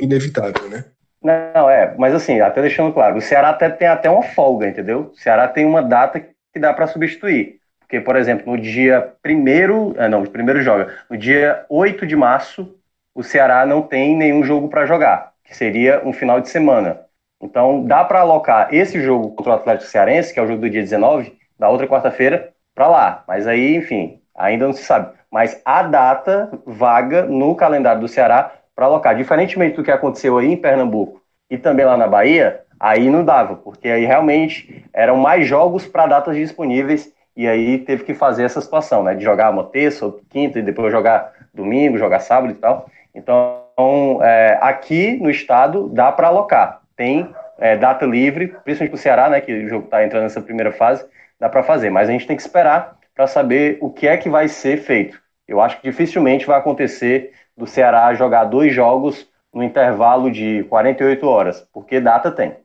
inevitável, 0.01 0.69
né? 0.69 0.85
Não, 1.23 1.71
é, 1.71 1.95
mas 1.97 2.15
assim, 2.15 2.41
até 2.41 2.61
deixando 2.61 2.93
claro, 2.93 3.17
o 3.17 3.21
Ceará 3.21 3.51
até 3.51 3.71
tem 3.71 3.87
até 3.87 4.11
uma 4.11 4.23
folga, 4.23 4.69
entendeu? 4.69 5.13
O 5.15 5.17
Ceará 5.17 5.49
tem 5.49 5.65
uma 5.65 5.81
data 5.81 6.21
que 6.21 6.61
dá 6.61 6.75
para 6.75 6.89
substituir. 6.89 7.61
Porque, 7.79 8.01
por 8.01 8.17
exemplo, 8.17 8.53
no 8.55 8.61
dia 8.61 9.13
primeiro, 9.23 9.95
ah, 9.97 10.09
não, 10.09 10.25
primeiro 10.25 10.61
joga, 10.63 10.93
no 11.09 11.17
dia 11.17 11.65
8 11.69 12.07
de 12.07 12.17
março, 12.17 12.75
o 13.15 13.23
Ceará 13.23 13.65
não 13.65 13.83
tem 13.83 14.17
nenhum 14.17 14.43
jogo 14.43 14.69
para 14.69 14.85
jogar, 14.85 15.33
que 15.45 15.57
seria 15.57 16.03
um 16.05 16.13
final 16.13 16.41
de 16.41 16.49
semana. 16.49 17.01
Então, 17.43 17.85
dá 17.85 18.05
para 18.05 18.21
alocar 18.21 18.73
esse 18.73 19.01
jogo 19.03 19.31
contra 19.33 19.53
o 19.53 19.57
Atlético 19.57 19.91
Cearense, 19.91 20.33
que 20.33 20.39
é 20.39 20.43
o 20.43 20.47
jogo 20.47 20.61
do 20.61 20.71
dia 20.71 20.81
19, 20.81 21.37
da 21.59 21.69
outra 21.69 21.89
quarta-feira, 21.89 22.51
para 22.75 22.87
lá. 22.87 23.25
Mas 23.27 23.47
aí, 23.47 23.77
enfim, 23.77 24.21
ainda 24.37 24.67
não 24.67 24.73
se 24.73 24.85
sabe. 24.85 25.13
Mas 25.31 25.61
a 25.65 25.83
data 25.83 26.51
vaga 26.65 27.23
no 27.23 27.55
calendário 27.55 28.01
do 28.01 28.09
Ceará 28.09 28.53
para 28.75 28.87
alocar. 28.87 29.17
Diferentemente 29.17 29.77
do 29.77 29.83
que 29.83 29.91
aconteceu 29.91 30.39
aí 30.39 30.53
em 30.53 30.57
Pernambuco 30.57 31.21
e 31.51 31.59
também 31.59 31.85
lá 31.85 31.97
na 31.97 32.07
Bahia, 32.07 32.61
aí 32.79 33.11
não 33.11 33.25
dava, 33.25 33.57
porque 33.57 33.89
aí 33.89 34.05
realmente 34.05 34.85
eram 34.93 35.17
mais 35.17 35.47
jogos 35.47 35.87
para 35.87 36.07
datas 36.07 36.37
disponíveis 36.37 37.13
e 37.37 37.49
aí 37.49 37.79
teve 37.79 38.05
que 38.05 38.15
fazer 38.15 38.45
essa 38.45 38.61
situação, 38.61 39.03
né? 39.03 39.15
De 39.15 39.25
jogar 39.25 39.51
uma 39.51 39.65
terça 39.65 40.07
ou 40.07 40.21
quinta 40.29 40.59
e 40.59 40.63
depois 40.63 40.93
jogar 40.93 41.33
domingo, 41.53 41.99
jogar 41.99 42.21
sábado 42.21 42.53
e 42.53 42.57
tal. 42.57 42.89
Então, 43.15 44.21
é, 44.23 44.59
aqui 44.61 45.19
no 45.21 45.31
estado 45.31 45.89
dá 45.89 46.13
para 46.13 46.29
alocar. 46.29 46.82
Tem 46.97 47.33
é, 47.59 47.77
data 47.77 48.05
livre, 48.05 48.49
principalmente 48.65 48.91
para 48.91 48.97
o 48.97 48.99
Ceará, 48.99 49.31
né? 49.31 49.41
Que 49.41 49.53
o 49.53 49.69
jogo 49.69 49.85
está 49.85 50.05
entrando 50.05 50.25
nessa 50.25 50.41
primeira 50.41 50.73
fase, 50.73 51.05
dá 51.39 51.49
para 51.49 51.63
fazer. 51.63 51.91
Mas 51.91 52.09
a 52.09 52.13
gente 52.13 52.27
tem 52.27 52.37
que 52.37 52.43
esperar 52.43 52.99
para 53.15 53.27
saber 53.27 53.79
o 53.81 53.91
que 53.91 54.07
é 54.07 54.17
que 54.17 54.29
vai 54.29 54.49
ser 54.49 54.79
feito. 54.79 55.21
Eu 55.47 55.61
acho 55.61 55.81
que 55.81 55.91
dificilmente 55.91 56.47
vai 56.47 56.59
acontecer 56.59 57.33
do 57.57 57.67
Ceará 57.67 58.15
jogar 58.15 58.45
dois 58.45 58.75
jogos 58.75 59.29
no 59.53 59.63
intervalo 59.63 60.31
de 60.31 60.65
48 60.65 61.27
horas, 61.27 61.67
porque 61.73 62.01
data 62.01 62.31
tem. 62.31 62.57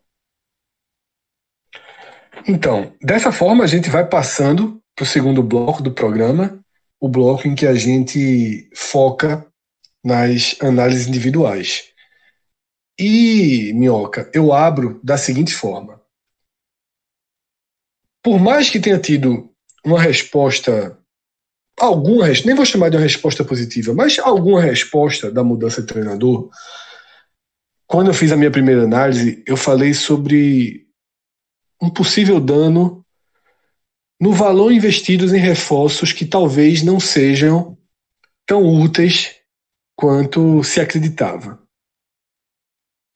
Então, 2.48 2.94
dessa 3.02 3.32
forma 3.32 3.64
a 3.64 3.68
gente 3.68 3.90
vai 3.90 4.08
passando 4.08 4.82
para 4.96 5.04
o 5.04 5.08
segundo 5.08 5.44
bloco 5.44 5.84
do 5.84 5.92
programa, 5.92 6.60
o 7.00 7.10
bloco 7.10 7.48
em 7.48 7.56
que 7.56 7.68
a 7.68 7.74
gente 7.74 8.70
foca 8.74 9.46
nas 10.04 10.56
análises 10.62 11.08
individuais. 11.08 11.92
E, 13.00 13.72
Minhoca, 13.74 14.30
eu 14.34 14.52
abro 14.52 15.00
da 15.04 15.18
seguinte 15.18 15.54
forma. 15.54 16.02
Por 18.24 18.40
mais 18.40 18.70
que 18.70 18.80
tenha 18.80 19.00
tido 19.00 19.50
uma 19.86 20.02
resposta, 20.02 20.98
alguma, 21.80 22.28
nem 22.44 22.56
vou 22.56 22.66
chamar 22.66 22.90
de 22.90 22.98
uma 22.98 23.04
resposta 23.04 23.46
positiva, 23.46 23.94
mas 23.94 24.18
alguma 24.18 24.60
resposta 24.60 25.32
da 25.32 25.44
mudança 25.44 25.82
de 25.82 25.88
treinador, 25.88 26.50
quando 27.86 28.08
eu 28.08 28.14
fiz 28.14 28.32
a 28.32 28.38
minha 28.38 28.52
primeira 28.52 28.84
análise, 28.84 29.44
eu 29.48 29.56
falei 29.56 29.94
sobre 29.94 30.88
um 31.82 31.90
possível 31.90 32.40
dano 32.40 33.06
no 34.20 34.34
valor 34.34 34.72
investido 34.72 35.34
em 35.34 35.40
reforços 35.40 36.12
que 36.12 36.26
talvez 36.26 36.82
não 36.82 37.00
sejam 37.00 37.78
tão 38.46 38.64
úteis 38.64 39.36
quanto 39.96 40.64
se 40.64 40.82
acreditava. 40.82 41.67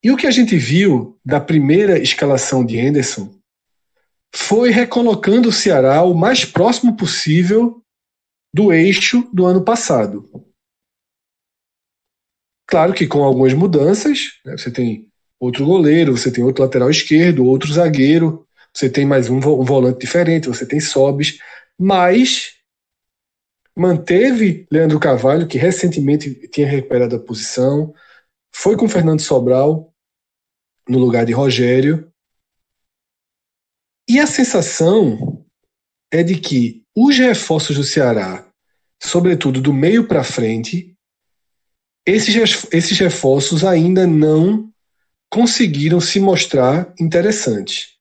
E 0.04 0.12
o 0.12 0.18
que 0.18 0.26
a 0.26 0.32
gente 0.32 0.58
viu 0.58 1.20
da 1.24 1.40
primeira 1.40 2.00
escalação 2.00 2.66
de 2.66 2.78
Henderson 2.78 3.32
foi 4.34 4.72
recolocando 4.72 5.50
o 5.50 5.52
Ceará 5.52 6.02
o 6.04 6.14
mais 6.14 6.44
próximo 6.44 6.96
possível 6.96 7.84
do 8.54 8.74
eixo 8.74 9.30
do 9.32 9.46
ano 9.46 9.64
passado. 9.64 10.30
Claro 12.68 12.94
que 12.94 13.06
com 13.06 13.24
algumas 13.24 13.54
mudanças, 13.54 14.40
né, 14.46 14.58
você 14.58 14.72
tem 14.72 15.08
outro 15.40 15.66
goleiro, 15.66 16.18
você 16.18 16.32
tem 16.32 16.44
outro 16.44 16.64
lateral 16.64 16.90
esquerdo, 16.90 17.46
outro 17.46 17.72
zagueiro, 17.72 18.48
você 18.74 18.90
tem 18.90 19.06
mais 19.06 19.30
um, 19.30 19.38
um 19.38 19.66
volante 19.66 20.00
diferente, 20.00 20.48
você 20.48 20.66
tem 20.66 20.80
sobes, 20.80 21.38
mas 21.78 22.54
manteve 23.76 24.66
Leandro 24.72 25.00
Carvalho, 25.00 25.48
que 25.48 25.58
recentemente 25.58 26.48
tinha 26.48 26.68
recuperado 26.68 27.16
a 27.16 27.20
posição, 27.20 27.94
foi 28.54 28.78
com 28.78 28.88
Fernando 28.88 29.20
Sobral 29.20 29.91
no 30.88 31.00
lugar 31.00 31.26
de 31.26 31.34
Rogério. 31.34 32.12
E 34.10 34.20
a 34.20 34.28
sensação 34.28 35.46
é 36.12 36.24
de 36.24 36.40
que 36.40 36.84
os 36.96 37.18
reforços 37.18 37.78
do 37.78 37.84
Ceará, 37.84 38.46
sobretudo 39.02 39.62
do 39.62 39.74
meio 39.74 40.08
para 40.08 40.24
frente, 40.24 40.96
esses, 42.06 42.36
esses 42.72 42.98
reforços 43.00 43.64
ainda 43.64 44.06
não 44.06 44.72
conseguiram 45.30 46.02
se 46.02 46.20
mostrar 46.20 46.94
interessantes. 47.00 47.92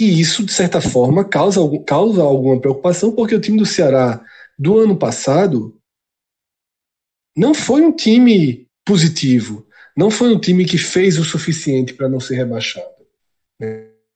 E 0.00 0.18
isso, 0.18 0.42
de 0.44 0.52
certa 0.52 0.80
forma, 0.80 1.22
causa, 1.22 1.60
causa 1.86 2.22
alguma 2.22 2.58
preocupação, 2.58 3.14
porque 3.14 3.34
o 3.34 3.40
time 3.40 3.58
do 3.58 3.66
Ceará 3.66 4.24
do 4.58 4.78
ano 4.78 4.96
passado 4.96 5.78
não 7.36 7.52
foi 7.52 7.82
um 7.82 7.94
time 7.94 8.66
positivo, 8.84 9.66
não 9.96 10.10
foi 10.10 10.32
um 10.34 10.38
time 10.38 10.64
que 10.64 10.78
fez 10.78 11.18
o 11.18 11.24
suficiente 11.24 11.94
para 11.94 12.08
não 12.08 12.20
ser 12.20 12.36
rebaixado. 12.36 12.86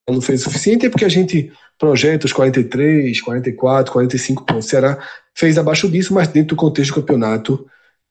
Não 0.08 0.20
fez 0.20 0.40
o 0.40 0.44
suficiente 0.44 0.86
é 0.86 0.90
porque 0.90 1.04
a 1.04 1.08
gente 1.08 1.52
projeta 1.78 2.26
os 2.26 2.32
43, 2.32 3.20
44, 3.20 3.92
45 3.92 4.44
pontos. 4.44 4.66
O 4.66 4.68
Ceará 4.68 4.98
fez 5.34 5.58
abaixo 5.58 5.88
disso, 5.88 6.12
mas 6.14 6.28
dentro 6.28 6.54
do 6.54 6.60
contexto 6.60 6.92
do 6.92 7.00
campeonato 7.00 7.66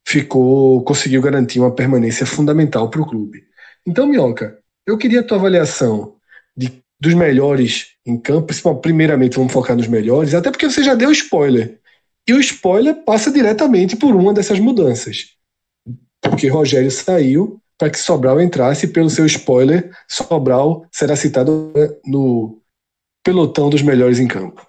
ficou 0.06 0.84
conseguiu 0.84 1.22
garantir 1.22 1.60
uma 1.60 1.72
permanência 1.72 2.26
fundamental 2.26 2.90
para 2.90 3.02
o 3.02 3.08
clube. 3.08 3.44
Então, 3.86 4.08
Minhoca, 4.08 4.58
eu 4.86 4.98
queria 4.98 5.22
a 5.22 5.24
tua 5.24 5.38
avaliação 5.38 6.16
de 6.56 6.84
dos 7.04 7.14
melhores 7.14 7.88
em 8.06 8.18
campo, 8.18 8.54
primeiramente 8.82 9.36
vamos 9.36 9.52
focar 9.52 9.76
nos 9.76 9.88
melhores, 9.88 10.34
até 10.34 10.50
porque 10.50 10.70
você 10.70 10.82
já 10.82 10.96
deu 10.96 11.12
spoiler. 11.12 11.78
E 12.26 12.34
o 12.34 12.40
spoiler 12.40 12.96
passa 13.04 13.30
diretamente 13.30 13.98
por 13.98 14.16
uma 14.16 14.34
dessas 14.34 14.58
mudanças. 14.58 15.33
Porque 16.24 16.48
Rogério 16.48 16.90
saiu 16.90 17.60
para 17.78 17.90
que 17.90 18.00
Sobral 18.00 18.42
entrasse, 18.42 18.88
pelo 18.88 19.10
seu 19.10 19.26
spoiler, 19.26 19.92
Sobral 20.08 20.86
será 20.92 21.16
citado 21.16 21.74
no 22.06 22.60
pelotão 23.24 23.70
dos 23.70 23.82
melhores 23.82 24.20
em 24.20 24.28
campo. 24.28 24.66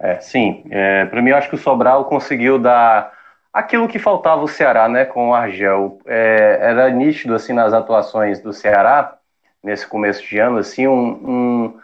É, 0.00 0.18
sim. 0.20 0.64
É, 0.70 1.04
para 1.06 1.22
mim, 1.22 1.30
eu 1.30 1.36
acho 1.36 1.48
que 1.48 1.54
o 1.54 1.58
Sobral 1.58 2.06
conseguiu 2.06 2.58
dar 2.58 3.12
aquilo 3.52 3.86
que 3.86 3.98
faltava 3.98 4.42
o 4.42 4.48
Ceará, 4.48 4.88
né, 4.88 5.04
com 5.04 5.30
o 5.30 5.34
Argel. 5.34 5.98
É, 6.06 6.58
era 6.60 6.90
nítido 6.90 7.34
assim 7.34 7.52
nas 7.52 7.72
atuações 7.72 8.40
do 8.40 8.52
Ceará 8.52 9.16
nesse 9.62 9.86
começo 9.86 10.26
de 10.26 10.38
ano, 10.38 10.58
assim, 10.58 10.88
um, 10.88 11.08
um... 11.24 11.78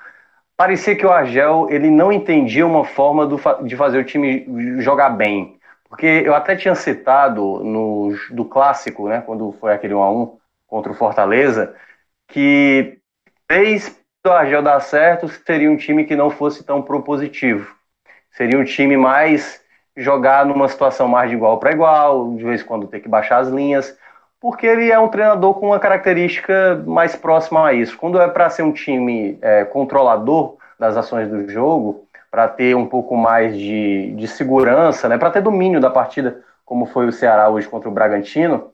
parecia 0.56 0.96
que 0.96 1.06
o 1.06 1.12
Argel 1.12 1.68
ele 1.70 1.88
não 1.88 2.10
entendia 2.10 2.66
uma 2.66 2.84
forma 2.84 3.24
do, 3.24 3.40
de 3.62 3.76
fazer 3.76 3.98
o 3.98 4.04
time 4.04 4.44
jogar 4.82 5.10
bem. 5.10 5.57
Porque 5.88 6.06
eu 6.06 6.34
até 6.34 6.54
tinha 6.54 6.74
citado 6.74 7.64
no 7.64 8.14
do 8.30 8.44
clássico, 8.44 9.08
né, 9.08 9.22
quando 9.24 9.52
foi 9.52 9.72
aquele 9.72 9.94
1 9.94 10.02
a 10.02 10.10
1 10.10 10.38
contra 10.66 10.92
o 10.92 10.94
Fortaleza, 10.94 11.74
que 12.26 12.98
fez 13.50 13.98
o 14.26 14.30
Argel 14.30 14.62
dar 14.62 14.80
certo 14.80 15.26
seria 15.28 15.70
um 15.70 15.76
time 15.76 16.04
que 16.04 16.14
não 16.14 16.28
fosse 16.28 16.62
tão 16.62 16.82
propositivo. 16.82 17.74
Seria 18.32 18.58
um 18.58 18.64
time 18.64 18.96
mais 18.96 19.62
jogar 19.96 20.44
numa 20.44 20.68
situação 20.68 21.08
mais 21.08 21.30
de 21.30 21.36
igual 21.36 21.58
para 21.58 21.72
igual, 21.72 22.34
de 22.36 22.44
vez 22.44 22.60
em 22.60 22.64
quando 22.64 22.86
ter 22.86 23.00
que 23.00 23.08
baixar 23.08 23.38
as 23.38 23.48
linhas 23.48 23.96
porque 24.40 24.66
ele 24.66 24.90
é 24.90 24.98
um 24.98 25.08
treinador 25.08 25.54
com 25.54 25.66
uma 25.66 25.80
característica 25.80 26.82
mais 26.86 27.16
próxima 27.16 27.66
a 27.66 27.72
isso. 27.72 27.96
Quando 27.96 28.20
é 28.20 28.28
para 28.28 28.50
ser 28.50 28.62
um 28.62 28.72
time 28.72 29.38
é, 29.42 29.64
controlador 29.64 30.56
das 30.78 30.96
ações 30.96 31.28
do 31.28 31.48
jogo, 31.48 32.07
para 32.30 32.48
ter 32.48 32.76
um 32.76 32.86
pouco 32.86 33.16
mais 33.16 33.56
de, 33.56 34.12
de 34.14 34.28
segurança, 34.28 35.08
né, 35.08 35.16
para 35.16 35.30
ter 35.30 35.40
domínio 35.40 35.80
da 35.80 35.90
partida, 35.90 36.42
como 36.64 36.86
foi 36.86 37.06
o 37.06 37.12
Ceará 37.12 37.48
hoje 37.48 37.68
contra 37.68 37.88
o 37.88 37.92
Bragantino, 37.92 38.72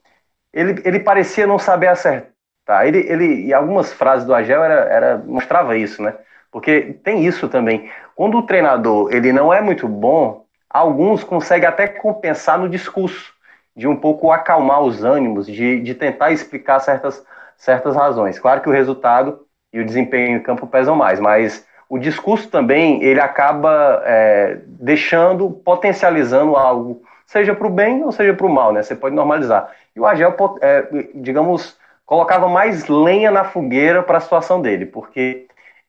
ele, 0.52 0.80
ele 0.84 1.00
parecia 1.00 1.46
não 1.46 1.58
saber 1.58 1.88
acertar. 1.88 2.86
Ele, 2.86 2.98
ele, 2.98 3.46
e 3.46 3.54
algumas 3.54 3.92
frases 3.92 4.26
do 4.26 4.34
Agel 4.34 4.62
era, 4.62 4.74
era, 4.84 5.18
mostrava 5.18 5.76
isso, 5.76 6.02
né? 6.02 6.14
Porque 6.50 6.98
tem 7.02 7.24
isso 7.24 7.48
também. 7.48 7.90
Quando 8.14 8.38
o 8.38 8.42
treinador 8.42 9.12
ele 9.12 9.32
não 9.32 9.52
é 9.52 9.60
muito 9.60 9.88
bom, 9.88 10.44
alguns 10.70 11.22
conseguem 11.24 11.68
até 11.68 11.86
compensar 11.86 12.58
no 12.58 12.68
discurso 12.68 13.32
de 13.76 13.88
um 13.88 13.96
pouco 13.96 14.30
acalmar 14.30 14.80
os 14.80 15.02
ânimos, 15.02 15.46
de, 15.46 15.80
de 15.80 15.94
tentar 15.94 16.30
explicar 16.30 16.78
certas, 16.80 17.24
certas 17.56 17.96
razões. 17.96 18.38
Claro 18.38 18.60
que 18.60 18.68
o 18.68 18.72
resultado 18.72 19.40
e 19.72 19.80
o 19.80 19.84
desempenho 19.84 20.36
em 20.36 20.42
campo 20.42 20.66
pesam 20.66 20.94
mais, 20.94 21.18
mas 21.18 21.66
o 21.94 21.98
discurso 21.98 22.48
também 22.48 23.00
ele 23.04 23.20
acaba 23.20 24.02
é, 24.04 24.58
deixando, 24.66 25.48
potencializando 25.48 26.56
algo, 26.56 27.00
seja 27.24 27.54
para 27.54 27.68
o 27.68 27.70
bem 27.70 28.02
ou 28.02 28.10
seja 28.10 28.34
para 28.34 28.46
o 28.46 28.52
mal, 28.52 28.72
né? 28.72 28.82
Você 28.82 28.96
pode 28.96 29.14
normalizar. 29.14 29.70
E 29.94 30.00
o 30.00 30.04
Agel, 30.04 30.34
é, 30.60 30.88
digamos, 31.14 31.78
colocava 32.04 32.48
mais 32.48 32.88
lenha 32.88 33.30
na 33.30 33.44
fogueira 33.44 34.02
para 34.02 34.18
a 34.18 34.20
situação 34.20 34.60
dele, 34.60 34.86
porque 34.86 35.46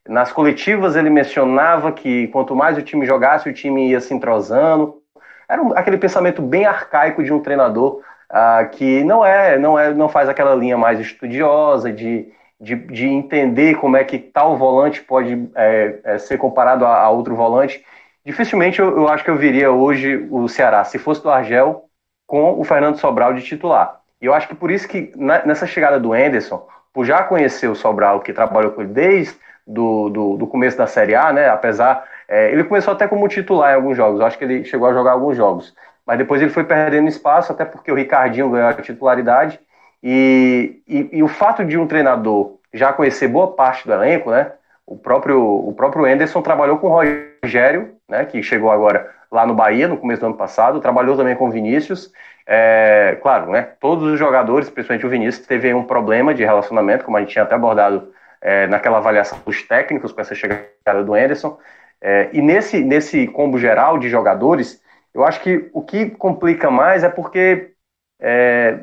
nas 0.08 0.32
coletivas 0.32 0.96
ele 0.96 1.10
mencionava 1.10 1.91
que 1.91 2.28
quanto 2.28 2.56
mais 2.56 2.78
o 2.78 2.84
time 2.84 3.04
jogasse, 3.04 3.50
o 3.50 3.54
time 3.54 3.89
ia 3.89 4.00
se 4.00 4.13
entrosando. 4.13 5.02
Era 5.50 5.60
um, 5.60 5.76
aquele 5.76 5.98
pensamento 5.98 6.39
bem 6.39 6.68
arcaico 6.68 7.24
de 7.24 7.34
um 7.34 7.39
treinador 7.39 8.02
uh, 8.30 8.70
que 8.70 9.04
não 9.04 9.26
é, 9.26 9.58
não 9.58 9.80
é, 9.80 9.91
não 9.91 10.08
faz 10.08 10.30
aquela 10.30 10.54
linha 10.54 10.78
mais 10.78 11.00
estudiosa 11.00 11.91
de, 11.91 12.32
de, 12.65 12.75
de 12.75 13.06
entender 13.08 13.75
como 13.75 13.95
é 13.95 14.04
que 14.04 14.17
tal 14.17 14.58
volante 14.58 15.01
pode 15.01 15.47
é, 15.56 15.99
é, 16.04 16.17
ser 16.17 16.39
comparado 16.39 16.84
a, 16.84 16.97
a, 17.01 17.10
outro 17.12 17.36
volante. 17.36 17.86
Dificilmente 18.25 18.80
eu, 18.80 18.97
eu 18.97 19.08
acho 19.08 19.23
que 19.23 19.30
eu 19.30 19.38
viria 19.38 19.71
hoje 19.71 20.28
o 20.32 20.47
Ceará, 20.49 20.84
se 20.84 20.97
fosse 20.97 21.21
do 21.21 21.30
Argel, 21.30 21.86
com 22.25 22.60
o 22.60 22.63
Fernando 22.63 22.97
Sobral 22.97 23.34
de 23.36 23.43
titular. 23.43 23.99
E 24.19 24.25
eu 24.25 24.34
acho 24.34 24.47
que 24.47 24.56
por 24.56 24.71
isso 24.71 24.88
que 24.88 25.12
nessa 25.15 25.67
chegada 25.67 25.99
do 25.99 26.15
Enderson, 26.15 26.67
por 26.91 27.06
já 27.06 27.21
conhecer 27.23 27.67
o 27.67 27.75
Sobral, 27.75 28.21
que 28.21 28.34
trabalhou 28.34 28.71
com 28.71 28.82
ele 28.82 28.91
desde 28.91 29.36
do, 29.67 30.10
do, 30.10 30.38
do 30.38 30.47
começo 30.47 30.75
da 30.75 30.88
Série 30.88 31.13
A, 31.13 31.32
né? 31.32 31.47
Apesar, 31.47 32.04
é, 32.28 32.51
ele 32.51 32.63
começou 32.63 32.93
até 32.93 33.08
como 33.08 33.28
titular 33.28 33.73
em 33.73 33.75
alguns 33.75 33.95
jogos. 33.95 34.19
Eu 34.19 34.25
acho 34.25 34.38
que 34.39 34.43
ele 34.43 34.65
chegou 34.65 34.88
a 34.88 34.93
jogar 34.93 35.12
alguns 35.12 35.38
jogos, 35.38 35.75
mas 36.04 36.17
depois 36.17 36.41
ele 36.41 36.51
foi 36.51 36.63
perdendo 36.63 37.08
espaço, 37.08 37.51
até 37.51 37.63
porque 37.63 37.91
o 37.91 37.95
Ricardinho 37.95 38.49
ganhou 38.49 38.69
a 38.69 38.73
titularidade. 38.73 39.60
E, 40.08 40.84
e, 40.88 41.10
e 41.13 41.24
o 41.24 41.28
fato 41.28 41.65
de 41.65 41.80
um 41.80 41.88
treinador 41.88 42.60
já 42.72 42.94
conhecer 42.94 43.28
boa 43.28 43.54
parte 43.54 43.88
do 43.88 43.94
elenco, 43.94 44.30
né? 44.30 44.52
O 44.86 44.96
próprio 44.96 45.41
o 45.41 45.74
próprio 45.74 46.06
Enderson 46.06 46.44
trabalhou 46.44 46.78
com 46.78 46.88
o 46.88 47.02
Rogério, 47.41 47.96
né? 48.08 48.24
Que 48.24 48.44
chegou 48.44 48.70
agora 48.70 49.10
lá 49.32 49.48
no 49.48 49.56
Bahia 49.56 49.88
no 49.88 49.98
começo 49.98 50.20
do 50.20 50.28
ano 50.28 50.38
passado, 50.38 50.80
trabalhou 50.80 51.18
também 51.18 51.36
com 51.36 51.48
o 51.48 51.52
Vinícius. 51.52 52.12
É, 52.46 53.18
claro, 53.24 53.50
né? 53.50 53.70
Todos 53.80 54.12
os 54.12 54.20
jogadores, 54.20 54.70
principalmente 54.70 55.08
o 55.08 55.10
Vinícius, 55.10 55.48
teve 55.48 55.74
um 55.74 55.84
problema 55.84 56.36
de 56.36 56.44
relacionamento, 56.44 57.04
como 57.04 57.18
a 57.18 57.22
gente 57.22 57.32
tinha 57.32 57.44
até 57.44 57.56
abordado 57.56 58.12
é, 58.39 58.68
naquela 58.68 58.98
avaliação 58.98 59.39
dos 59.44 59.63
técnicos 59.63 60.12
com 60.12 60.22
essa 60.22 60.36
chegada 60.36 61.04
do 61.04 61.15
Anderson. 61.15 61.58
É, 62.00 62.30
e 62.32 62.44
nesse, 62.44 62.84
nesse 62.84 63.26
combo 63.26 63.58
geral 63.58 63.98
de 63.98 64.08
jogadores, 64.08 64.80
eu 65.15 65.26
acho 65.26 65.41
que 65.41 65.68
o 65.74 65.82
que 65.82 66.12
complica 66.12 66.70
mais 66.70 67.04
é 67.04 67.10
porque 67.10 67.72
é, 68.19 68.80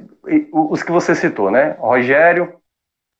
os 0.53 0.83
que 0.83 0.93
você 0.93 1.15
citou, 1.15 1.51
né? 1.51 1.77
Rogério, 1.79 2.55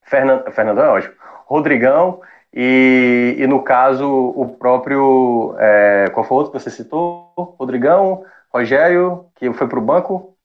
Fernando, 0.05 0.51
Fernandão 0.53 0.85
é 0.85 0.89
ótimo, 0.89 1.15
Rodrigão 1.47 2.21
e, 2.55 3.37
e 3.39 3.47
no 3.47 3.63
caso 3.63 4.07
o 4.09 4.57
próprio. 4.59 5.55
É, 5.59 6.11
qual 6.13 6.25
foi 6.25 6.37
o 6.37 6.39
outro 6.39 6.53
que 6.53 6.61
você 6.61 6.71
citou? 6.71 7.33
Rodrigão, 7.59 8.25
Rogério, 8.53 9.27
que 9.37 9.53
foi 9.53 9.67
para 9.67 9.79
o 9.79 9.83
banco? 9.83 10.37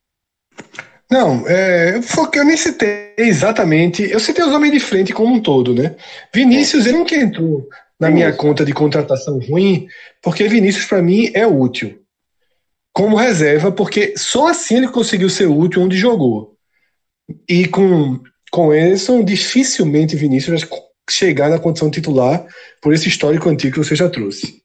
Não, 1.10 1.48
é, 1.48 2.00
eu 2.34 2.46
nem 2.46 2.58
citei 2.58 3.14
exatamente. 3.18 4.04
Eu 4.10 4.20
citei 4.20 4.44
os 4.44 4.54
homens 4.54 4.74
de 4.74 4.80
frente 4.80 5.14
como 5.14 5.34
um 5.34 5.42
todo, 5.42 5.74
né? 5.74 5.96
Vinícius, 6.34 6.86
ele 6.86 6.98
nunca 6.98 7.16
entrou 7.16 7.68
na 8.00 8.10
minha 8.10 8.32
conta 8.34 8.64
de 8.64 8.74
contratação 8.74 9.40
ruim, 9.40 9.88
porque 10.22 10.48
Vinícius, 10.48 10.86
para 10.86 11.02
mim, 11.02 11.32
é 11.34 11.48
útil. 11.48 12.00
Como 12.98 13.16
reserva, 13.16 13.72
porque 13.72 14.18
só 14.18 14.48
assim 14.48 14.78
ele 14.78 14.88
conseguiu 14.88 15.30
ser 15.30 15.46
útil 15.46 15.84
onde 15.84 15.96
jogou. 15.96 16.56
E 17.48 17.68
com, 17.68 18.20
com 18.52 18.74
Ederson, 18.74 19.24
dificilmente 19.24 20.16
Vinícius 20.16 20.64
vai 20.64 20.80
chegar 21.08 21.48
na 21.48 21.60
condição 21.60 21.92
titular 21.92 22.44
por 22.82 22.92
esse 22.92 23.08
histórico 23.08 23.50
antigo 23.50 23.74
que 23.76 23.86
você 23.86 23.96
já 23.96 24.10
trouxe. 24.10 24.64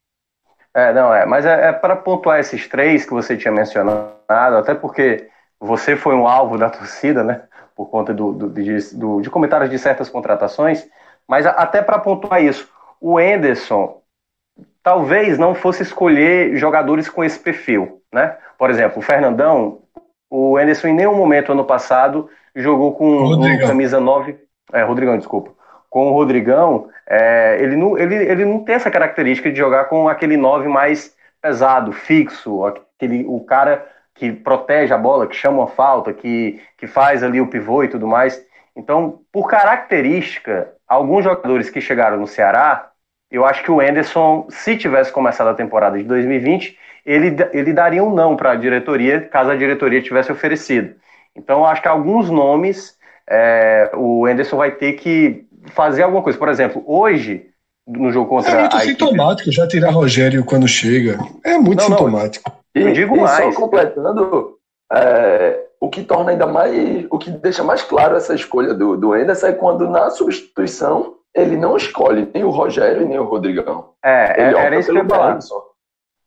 É, 0.74 0.94
não, 0.94 1.12
é. 1.12 1.26
Mas 1.26 1.44
é, 1.44 1.68
é 1.68 1.72
para 1.72 1.94
pontuar 1.94 2.40
esses 2.40 2.66
três 2.66 3.04
que 3.04 3.12
você 3.12 3.36
tinha 3.36 3.52
mencionado, 3.52 4.16
até 4.56 4.74
porque 4.74 5.28
você 5.60 5.94
foi 5.94 6.14
um 6.14 6.26
alvo 6.26 6.56
da 6.56 6.70
torcida, 6.72 7.22
né? 7.22 7.42
Por 7.76 7.90
conta 7.90 8.14
do, 8.14 8.32
do, 8.32 8.48
de, 8.48 8.78
do, 8.94 9.20
de 9.20 9.28
comentários 9.28 9.68
de 9.68 9.78
certas 9.78 10.08
contratações, 10.08 10.88
mas 11.28 11.44
até 11.44 11.82
para 11.82 11.98
pontuar 11.98 12.42
isso, 12.42 12.66
o 12.98 13.20
Enderson 13.20 14.01
talvez 14.82 15.38
não 15.38 15.54
fosse 15.54 15.82
escolher 15.82 16.56
jogadores 16.56 17.08
com 17.08 17.22
esse 17.22 17.38
perfil, 17.38 18.02
né? 18.12 18.36
Por 18.58 18.70
exemplo, 18.70 18.98
o 18.98 19.02
Fernandão, 19.02 19.80
o 20.28 20.58
Enderson 20.58 20.88
em 20.88 20.94
nenhum 20.94 21.14
momento 21.14 21.52
ano 21.52 21.64
passado 21.64 22.28
jogou 22.54 22.92
com 22.94 23.34
um 23.34 23.58
camisa 23.58 24.00
9, 24.00 24.36
é, 24.72 24.82
Rodrigão, 24.82 25.16
desculpa, 25.16 25.52
com 25.88 26.08
o 26.08 26.12
Rodrigão, 26.12 26.88
é, 27.08 27.58
ele, 27.60 27.76
não, 27.76 27.98
ele, 27.98 28.14
ele 28.14 28.44
não 28.44 28.64
tem 28.64 28.74
essa 28.74 28.90
característica 28.90 29.50
de 29.50 29.58
jogar 29.58 29.84
com 29.84 30.08
aquele 30.08 30.36
9 30.36 30.68
mais 30.68 31.14
pesado, 31.40 31.92
fixo, 31.92 32.64
aquele, 32.64 33.24
o 33.26 33.40
cara 33.40 33.86
que 34.14 34.30
protege 34.30 34.94
a 34.94 34.98
bola, 34.98 35.26
que 35.26 35.34
chama 35.34 35.58
uma 35.58 35.66
falta, 35.66 36.12
que, 36.12 36.60
que 36.78 36.86
faz 36.86 37.22
ali 37.22 37.40
o 37.40 37.48
pivô 37.48 37.82
e 37.82 37.88
tudo 37.88 38.06
mais. 38.06 38.40
Então, 38.76 39.20
por 39.32 39.48
característica, 39.48 40.72
alguns 40.86 41.24
jogadores 41.24 41.68
que 41.68 41.80
chegaram 41.80 42.18
no 42.18 42.26
Ceará, 42.26 42.91
eu 43.32 43.44
acho 43.44 43.62
que 43.62 43.70
o 43.70 43.80
Enderson, 43.80 44.46
se 44.50 44.76
tivesse 44.76 45.10
começado 45.10 45.48
a 45.48 45.54
temporada 45.54 45.96
de 45.96 46.04
2020, 46.04 46.76
ele, 47.04 47.34
ele 47.52 47.72
daria 47.72 48.04
um 48.04 48.14
não 48.14 48.36
para 48.36 48.52
a 48.52 48.56
diretoria, 48.56 49.22
caso 49.22 49.50
a 49.50 49.56
diretoria 49.56 50.02
tivesse 50.02 50.30
oferecido. 50.30 50.94
Então, 51.34 51.60
eu 51.60 51.66
acho 51.66 51.80
que 51.80 51.88
alguns 51.88 52.30
nomes 52.30 52.96
é, 53.28 53.90
o 53.94 54.28
Enderson 54.28 54.56
vai 54.56 54.72
ter 54.72 54.92
que 54.92 55.46
fazer 55.72 56.02
alguma 56.02 56.22
coisa. 56.22 56.38
Por 56.38 56.48
exemplo, 56.48 56.82
hoje, 56.86 57.46
no 57.86 58.12
jogo 58.12 58.28
contra 58.28 58.52
é 58.52 58.60
muito 58.60 58.76
a 58.76 58.80
sintomático 58.80 59.48
equipe... 59.48 59.56
já 59.56 59.66
tirar 59.66 59.90
Rogério 59.90 60.44
quando 60.44 60.68
chega. 60.68 61.18
É 61.44 61.56
muito 61.56 61.80
não, 61.80 61.86
sintomático. 61.86 62.50
Não. 62.74 62.82
E, 62.82 62.86
eu 62.86 62.92
digo 62.92 63.16
e 63.16 63.20
mais. 63.20 63.54
só 63.54 63.60
completando, 63.60 64.56
é, 64.92 65.60
o 65.80 65.88
que 65.88 66.02
torna 66.02 66.32
ainda 66.32 66.46
mais, 66.46 67.06
o 67.10 67.18
que 67.18 67.30
deixa 67.30 67.64
mais 67.64 67.82
claro 67.82 68.16
essa 68.16 68.34
escolha 68.34 68.74
do, 68.74 68.96
do 68.96 69.16
Enderson 69.16 69.46
é 69.46 69.52
quando 69.52 69.88
na 69.88 70.10
substituição 70.10 71.14
ele 71.34 71.56
não 71.56 71.76
escolhe 71.76 72.28
nem 72.32 72.44
o 72.44 72.50
Rogério 72.50 73.06
nem 73.06 73.18
o 73.18 73.24
Rodrigão. 73.24 73.90
É, 74.04 74.40
ele 74.40 74.56
era 74.56 74.78
isso 74.78 74.90
que 74.90 74.98
eu 74.98 75.02
ia 75.02 75.08
falar. 75.08 75.38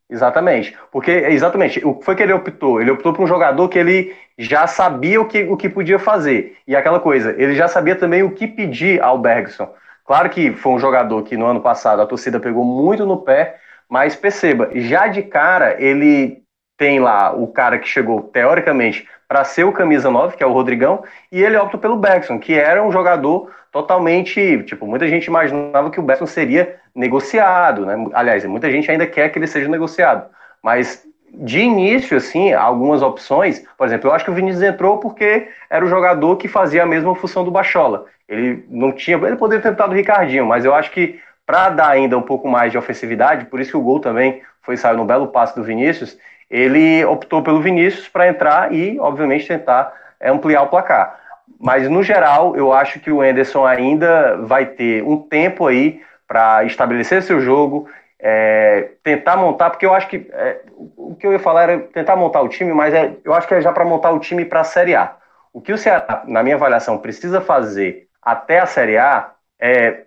Exatamente. 0.10 0.78
Porque, 0.91 1.12
exatamente, 1.12 1.84
o 1.86 1.96
que 1.96 2.06
foi 2.06 2.15
que 2.15 2.24
ele 2.24 2.34
optou? 2.34 2.80
Ele 2.80 2.91
optou 2.91 3.13
por 3.13 3.24
um 3.24 3.28
jogador 3.28 3.68
que 3.70 3.80
ele 3.80 4.15
já 4.38 4.68
sabia 4.68 5.20
o 5.20 5.26
que, 5.26 5.44
o 5.44 5.58
que 5.58 5.70
podia 5.70 5.98
fazer. 5.98 6.58
E 6.68 6.76
aquela 6.76 7.00
coisa, 7.00 7.36
ele 7.38 7.56
já 7.56 7.68
sabia 7.68 7.96
também 7.96 8.24
o 8.24 8.32
que 8.32 8.48
pedir 8.48 9.02
ao 9.02 9.18
Bergson. 9.18 9.68
Claro 10.06 10.30
que 10.30 10.54
foi 10.54 10.74
um 10.74 10.80
jogador 10.80 11.24
que 11.24 11.36
no 11.36 11.48
ano 11.48 11.62
passado 11.62 12.02
a 12.02 12.06
torcida 12.06 12.39
pegou 12.39 12.63
muito 12.63 13.06
no 13.06 13.18
pé, 13.18 13.58
mas 13.89 14.15
perceba, 14.15 14.70
já 14.76 15.08
de 15.08 15.24
cara 15.24 15.82
ele 15.82 16.44
tem 16.77 16.99
lá 16.99 17.33
o 17.33 17.47
cara 17.47 17.79
que 17.79 17.88
chegou 17.88 18.21
teoricamente 18.21 19.07
para 19.27 19.43
ser 19.43 19.63
o 19.63 19.71
camisa 19.71 20.09
9, 20.11 20.38
que 20.38 20.43
é 20.43 20.45
o 20.45 20.51
Rodrigão, 20.51 21.03
e 21.31 21.41
ele 21.41 21.57
opta 21.57 21.77
pelo 21.77 21.97
Bergson, 21.97 22.38
que 22.38 22.53
era 22.53 22.83
um 22.83 22.91
jogador 22.91 23.51
totalmente, 23.71 24.63
tipo, 24.63 24.85
muita 24.85 25.07
gente 25.07 25.25
imaginava 25.25 25.89
que 25.89 25.99
o 25.99 26.03
Bergson 26.03 26.27
seria 26.27 26.75
negociado, 26.93 27.85
né? 27.85 27.95
Aliás, 28.13 28.45
muita 28.45 28.71
gente 28.71 28.89
ainda 28.89 29.05
quer 29.05 29.29
que 29.29 29.39
ele 29.39 29.47
seja 29.47 29.67
negociado, 29.67 30.29
mas 30.61 31.05
de 31.38 31.59
início, 31.59 32.15
assim, 32.15 32.53
algumas 32.53 33.01
opções, 33.01 33.65
por 33.77 33.85
exemplo, 33.88 34.09
eu 34.09 34.13
acho 34.13 34.23
que 34.23 34.31
o 34.31 34.33
Vinícius 34.33 34.63
entrou 34.63 34.99
porque 34.99 35.49
era 35.69 35.83
o 35.83 35.89
jogador 35.89 36.38
que 36.38 36.47
fazia 36.47 36.83
a 36.83 36.85
mesma 36.85 37.13
função 37.15 37.43
do 37.43 37.51
Bachola. 37.51 38.05
Ele 38.27 38.65
não 38.69 38.91
tinha, 38.91 39.17
ele 39.17 39.35
poderia 39.35 39.61
ter 39.61 39.69
tentado 39.69 39.91
o 39.91 39.95
Ricardinho, 39.95 40.45
mas 40.45 40.63
eu 40.63 40.73
acho 40.73 40.91
que 40.91 41.19
para 41.45 41.69
dar 41.69 41.89
ainda 41.89 42.17
um 42.17 42.21
pouco 42.21 42.47
mais 42.47 42.71
de 42.71 42.77
ofensividade, 42.77 43.45
por 43.45 43.59
isso 43.59 43.71
que 43.71 43.77
o 43.77 43.81
gol 43.81 43.99
também 43.99 44.41
foi 44.61 44.77
sair 44.77 44.97
no 44.97 45.05
belo 45.05 45.27
passe 45.27 45.55
do 45.55 45.63
Vinícius, 45.63 46.17
ele 46.49 47.03
optou 47.05 47.41
pelo 47.41 47.62
Vinícius 47.62 48.08
para 48.08 48.27
entrar 48.27 48.73
e, 48.73 48.99
obviamente, 48.99 49.47
tentar 49.47 49.93
é, 50.19 50.29
ampliar 50.29 50.63
o 50.63 50.67
placar. 50.67 51.19
Mas, 51.60 51.89
no 51.89 52.03
geral, 52.03 52.55
eu 52.55 52.73
acho 52.73 52.99
que 52.99 53.12
o 53.12 53.23
Enderson 53.23 53.65
ainda 53.65 54.38
vai 54.38 54.65
ter 54.65 55.03
um 55.03 55.17
tempo 55.17 55.67
aí 55.67 56.01
para 56.27 56.63
estabelecer 56.63 57.21
seu 57.21 57.39
jogo, 57.39 57.88
é, 58.19 58.89
tentar 59.03 59.38
montar, 59.38 59.69
porque 59.69 59.86
eu 59.86 59.93
acho 59.93 60.08
que 60.08 60.27
é, 60.31 60.62
o 60.97 61.15
que 61.15 61.27
eu 61.27 61.31
ia 61.31 61.39
falar 61.39 61.63
era 61.63 61.79
tentar 61.79 62.15
montar 62.15 62.41
o 62.41 62.49
time, 62.49 62.73
mas 62.73 62.93
é, 62.93 63.15
eu 63.23 63.34
acho 63.34 63.47
que 63.47 63.53
é 63.53 63.62
já 63.62 63.71
para 63.71 63.86
montar 63.86 64.12
o 64.12 64.19
time 64.19 64.45
para 64.45 64.62
a 64.62 64.63
Série 64.63 64.95
A. 64.95 65.15
O 65.53 65.62
que 65.62 65.71
o 65.71 65.77
Ceará, 65.77 66.23
na 66.25 66.43
minha 66.43 66.55
avaliação, 66.55 66.97
precisa 66.97 67.39
fazer 67.39 68.08
até 68.21 68.60
a 68.60 68.65
Série 68.65 68.97
A 68.97 69.31
é 69.60 70.01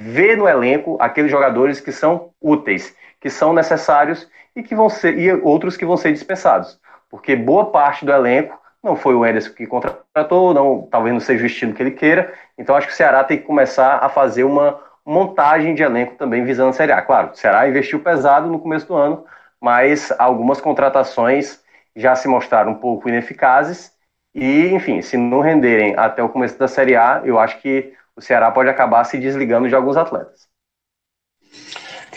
ver 0.00 0.36
no 0.36 0.48
elenco 0.48 0.96
aqueles 0.98 1.30
jogadores 1.30 1.80
que 1.80 1.92
são 1.92 2.30
úteis, 2.40 2.96
que 3.20 3.30
são 3.30 3.52
necessários 3.52 4.28
e 4.54 4.62
que 4.62 4.74
vão 4.74 4.88
ser 4.88 5.18
e 5.18 5.32
outros 5.32 5.76
que 5.76 5.84
vão 5.84 5.96
ser 5.96 6.12
dispensados, 6.12 6.78
porque 7.10 7.34
boa 7.36 7.70
parte 7.70 8.04
do 8.04 8.12
elenco 8.12 8.60
não 8.82 8.96
foi 8.96 9.14
o 9.14 9.24
Enderson 9.24 9.52
que 9.54 9.66
contratou, 9.66 10.52
não, 10.52 10.88
talvez 10.90 11.12
não 11.12 11.20
seja 11.20 11.44
o 11.44 11.46
estilo 11.46 11.72
que 11.72 11.82
ele 11.82 11.92
queira. 11.92 12.34
Então 12.58 12.74
acho 12.74 12.88
que 12.88 12.92
o 12.92 12.96
Ceará 12.96 13.22
tem 13.22 13.38
que 13.38 13.44
começar 13.44 13.98
a 13.98 14.08
fazer 14.08 14.44
uma 14.44 14.80
montagem 15.04 15.74
de 15.74 15.82
elenco 15.82 16.16
também 16.16 16.44
visando 16.44 16.70
a 16.70 16.72
Série 16.72 16.92
A. 16.92 17.00
Claro, 17.02 17.30
o 17.30 17.36
Ceará 17.36 17.68
investiu 17.68 18.00
pesado 18.00 18.48
no 18.48 18.58
começo 18.58 18.86
do 18.88 18.94
ano, 18.94 19.24
mas 19.60 20.12
algumas 20.18 20.60
contratações 20.60 21.62
já 21.94 22.14
se 22.16 22.26
mostraram 22.26 22.72
um 22.72 22.74
pouco 22.76 23.08
ineficazes 23.08 23.92
e, 24.34 24.68
enfim, 24.74 25.02
se 25.02 25.16
não 25.16 25.40
renderem 25.40 25.94
até 25.96 26.22
o 26.22 26.28
começo 26.28 26.58
da 26.58 26.66
Série 26.66 26.96
A, 26.96 27.22
eu 27.24 27.38
acho 27.38 27.60
que 27.60 27.92
o 28.16 28.20
Ceará 28.20 28.50
pode 28.50 28.68
acabar 28.68 29.04
se 29.04 29.18
desligando 29.18 29.68
de 29.68 29.74
alguns 29.74 29.96
atletas. 29.96 30.51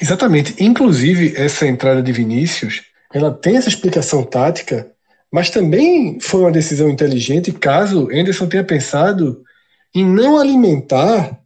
Exatamente. 0.02 0.56
Inclusive, 0.64 1.34
essa 1.36 1.68
entrada 1.68 2.02
de 2.02 2.12
Vinícius, 2.12 2.84
ela 3.14 3.32
tem 3.32 3.58
essa 3.58 3.70
explicação 3.70 4.24
tática, 4.24 4.92
mas 5.32 5.50
também 5.50 6.20
foi 6.20 6.42
uma 6.42 6.52
decisão 6.52 6.90
inteligente 6.90 7.52
caso 7.52 8.10
Anderson 8.12 8.48
tenha 8.48 8.64
pensado 8.64 9.42
em 9.94 10.06
não 10.06 10.38
alimentar 10.38 11.40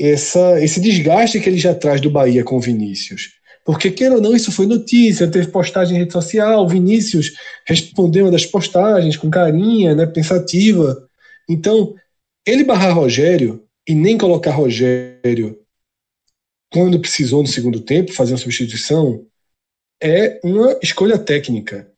essa, 0.00 0.62
esse 0.62 0.80
desgaste 0.80 1.40
que 1.40 1.48
ele 1.48 1.58
já 1.58 1.74
traz 1.74 2.00
do 2.00 2.10
Bahia 2.10 2.44
com 2.44 2.60
Vinícius. 2.60 3.30
Porque, 3.64 3.90
queira 3.90 4.16
ou 4.16 4.20
não, 4.20 4.34
isso 4.34 4.50
foi 4.50 4.66
notícia, 4.66 5.30
teve 5.30 5.46
postagem 5.46 5.96
em 5.96 6.00
rede 6.00 6.12
social, 6.12 6.68
Vinícius 6.68 7.32
respondeu 7.64 8.24
uma 8.24 8.32
das 8.32 8.44
postagens 8.44 9.16
com 9.16 9.30
carinha, 9.30 9.94
né, 9.94 10.04
pensativa. 10.04 11.06
Então, 11.48 11.94
ele 12.44 12.64
barrar 12.64 12.92
Rogério 12.92 13.62
e 13.88 13.94
nem 13.94 14.18
colocar 14.18 14.50
Rogério 14.50 15.61
quando 16.72 16.98
precisou 16.98 17.42
no 17.42 17.48
segundo 17.48 17.80
tempo, 17.80 18.12
fazer 18.12 18.32
uma 18.32 18.38
substituição, 18.38 19.26
é 20.02 20.40
uma 20.42 20.78
escolha 20.82 21.18
técnica. 21.18 21.88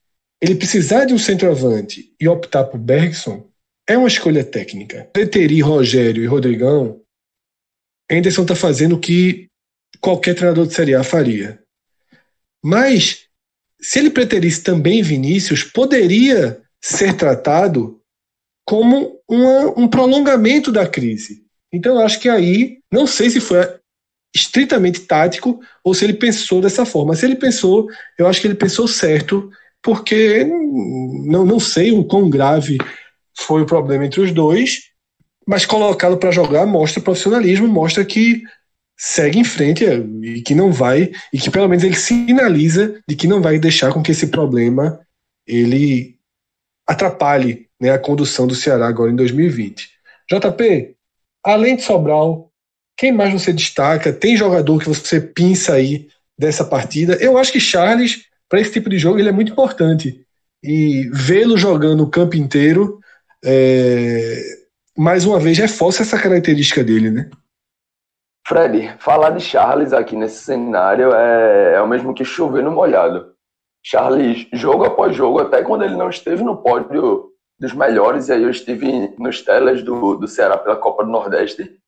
Ele 0.43 0.57
precisar 0.57 1.05
de 1.05 1.15
um 1.15 1.19
centroavante 1.19 2.13
e 2.21 2.29
optar 2.29 2.65
por 2.65 2.79
Bergson 2.79 3.49
é 3.89 3.97
uma 3.97 4.09
escolha 4.09 4.45
técnica. 4.45 5.09
Preterir 5.13 5.65
Rogério 5.65 6.23
e 6.23 6.27
Rodrigão, 6.27 7.01
Anderson 8.11 8.43
está 8.43 8.57
fazendo 8.57 8.97
o 8.97 9.01
que 9.01 9.49
qualquer 10.01 10.35
treinador 10.35 10.67
de 10.67 10.75
Série 10.75 10.95
A 10.95 11.05
faria. 11.05 11.63
Mas, 12.63 13.27
se 13.81 14.01
ele 14.01 14.11
preterisse 14.11 14.63
também 14.63 15.03
Vinícius, 15.03 15.63
poderia 15.63 16.61
ser 16.83 17.17
tratado 17.17 18.01
como 18.67 19.21
uma, 19.29 19.79
um 19.79 19.89
prolongamento 19.89 20.73
da 20.73 20.87
crise. 20.87 21.45
Então, 21.73 21.95
eu 21.95 22.01
acho 22.01 22.21
que 22.21 22.29
aí, 22.29 22.81
não 22.91 23.07
sei 23.07 23.31
se 23.31 23.41
foi 23.41 23.59
estritamente 24.35 25.01
tático 25.01 25.61
ou 25.83 25.95
se 25.95 26.05
ele 26.05 26.15
pensou 26.15 26.61
dessa 26.61 26.85
forma. 26.85 27.15
Se 27.15 27.25
ele 27.25 27.37
pensou, 27.37 27.89
eu 28.19 28.27
acho 28.27 28.41
que 28.41 28.47
ele 28.47 28.55
pensou 28.55 28.89
certo, 28.89 29.49
porque 29.81 30.45
não, 30.45 31.47
não 31.47 31.61
sei 31.61 31.93
o 31.93 32.05
quão 32.05 32.29
grave 32.29 32.79
foi 33.37 33.63
o 33.63 33.67
problema 33.67 34.05
entre 34.05 34.21
os 34.21 34.33
dois, 34.33 34.91
mas 35.47 35.67
colocá-lo 35.67 36.17
para 36.17 36.31
jogar 36.31 36.67
mostra 36.67 37.03
profissionalismo, 37.03 37.69
mostra 37.69 38.05
que 38.05 38.43
segue 38.97 39.39
em 39.39 39.45
frente 39.45 39.85
é, 39.85 39.97
e 40.23 40.41
que 40.41 40.55
não 40.55 40.73
vai, 40.73 41.13
e 41.33 41.39
que 41.39 41.51
pelo 41.51 41.69
menos 41.69 41.85
ele 41.85 41.97
sinaliza 41.97 43.01
de 43.07 43.15
que 43.15 43.27
não 43.27 43.43
vai 43.43 43.59
deixar 43.59 43.93
com 43.93 44.03
que 44.03 44.13
esse 44.13 44.29
problema 44.29 45.01
ele 45.47 46.17
atrapalhe 46.87 47.69
né, 47.81 47.91
a 47.91 47.99
condução 47.99 48.47
do 48.47 48.55
Ceará 48.55 48.87
agora 48.87 49.11
em 49.11 49.17
2020. 49.17 49.91
JP, 50.31 50.97
além 51.43 51.77
de 51.77 51.83
Sobral, 51.83 52.51
quem 52.97 53.13
mais 53.13 53.33
você 53.33 53.53
destaca? 53.53 54.13
Tem 54.13 54.37
jogador 54.37 54.79
que 54.79 54.89
você 54.89 55.21
pinça 55.21 55.75
aí 55.75 56.09
dessa 56.39 56.65
partida? 56.65 57.15
Eu 57.21 57.37
acho 57.39 57.53
que 57.53 57.61
Charles, 57.61 58.27
para 58.49 58.61
esse 58.61 58.73
tipo 58.73 58.89
de 58.89 58.99
jogo, 58.99 59.19
ele 59.19 59.29
é 59.29 59.33
muito 59.33 59.53
importante. 59.53 60.25
E 60.63 61.09
vê-lo 61.13 61.59
jogando 61.59 62.03
o 62.03 62.11
campo 62.11 62.37
inteiro, 62.37 63.01
é... 63.45 64.41
mais 64.97 65.25
uma 65.25 65.39
vez, 65.39 65.59
reforça 65.59 66.03
essa 66.03 66.19
característica 66.19 66.83
dele, 66.83 67.11
né? 67.11 67.31
Fred, 68.47 68.95
falar 68.99 69.31
de 69.31 69.43
Charles 69.43 69.93
aqui 69.93 70.15
nesse 70.15 70.45
cenário 70.45 71.13
é, 71.15 71.75
é 71.77 71.81
o 71.81 71.89
mesmo 71.89 72.13
que 72.13 72.25
chover 72.25 72.63
no 72.63 72.71
molhado. 72.71 73.33
Charles, 73.83 74.47
jogo 74.53 74.85
após 74.85 75.17
jogo, 75.17 75.41
até 75.41 75.63
quando 75.63 75.85
ele 75.85 75.97
não 75.97 76.11
esteve 76.11 76.43
no 76.43 76.59
pódio 76.59 77.31
dos 77.59 77.73
melhores, 77.73 78.29
e 78.29 78.33
aí 78.33 78.43
eu 78.43 78.51
estive 78.51 79.15
nos 79.19 79.41
telas 79.43 79.83
do, 79.83 80.17
do 80.17 80.29
Ceará 80.29 80.59
pela 80.59 80.77
Copa 80.77 81.05
do 81.05 81.11
Nordeste, 81.11 81.79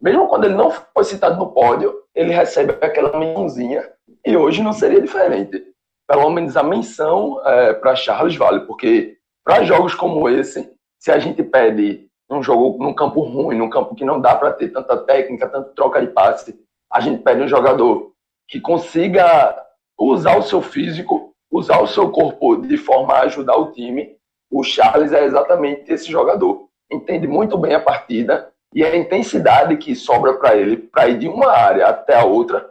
mesmo 0.00 0.28
quando 0.28 0.44
ele 0.44 0.54
não 0.54 0.70
foi 0.70 1.04
citado 1.04 1.36
no 1.36 1.52
pódio, 1.52 1.94
ele 2.14 2.32
recebe 2.32 2.72
aquela 2.80 3.18
mençãozinha, 3.18 3.88
e 4.24 4.36
hoje 4.36 4.62
não 4.62 4.72
seria 4.72 5.00
diferente. 5.00 5.62
Pelo 6.08 6.30
menos 6.30 6.56
a 6.56 6.62
menção 6.62 7.40
é, 7.44 7.74
para 7.74 7.96
Charles 7.96 8.36
vale, 8.36 8.60
porque 8.60 9.16
para 9.44 9.64
jogos 9.64 9.94
como 9.94 10.28
esse, 10.28 10.72
se 10.98 11.10
a 11.10 11.18
gente 11.18 11.42
pede 11.42 12.08
num 12.28 12.42
jogo, 12.42 12.82
num 12.82 12.94
campo 12.94 13.20
ruim, 13.20 13.56
num 13.56 13.70
campo 13.70 13.94
que 13.94 14.04
não 14.04 14.20
dá 14.20 14.34
para 14.34 14.52
ter 14.52 14.68
tanta 14.70 14.96
técnica, 14.98 15.48
tanta 15.48 15.70
troca 15.70 16.00
de 16.00 16.08
passe, 16.08 16.58
a 16.92 17.00
gente 17.00 17.22
pede 17.22 17.42
um 17.42 17.48
jogador 17.48 18.12
que 18.48 18.60
consiga 18.60 19.64
usar 19.98 20.36
o 20.36 20.42
seu 20.42 20.60
físico, 20.60 21.32
usar 21.50 21.80
o 21.80 21.86
seu 21.86 22.10
corpo 22.10 22.56
de 22.56 22.76
forma 22.76 23.14
a 23.14 23.22
ajudar 23.22 23.56
o 23.56 23.72
time. 23.72 24.16
O 24.50 24.62
Charles 24.62 25.12
é 25.12 25.24
exatamente 25.24 25.92
esse 25.92 26.10
jogador. 26.10 26.68
Entende 26.90 27.26
muito 27.26 27.58
bem 27.58 27.74
a 27.74 27.80
partida 27.80 28.52
e 28.76 28.84
a 28.84 28.94
intensidade 28.94 29.74
que 29.78 29.96
sobra 29.96 30.34
para 30.34 30.54
ele 30.54 30.76
para 30.76 31.08
ir 31.08 31.18
de 31.18 31.26
uma 31.26 31.50
área 31.50 31.86
até 31.86 32.14
a 32.14 32.26
outra, 32.26 32.68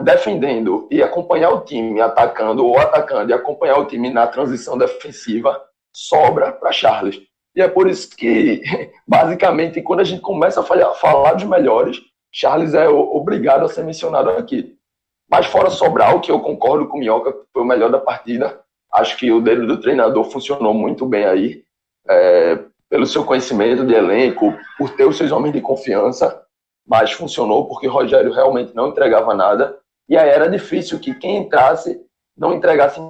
defendendo 0.00 0.88
e 0.90 1.00
acompanhar 1.00 1.50
o 1.50 1.60
time 1.60 2.00
atacando 2.00 2.66
ou 2.66 2.76
atacando 2.76 3.30
e 3.30 3.32
acompanhar 3.32 3.78
o 3.78 3.84
time 3.84 4.10
na 4.10 4.26
transição 4.26 4.76
defensiva, 4.76 5.62
sobra 5.94 6.50
para 6.50 6.72
Charles. 6.72 7.22
E 7.54 7.62
é 7.62 7.68
por 7.68 7.88
isso 7.88 8.10
que, 8.16 8.60
basicamente, 9.06 9.80
quando 9.80 10.00
a 10.00 10.04
gente 10.04 10.20
começa 10.20 10.62
a 10.62 10.64
falar, 10.64 10.92
falar 10.94 11.34
dos 11.34 11.44
melhores, 11.44 12.00
Charles 12.32 12.74
é 12.74 12.88
obrigado 12.88 13.64
a 13.64 13.68
ser 13.68 13.84
mencionado 13.84 14.30
aqui. 14.30 14.76
Mas 15.30 15.46
fora 15.46 15.70
Sobral, 15.70 16.20
que 16.20 16.30
eu 16.30 16.40
concordo 16.40 16.88
com 16.88 16.96
o 16.96 17.00
Minhoca, 17.00 17.32
foi 17.52 17.62
o 17.62 17.66
melhor 17.66 17.92
da 17.92 18.00
partida, 18.00 18.60
acho 18.92 19.16
que 19.16 19.30
o 19.30 19.40
dedo 19.40 19.64
do 19.64 19.80
treinador 19.80 20.24
funcionou 20.24 20.74
muito 20.74 21.06
bem 21.06 21.24
aí, 21.24 21.62
é, 22.08 22.58
pelo 22.90 23.06
seu 23.06 23.24
conhecimento 23.24 23.84
de 23.84 23.94
elenco, 23.94 24.56
por 24.78 24.90
ter 24.90 25.04
os 25.04 25.16
seus 25.16 25.32
homens 25.32 25.52
de 25.52 25.60
confiança, 25.60 26.42
mas 26.86 27.12
funcionou 27.12 27.66
porque 27.66 27.86
Rogério 27.86 28.32
realmente 28.32 28.74
não 28.74 28.88
entregava 28.88 29.34
nada, 29.34 29.76
e 30.08 30.16
aí 30.16 30.28
era 30.28 30.48
difícil 30.48 31.00
que 31.00 31.14
quem 31.14 31.38
entrasse 31.38 32.00
não 32.36 32.54
entregasse 32.54 33.00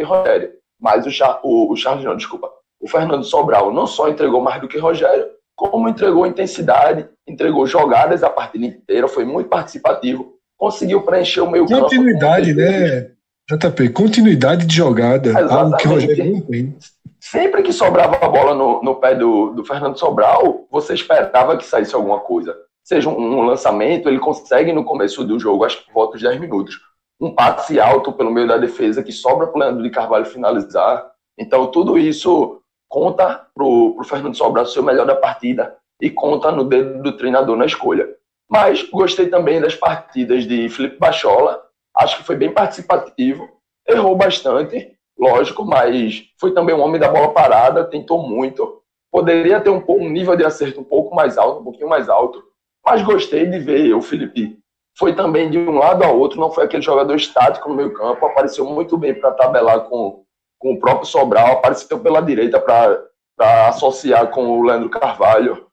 Rogério. 0.00 0.52
Mas 0.80 1.06
o, 1.06 1.10
Char, 1.10 1.40
o, 1.42 1.72
o 1.72 1.76
Charles, 1.76 2.04
não, 2.04 2.16
desculpa, 2.16 2.50
o 2.80 2.88
Fernando 2.88 3.24
Sobral 3.24 3.72
não 3.72 3.86
só 3.86 4.08
entregou 4.08 4.40
mais 4.40 4.60
do 4.60 4.68
que 4.68 4.78
Rogério, 4.78 5.26
como 5.56 5.88
entregou 5.88 6.26
intensidade, 6.26 7.08
entregou 7.26 7.66
jogadas 7.66 8.22
a 8.22 8.30
partida 8.30 8.64
inteira, 8.64 9.08
foi 9.08 9.24
muito 9.24 9.48
participativo, 9.48 10.34
conseguiu 10.56 11.02
preencher 11.02 11.40
o 11.40 11.50
meio 11.50 11.66
campo. 11.66 11.82
Continuidade, 11.82 12.54
né, 12.54 13.10
JP? 13.50 13.88
Continuidade 13.90 14.66
de 14.66 14.76
jogada, 14.76 15.30
Exatamente. 15.30 15.52
algo 15.52 15.76
que 15.76 15.88
Rogério 15.88 16.32
não 16.32 16.40
tem. 16.42 16.76
Sempre 17.20 17.62
que 17.62 17.72
sobrava 17.72 18.16
a 18.24 18.28
bola 18.28 18.54
no, 18.54 18.82
no 18.82 18.96
pé 18.96 19.14
do, 19.14 19.50
do 19.50 19.64
Fernando 19.64 19.98
Sobral, 19.98 20.66
você 20.70 20.94
esperava 20.94 21.56
que 21.56 21.64
saísse 21.64 21.94
alguma 21.94 22.20
coisa. 22.20 22.56
Seja 22.84 23.08
um, 23.08 23.40
um 23.40 23.42
lançamento, 23.42 24.08
ele 24.08 24.18
consegue 24.18 24.72
no 24.72 24.84
começo 24.84 25.24
do 25.24 25.38
jogo, 25.38 25.64
acho 25.64 25.84
que 25.84 25.92
volta 25.92 26.16
os 26.16 26.22
10 26.22 26.40
minutos, 26.40 26.78
um 27.20 27.34
passe 27.34 27.80
alto 27.80 28.12
pelo 28.12 28.30
meio 28.30 28.46
da 28.46 28.56
defesa 28.56 29.02
que 29.02 29.12
sobra 29.12 29.48
para 29.48 29.56
o 29.56 29.60
Leandro 29.60 29.82
de 29.82 29.90
Carvalho 29.90 30.26
finalizar. 30.26 31.10
Então, 31.36 31.66
tudo 31.66 31.98
isso 31.98 32.62
conta 32.88 33.46
pro, 33.54 33.94
pro 33.94 34.04
Fernando 34.04 34.36
Sobral 34.36 34.66
ser 34.66 34.80
o 34.80 34.84
melhor 34.84 35.06
da 35.06 35.16
partida 35.16 35.76
e 36.00 36.08
conta 36.08 36.52
no 36.52 36.64
dedo 36.64 37.02
do 37.02 37.16
treinador 37.16 37.56
na 37.56 37.66
escolha. 37.66 38.08
Mas 38.48 38.82
gostei 38.84 39.28
também 39.28 39.60
das 39.60 39.74
partidas 39.74 40.44
de 40.44 40.68
Felipe 40.68 40.98
Bachola, 40.98 41.62
acho 41.96 42.16
que 42.16 42.24
foi 42.24 42.36
bem 42.36 42.52
participativo, 42.52 43.46
errou 43.86 44.16
bastante, 44.16 44.96
lógico, 45.18 45.64
mas 45.64 46.24
foi 46.40 46.52
também 46.52 46.74
um 46.74 46.80
homem 46.80 47.00
da 47.00 47.08
bola 47.08 47.32
parada, 47.32 47.84
tentou 47.84 48.22
muito, 48.26 48.82
poderia 49.10 49.60
ter 49.60 49.70
um, 49.70 49.82
um 49.88 50.08
nível 50.08 50.36
de 50.36 50.44
acerto 50.44 50.80
um 50.80 50.84
pouco 50.84 51.14
mais 51.14 51.36
alto, 51.36 51.60
um 51.60 51.64
pouquinho 51.64 51.88
mais 51.88 52.08
alto, 52.08 52.42
mas 52.84 53.02
gostei 53.02 53.46
de 53.46 53.58
ver 53.58 53.94
o 53.94 54.02
Felipe. 54.02 54.58
Foi 54.96 55.14
também 55.14 55.50
de 55.50 55.58
um 55.58 55.78
lado 55.78 56.02
ao 56.04 56.18
outro, 56.18 56.40
não 56.40 56.50
foi 56.50 56.64
aquele 56.64 56.82
jogador 56.82 57.14
estático 57.14 57.68
no 57.68 57.74
meio 57.74 57.92
campo, 57.94 58.26
apareceu 58.26 58.64
muito 58.64 58.96
bem 58.96 59.14
para 59.14 59.32
tabelar 59.32 59.88
com 59.88 60.24
com 60.58 60.72
o 60.72 60.78
próprio 60.78 61.06
Sobral, 61.06 61.52
apareceu 61.52 61.98
pela 62.00 62.20
direita 62.20 62.60
para 62.60 63.68
associar 63.68 64.28
com 64.30 64.58
o 64.58 64.62
Leandro 64.62 64.90
Carvalho. 64.90 65.66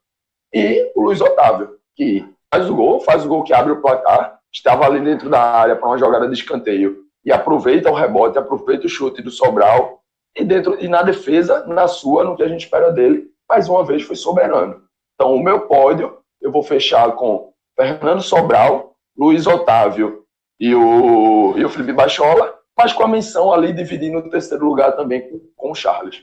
E 0.54 0.92
o 0.94 1.02
Luiz 1.02 1.20
Otávio, 1.20 1.76
que 1.94 2.24
faz 2.52 2.70
o 2.70 2.74
gol, 2.74 3.00
faz 3.00 3.24
o 3.24 3.28
gol 3.28 3.42
que 3.42 3.52
abre 3.52 3.72
o 3.72 3.82
placar, 3.82 4.38
estava 4.52 4.86
ali 4.86 5.00
dentro 5.00 5.28
da 5.28 5.40
área 5.40 5.76
para 5.76 5.88
uma 5.88 5.98
jogada 5.98 6.28
de 6.28 6.34
escanteio 6.34 7.04
e 7.26 7.32
aproveita 7.32 7.90
o 7.90 7.94
rebote, 7.94 8.38
aproveita 8.38 8.86
o 8.86 8.88
chute 8.88 9.20
do 9.20 9.30
Sobral 9.30 10.00
e 10.34 10.44
dentro 10.44 10.82
e 10.82 10.86
na 10.86 11.02
defesa, 11.02 11.66
na 11.66 11.88
sua, 11.88 12.24
no 12.24 12.36
que 12.36 12.42
a 12.42 12.48
gente 12.48 12.62
espera 12.64 12.92
dele, 12.92 13.28
mais 13.48 13.68
uma 13.68 13.84
vez 13.84 14.02
foi 14.02 14.16
soberano. 14.16 14.82
Então 15.14 15.34
o 15.34 15.42
meu 15.42 15.66
pódio 15.66 16.18
eu 16.40 16.52
vou 16.52 16.62
fechar 16.62 17.12
com 17.16 17.52
Fernando 17.74 18.22
Sobral, 18.22 18.94
Luiz 19.18 19.46
Otávio 19.46 20.24
e 20.60 20.74
o, 20.74 21.58
e 21.58 21.64
o 21.64 21.68
Felipe 21.68 21.92
Bachola 21.92 22.56
mas 22.76 22.92
com 22.92 23.02
a 23.02 23.08
menção 23.08 23.52
ali 23.52 23.72
dividindo 23.72 24.18
o 24.18 24.30
terceiro 24.30 24.66
lugar 24.66 24.94
também 24.94 25.28
com, 25.28 25.40
com 25.56 25.70
o 25.70 25.74
Charles. 25.74 26.22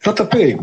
JP, 0.00 0.60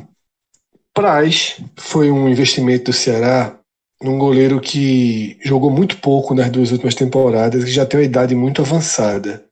Praz 0.94 1.62
foi 1.78 2.10
um 2.10 2.30
investimento 2.30 2.86
do 2.86 2.94
Ceará 2.94 3.59
num 4.02 4.18
goleiro 4.18 4.62
que 4.62 5.38
jogou 5.42 5.70
muito 5.70 5.98
pouco 5.98 6.34
nas 6.34 6.50
duas 6.50 6.72
últimas 6.72 6.96
temporadas, 6.96 7.64
que 7.64 7.72
já 7.72 7.86
tem 7.86 8.00
uma 8.00 8.06
idade 8.06 8.34
muito 8.34 8.62
avançada. 8.62 9.46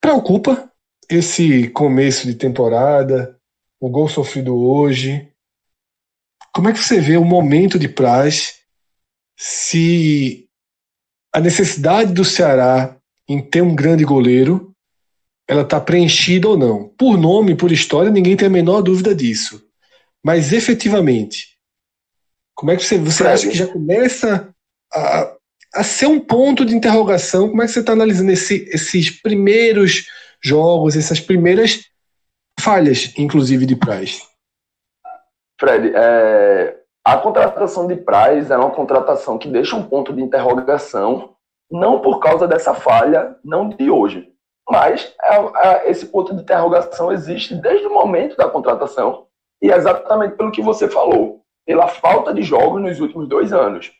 Preocupa 0.00 0.70
esse 1.10 1.68
começo 1.68 2.26
de 2.26 2.34
temporada, 2.34 3.36
o 3.80 3.88
gol 3.90 4.08
sofrido 4.08 4.56
hoje. 4.56 5.28
Como 6.54 6.68
é 6.68 6.72
que 6.72 6.78
você 6.78 7.00
vê 7.00 7.16
o 7.16 7.24
momento 7.24 7.78
de 7.78 7.88
Praz? 7.88 8.60
Se 9.36 10.48
a 11.32 11.40
necessidade 11.40 12.12
do 12.12 12.24
Ceará 12.24 12.96
em 13.28 13.40
ter 13.40 13.62
um 13.62 13.74
grande 13.74 14.04
goleiro, 14.04 14.72
ela 15.48 15.62
está 15.62 15.80
preenchida 15.80 16.48
ou 16.48 16.56
não. 16.56 16.88
Por 16.90 17.16
nome, 17.18 17.56
por 17.56 17.72
história, 17.72 18.10
ninguém 18.10 18.36
tem 18.36 18.46
a 18.46 18.50
menor 18.50 18.82
dúvida 18.82 19.14
disso. 19.14 19.62
Mas 20.24 20.52
efetivamente, 20.52 21.51
Como 22.62 22.70
é 22.70 22.76
que 22.76 22.84
você, 22.84 22.96
você 22.96 23.26
acha 23.26 23.48
que 23.48 23.56
já 23.56 23.66
começa 23.66 24.54
a, 24.94 25.34
a 25.74 25.82
ser 25.82 26.06
um 26.06 26.20
ponto 26.20 26.64
de 26.64 26.76
interrogação? 26.76 27.48
Como 27.48 27.60
é 27.60 27.66
que 27.66 27.72
você 27.72 27.80
está 27.80 27.92
analisando 27.92 28.30
esse, 28.30 28.68
esses 28.72 29.10
primeiros 29.20 30.06
jogos, 30.40 30.94
essas 30.94 31.18
primeiras 31.18 31.80
falhas, 32.60 33.12
inclusive, 33.18 33.66
de 33.66 33.74
Price? 33.74 34.22
Fred, 35.60 35.90
é, 35.92 36.78
a 37.04 37.16
contratação 37.16 37.88
de 37.88 37.96
Price 37.96 38.52
é 38.52 38.56
uma 38.56 38.70
contratação 38.70 39.38
que 39.38 39.48
deixa 39.48 39.74
um 39.74 39.82
ponto 39.82 40.12
de 40.12 40.22
interrogação, 40.22 41.34
não 41.68 42.00
por 42.00 42.20
causa 42.20 42.46
dessa 42.46 42.74
falha, 42.74 43.34
não 43.44 43.70
de 43.70 43.90
hoje, 43.90 44.32
mas 44.70 45.12
é, 45.20 45.66
é, 45.66 45.90
esse 45.90 46.06
ponto 46.06 46.32
de 46.32 46.42
interrogação 46.42 47.10
existe 47.10 47.56
desde 47.56 47.88
o 47.88 47.92
momento 47.92 48.36
da 48.36 48.48
contratação 48.48 49.26
e 49.60 49.72
é 49.72 49.76
exatamente 49.76 50.36
pelo 50.36 50.52
que 50.52 50.62
você 50.62 50.88
falou, 50.88 51.41
pela 51.66 51.88
falta 51.88 52.32
de 52.32 52.42
jogos 52.42 52.80
nos 52.80 53.00
últimos 53.00 53.28
dois 53.28 53.52
anos. 53.52 53.92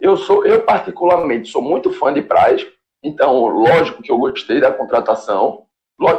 Eu 0.00 0.16
sou, 0.16 0.46
eu 0.46 0.62
particularmente 0.62 1.50
sou 1.50 1.60
muito 1.60 1.92
fã 1.92 2.12
de 2.12 2.22
Price, 2.22 2.72
então 3.02 3.46
lógico 3.46 4.02
que 4.02 4.10
eu 4.10 4.18
gostei 4.18 4.60
da 4.60 4.72
contratação. 4.72 5.66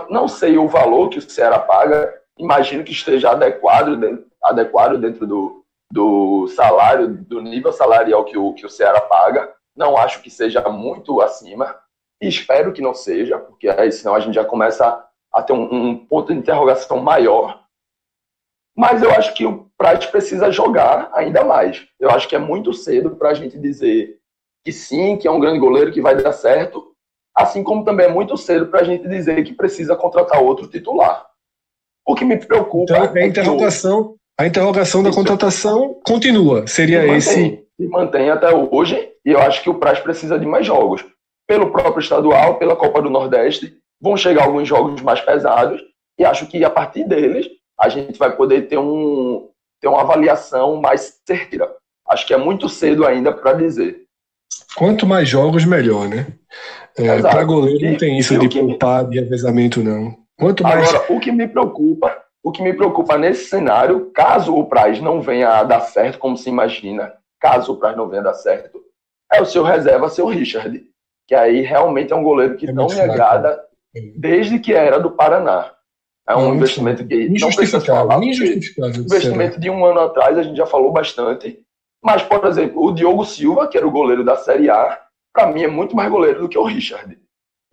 Não 0.10 0.28
sei 0.28 0.58
o 0.58 0.68
valor 0.68 1.10
que 1.10 1.18
o 1.18 1.22
Ceará 1.22 1.58
paga, 1.58 2.14
imagino 2.38 2.84
que 2.84 2.92
esteja 2.92 3.32
adequado, 3.32 4.00
adequado 4.44 4.98
dentro 5.00 5.26
do, 5.26 5.66
do 5.92 6.48
salário, 6.50 7.08
do 7.08 7.42
nível 7.42 7.74
salarial 7.74 8.24
que 8.24 8.38
o, 8.38 8.54
que 8.54 8.66
o 8.66 8.70
Ceará 8.70 9.02
paga. 9.02 9.52
Não 9.76 9.98
acho 9.98 10.22
que 10.22 10.30
seja 10.30 10.62
muito 10.70 11.20
acima. 11.22 11.76
Espero 12.22 12.72
que 12.72 12.82
não 12.82 12.94
seja, 12.94 13.40
porque 13.40 13.68
aí 13.68 13.92
senão 13.92 14.14
a 14.14 14.20
gente 14.20 14.36
já 14.36 14.46
começa 14.46 15.04
a 15.34 15.42
ter 15.42 15.54
um, 15.54 15.74
um 15.74 16.06
ponto 16.06 16.32
de 16.32 16.38
interrogação 16.38 17.00
maior. 17.00 17.64
Mas 18.76 19.02
eu 19.02 19.10
acho 19.12 19.34
que 19.34 19.46
o 19.46 19.71
Prat 19.82 20.12
precisa 20.12 20.52
jogar 20.52 21.10
ainda 21.12 21.44
mais. 21.44 21.88
Eu 22.00 22.12
acho 22.12 22.28
que 22.28 22.36
é 22.36 22.40
muito 22.40 22.72
cedo 22.72 23.16
para 23.16 23.30
a 23.30 23.34
gente 23.34 23.58
dizer 23.58 24.18
que 24.64 24.72
sim, 24.72 25.18
que 25.18 25.28
é 25.28 25.32
um 25.32 25.40
grande 25.40 25.58
goleiro 25.58 25.92
que 25.92 26.00
vai 26.00 26.16
dar 26.16 26.34
certo, 26.34 26.94
assim 27.36 27.64
como 27.64 27.84
também 27.84 28.06
é 28.06 28.10
muito 28.10 28.38
cedo 28.38 28.68
para 28.68 28.82
a 28.82 28.84
gente 28.84 29.08
dizer 29.08 29.44
que 29.44 29.54
precisa 29.54 29.96
contratar 29.96 30.40
outro 30.40 30.68
titular. 30.68 31.26
O 32.06 32.14
que 32.14 32.24
me 32.24 32.38
preocupa 32.38 32.94
então, 32.94 33.18
é 33.18 33.24
a 33.24 33.28
interrogação, 33.28 34.16
a 34.40 34.46
interrogação 34.46 35.02
da 35.02 35.12
contratação 35.12 36.00
continua. 36.06 36.68
Seria 36.68 37.00
mantém, 37.00 37.18
esse. 37.18 37.66
E 37.80 37.88
mantém 37.88 38.30
até 38.30 38.54
hoje. 38.54 39.10
E 39.26 39.32
eu 39.32 39.40
acho 39.40 39.64
que 39.64 39.70
o 39.70 39.80
Praz 39.80 40.00
precisa 40.00 40.38
de 40.38 40.46
mais 40.46 40.66
jogos. 40.66 41.04
Pelo 41.48 41.72
próprio 41.72 42.02
estadual, 42.02 42.60
pela 42.60 42.76
Copa 42.76 43.02
do 43.02 43.10
Nordeste, 43.10 43.76
vão 44.00 44.16
chegar 44.16 44.44
alguns 44.44 44.68
jogos 44.68 45.02
mais 45.02 45.22
pesados. 45.22 45.82
E 46.20 46.24
acho 46.24 46.46
que 46.46 46.64
a 46.64 46.70
partir 46.70 47.04
deles, 47.04 47.48
a 47.80 47.90
gente 47.90 48.20
vai 48.20 48.36
poder 48.36 48.68
ter, 48.68 48.78
um, 48.78 49.50
ter 49.82 49.88
uma 49.88 50.02
avaliação 50.02 50.80
mais 50.80 51.20
certeira. 51.26 51.70
Acho 52.08 52.26
que 52.26 52.34
é 52.34 52.38
muito 52.38 52.70
cedo 52.70 53.06
ainda 53.06 53.34
para 53.34 53.54
dizer. 53.54 54.04
Quanto 54.76 55.06
mais 55.06 55.28
jogos, 55.28 55.66
melhor, 55.66 56.08
né? 56.08 56.28
É, 56.96 57.22
para 57.22 57.44
goleiro 57.44 57.92
não 57.92 57.98
tem 57.98 58.18
isso 58.18 58.38
de 58.38 58.48
poupar, 58.48 59.04
me... 59.04 59.10
de 59.10 59.20
revezamento, 59.20 59.84
não. 59.84 60.16
Quanto 60.38 60.64
mais. 60.64 60.90
Agora, 60.90 61.14
o 61.14 61.20
que 61.20 61.32
me 61.32 61.48
preocupa 61.48 62.22
o 62.44 62.52
que 62.52 62.64
me 62.64 62.74
preocupa 62.74 63.18
nesse 63.18 63.50
cenário, 63.50 64.12
caso 64.14 64.56
o 64.56 64.66
Praz 64.66 65.00
não 65.00 65.22
venha 65.22 65.50
a 65.50 65.64
dar 65.64 65.82
certo, 65.82 66.18
como 66.18 66.36
se 66.36 66.50
imagina, 66.50 67.14
caso 67.40 67.74
o 67.74 67.78
Praz 67.78 67.96
não 67.96 68.08
venha 68.08 68.22
a 68.22 68.26
dar 68.26 68.34
certo, 68.34 68.82
é 69.32 69.42
o 69.42 69.46
seu 69.46 69.64
reserva, 69.64 70.10
seu 70.10 70.26
Richard, 70.26 70.84
que 71.28 71.36
aí 71.36 71.62
realmente 71.62 72.12
é 72.12 72.16
um 72.16 72.24
goleiro 72.24 72.58
que 72.58 72.68
é 72.68 72.72
não 72.72 72.88
me 72.88 73.00
agrada 73.00 73.64
desde 74.18 74.60
que 74.60 74.74
era 74.74 75.00
do 75.00 75.12
Paraná. 75.12 75.72
É 76.28 76.36
um 76.36 76.54
investimento 76.56 77.06
que 77.06 77.30
não 77.30 77.50
precisa 77.50 77.82
falar. 77.82 78.24
Investimento 78.24 79.60
de 79.60 79.70
um 79.70 79.86
ano 79.86 80.02
atrás, 80.02 80.38
a 80.38 80.44
gente 80.44 80.56
já 80.56 80.66
falou 80.66 80.92
bastante. 80.92 81.60
Mas, 82.04 82.24
por 82.24 82.46
exemplo, 82.46 82.84
o 82.84 82.92
Diogo 82.92 83.26
Silva, 83.26 83.68
que 83.68 83.78
era 83.78 83.88
o 83.88 83.92
goleiro 83.92 84.24
da 84.24 84.36
Série 84.36 84.70
A, 84.70 85.00
para 85.34 85.48
mim 85.48 85.64
é 85.64 85.68
muito 85.68 85.96
mais 85.96 86.10
goleiro 86.10 86.42
do 86.42 86.50
que 86.50 86.58
o 86.58 86.64
Richard. 86.64 87.20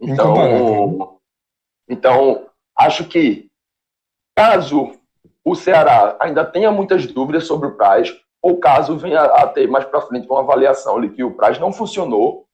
Então, 0.00 1.18
então 1.88 2.46
acho 2.76 3.04
que 3.04 3.48
Caso 4.38 4.92
o 5.44 5.56
Ceará 5.56 6.16
ainda 6.20 6.44
tenha 6.44 6.70
muitas 6.70 7.04
dúvidas 7.08 7.44
sobre 7.44 7.66
o 7.66 7.74
Praz, 7.74 8.16
ou 8.40 8.60
caso 8.60 8.96
venha 8.96 9.22
a 9.22 9.48
ter 9.48 9.66
mais 9.66 9.84
para 9.84 10.00
frente 10.00 10.28
uma 10.28 10.38
avaliação 10.38 11.00
de 11.00 11.08
que 11.08 11.24
o 11.24 11.34
Praz 11.34 11.58
não 11.58 11.72
funcionou, 11.72 12.46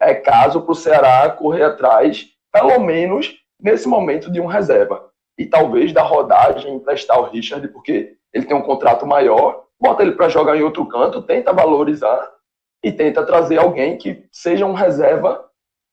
é 0.00 0.12
caso 0.12 0.60
para 0.60 0.72
o 0.72 0.74
Ceará 0.74 1.30
correr 1.30 1.62
atrás, 1.62 2.26
pelo 2.52 2.80
menos 2.80 3.32
nesse 3.62 3.86
momento, 3.86 4.28
de 4.28 4.40
um 4.40 4.46
reserva. 4.46 5.09
E 5.38 5.46
talvez 5.46 5.92
da 5.92 6.02
rodagem 6.02 6.74
emprestar 6.74 7.18
o 7.18 7.30
Richard, 7.30 7.66
porque 7.68 8.16
ele 8.32 8.46
tem 8.46 8.56
um 8.56 8.62
contrato 8.62 9.06
maior, 9.06 9.64
bota 9.80 10.02
ele 10.02 10.12
para 10.12 10.28
jogar 10.28 10.56
em 10.56 10.62
outro 10.62 10.86
canto, 10.86 11.22
tenta 11.22 11.52
valorizar 11.52 12.30
e 12.84 12.92
tenta 12.92 13.24
trazer 13.24 13.58
alguém 13.58 13.96
que 13.96 14.24
seja 14.30 14.66
um 14.66 14.72
reserva 14.72 15.44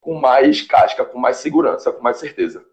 com 0.01 0.19
mais 0.19 0.61
casca, 0.61 1.03
com 1.05 1.17
mais 1.17 1.37
segurança, 1.37 1.91
com 1.91 2.01
mais 2.01 2.17
certeza. 2.17 2.63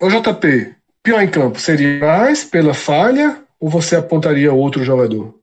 Ô 0.00 0.08
JP, 0.08 0.80
Pior 1.02 1.22
em 1.22 1.30
campo, 1.30 1.58
seria 1.58 1.98
mais 1.98 2.44
pela 2.44 2.74
falha 2.74 3.42
ou 3.58 3.70
você 3.70 3.96
apontaria 3.96 4.52
outro 4.52 4.84
jogador? 4.84 5.34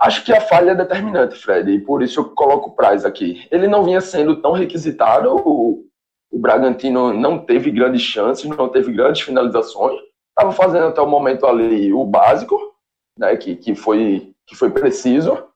Acho 0.00 0.24
que 0.24 0.32
a 0.32 0.40
falha 0.40 0.70
é 0.70 0.74
determinante, 0.74 1.36
Fred, 1.36 1.68
e 1.70 1.80
por 1.80 2.00
isso 2.00 2.20
eu 2.20 2.30
coloco 2.30 2.70
o 2.70 2.72
Praz 2.74 3.04
aqui. 3.04 3.46
Ele 3.50 3.66
não 3.66 3.84
vinha 3.84 4.00
sendo 4.00 4.40
tão 4.40 4.52
requisitado, 4.52 5.34
o, 5.34 5.84
o 6.34 6.38
Bragantino 6.38 7.12
não 7.12 7.38
teve 7.38 7.70
grandes 7.70 8.02
chances, 8.02 8.44
não 8.44 8.68
teve 8.68 8.92
grandes 8.92 9.22
finalizações, 9.22 10.00
estava 10.30 10.50
fazendo 10.50 10.88
até 10.88 11.00
o 11.00 11.06
momento 11.06 11.46
ali 11.46 11.92
o 11.92 12.04
básico, 12.04 12.58
né, 13.16 13.36
que, 13.36 13.54
que, 13.54 13.72
foi, 13.76 14.34
que 14.44 14.56
foi 14.56 14.70
preciso. 14.70 15.46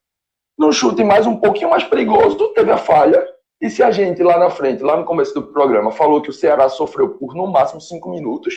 No 0.57 0.73
chute 0.73 1.03
mais 1.03 1.27
um 1.27 1.35
pouquinho 1.35 1.69
mais 1.69 1.83
perigoso, 1.83 2.55
teve 2.55 2.71
a 2.71 2.77
falha, 2.77 3.27
e 3.61 3.69
se 3.69 3.83
a 3.83 3.91
gente 3.91 4.23
lá 4.23 4.39
na 4.39 4.51
frente, 4.51 4.85
lá 4.85 4.97
no 4.97 5.05
começo 5.05 5.35
do 5.35 5.49
programa, 5.49 5.91
falou 5.91 6.23
que 6.23 6.31
o 6.31 6.33
Ceará 6.33 6.69
sofreu 6.69 7.09
por 7.11 7.35
no 7.35 7.49
máximo 7.49 7.81
cinco 7.81 8.09
minutos, 8.11 8.55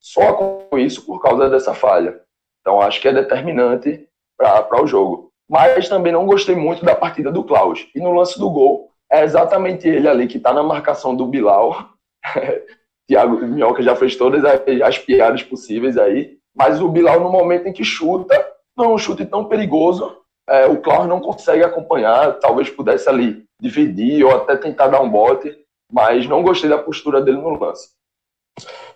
só 0.00 0.32
com 0.32 0.78
isso 0.78 1.04
por 1.04 1.20
causa 1.20 1.50
dessa 1.50 1.74
falha. 1.74 2.18
Então 2.62 2.80
acho 2.80 2.98
que 2.98 3.08
é 3.08 3.12
determinante 3.12 4.08
para 4.38 4.82
o 4.82 4.86
jogo. 4.86 5.30
Mas 5.46 5.86
também 5.86 6.12
não 6.12 6.24
gostei 6.24 6.54
muito 6.54 6.82
da 6.82 6.94
partida 6.94 7.30
do 7.30 7.44
Klaus. 7.44 7.86
E 7.94 8.00
no 8.00 8.12
lance 8.12 8.38
do 8.38 8.48
gol, 8.48 8.90
é 9.10 9.24
exatamente 9.24 9.88
ele 9.88 10.08
ali 10.08 10.26
que 10.26 10.36
está 10.36 10.52
na 10.52 10.62
marcação 10.62 11.14
do 11.14 11.26
Bilal. 11.26 11.90
Thiago 13.08 13.38
Minhoca 13.46 13.82
já 13.82 13.96
fez 13.96 14.16
todas 14.16 14.44
as, 14.44 14.60
as 14.84 14.98
piadas 14.98 15.42
possíveis 15.42 15.96
aí. 15.96 16.36
Mas 16.54 16.80
o 16.80 16.88
Bilal, 16.88 17.20
no 17.20 17.30
momento 17.30 17.66
em 17.66 17.72
que 17.72 17.84
chuta, 17.84 18.34
não 18.76 18.86
é 18.86 18.88
um 18.88 18.98
chute 18.98 19.24
tão 19.24 19.44
perigoso, 19.44 20.18
é, 20.48 20.66
o 20.66 20.80
Klaus 20.80 21.06
não 21.06 21.20
consegue 21.20 21.62
acompanhar, 21.62 22.38
talvez 22.38 22.70
pudesse 22.70 23.08
ali 23.08 23.44
dividir 23.60 24.24
ou 24.24 24.34
até 24.34 24.56
tentar 24.56 24.88
dar 24.88 25.00
um 25.00 25.10
bote, 25.10 25.56
mas 25.92 26.26
não 26.26 26.42
gostei 26.42 26.68
da 26.68 26.78
postura 26.78 27.20
dele 27.20 27.38
no 27.38 27.58
lance. 27.58 27.90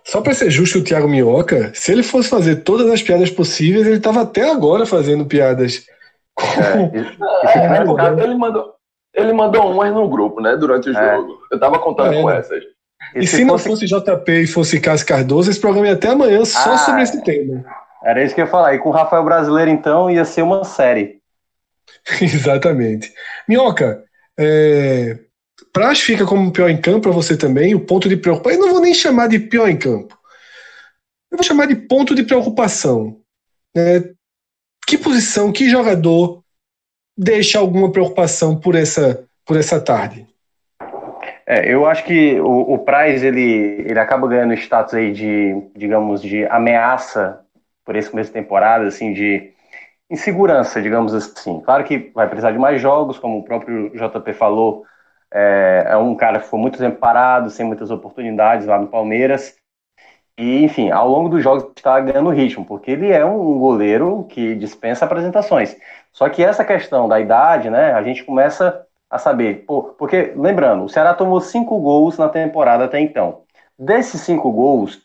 Só 0.05 0.21
para 0.21 0.35
ser 0.35 0.51
justo 0.51 0.79
o 0.79 0.85
Thiago 0.85 1.09
Minhoca, 1.09 1.73
se 1.75 1.93
ele 1.93 2.03
fosse 2.03 2.29
fazer 2.29 2.57
todas 2.57 2.91
as 2.91 3.03
piadas 3.03 3.31
possíveis, 3.31 3.87
ele 3.87 3.97
estava 3.97 4.23
até 4.23 4.51
agora 4.51 4.85
fazendo 4.85 5.27
piadas. 5.27 5.87
É, 6.39 6.99
é, 7.47 7.79
é, 7.79 8.25
ele, 8.25 8.35
mandou, 8.35 8.75
ele 9.15 9.33
mandou 9.33 9.71
umas 9.71 9.93
no 9.93 10.09
grupo, 10.09 10.41
né, 10.41 10.57
durante 10.57 10.89
o 10.89 10.97
é. 10.97 11.17
jogo. 11.17 11.39
Eu 11.51 11.57
estava 11.57 11.79
contando 11.79 12.21
com 12.21 12.31
essas. 12.31 12.63
E, 13.15 13.21
e 13.21 13.27
se, 13.27 13.37
se 13.39 13.45
não 13.45 13.59
fosse 13.59 13.87
JP 13.87 14.33
e 14.33 14.47
fosse 14.47 14.81
Cássio 14.81 15.07
Cardoso, 15.07 15.51
esse 15.51 15.61
programa 15.61 15.89
ia 15.89 15.95
até 15.95 16.09
amanhã 16.09 16.45
só 16.45 16.73
ah, 16.73 16.79
sobre 16.79 17.03
esse 17.03 17.23
tema. 17.23 17.65
Era 18.03 18.25
isso 18.25 18.35
que 18.35 18.41
eu 18.41 18.47
ia 18.47 18.51
falar. 18.51 18.75
E 18.75 18.79
com 18.79 18.89
o 18.89 18.93
Rafael 18.93 19.25
Brasileiro, 19.25 19.71
então, 19.71 20.11
ia 20.11 20.25
ser 20.25 20.43
uma 20.43 20.65
série. 20.65 21.21
Exatamente. 22.21 23.13
Minhoca, 23.49 24.03
é, 24.39 25.19
Praz 25.73 26.01
fica 26.01 26.25
como 26.25 26.53
pior 26.53 26.69
em 26.69 26.81
campo 26.81 27.03
para 27.03 27.11
você 27.11 27.37
também, 27.37 27.75
o 27.75 27.81
ponto 27.81 28.09
de 28.09 28.17
preocupação. 28.17 28.59
Eu 28.59 28.67
não 28.67 28.73
vou 28.73 28.81
nem 28.81 28.95
chamar 28.95 29.29
de 29.29 29.39
pior 29.39 29.69
em 29.69 29.77
campo. 29.77 30.19
Eu 31.31 31.39
vou 31.39 31.45
chamar 31.45 31.67
de 31.67 31.75
ponto 31.75 32.15
de 32.15 32.23
preocupação. 32.23 33.19
Né? 33.75 34.05
Que 34.87 34.99
posição, 34.99 35.53
que 35.53 35.71
jogador 35.71 36.42
deixa 37.17 37.59
alguma 37.59 37.91
preocupação 37.91 38.59
por 38.59 38.75
essa, 38.75 39.25
por 39.45 39.57
essa 39.57 39.81
tarde? 39.81 40.27
É, 41.47 41.73
eu 41.73 41.87
acho 41.87 42.05
que 42.05 42.41
o, 42.41 42.75
o 42.75 42.79
Praz 42.79 43.23
ele, 43.23 43.85
ele 43.87 43.99
acaba 43.99 44.29
ganhando 44.29 44.55
status 44.55 44.95
aí 44.95 45.13
de, 45.13 45.55
digamos, 45.77 46.23
de 46.23 46.47
ameaça 46.47 47.41
por 47.85 47.97
esse 47.97 48.09
começo 48.09 48.31
de 48.31 48.35
temporada, 48.35 48.87
assim, 48.87 49.13
de 49.13 49.53
insegurança, 50.11 50.81
digamos 50.81 51.15
assim. 51.15 51.61
Claro 51.61 51.85
que 51.85 52.11
vai 52.15 52.29
precisar 52.29 52.53
de 52.53 52.59
mais 52.59 52.81
jogos, 52.81 53.19
como 53.19 53.39
o 53.39 53.45
próprio 53.45 53.91
JP 53.91 54.33
falou, 54.35 54.85
é, 55.33 55.87
é 55.89 55.97
um 55.97 56.15
cara 56.15 56.39
que 56.39 56.47
foi 56.47 56.61
muito 56.61 56.79
tempo 56.79 56.99
parado, 56.99 57.51
sem 57.51 57.67
muitas 57.67 57.91
oportunidades 57.91 58.67
lá 58.67 58.79
no 58.79 58.89
Palmeiras. 58.89 59.57
E, 60.39 60.65
enfim, 60.65 60.91
ao 60.91 61.09
longo 61.09 61.29
dos 61.29 61.43
jogos 61.43 61.65
está 61.77 61.99
ganhando 62.01 62.31
ritmo, 62.31 62.65
porque 62.65 62.91
ele 62.91 63.11
é 63.11 63.25
um 63.25 63.59
goleiro 63.59 64.25
que 64.29 64.55
dispensa 64.55 65.05
apresentações. 65.05 65.77
Só 66.13 66.29
que 66.29 66.45
essa 66.45 66.65
questão 66.65 67.09
da 67.09 67.19
idade, 67.19 67.71
né, 67.71 67.93
a 67.93 68.03
gente 68.03 68.25
começa 68.25 68.85
a 69.11 69.19
saber. 69.19 69.65
Pô, 69.67 69.95
porque, 69.99 70.33
lembrando, 70.37 70.85
o 70.85 70.89
Ceará 70.89 71.15
tomou 71.15 71.41
cinco 71.41 71.79
gols 71.79 72.19
na 72.19 72.29
temporada 72.29 72.85
até 72.85 73.01
então. 73.01 73.43
Desses 73.79 74.21
cinco 74.21 74.51
gols, 74.53 75.01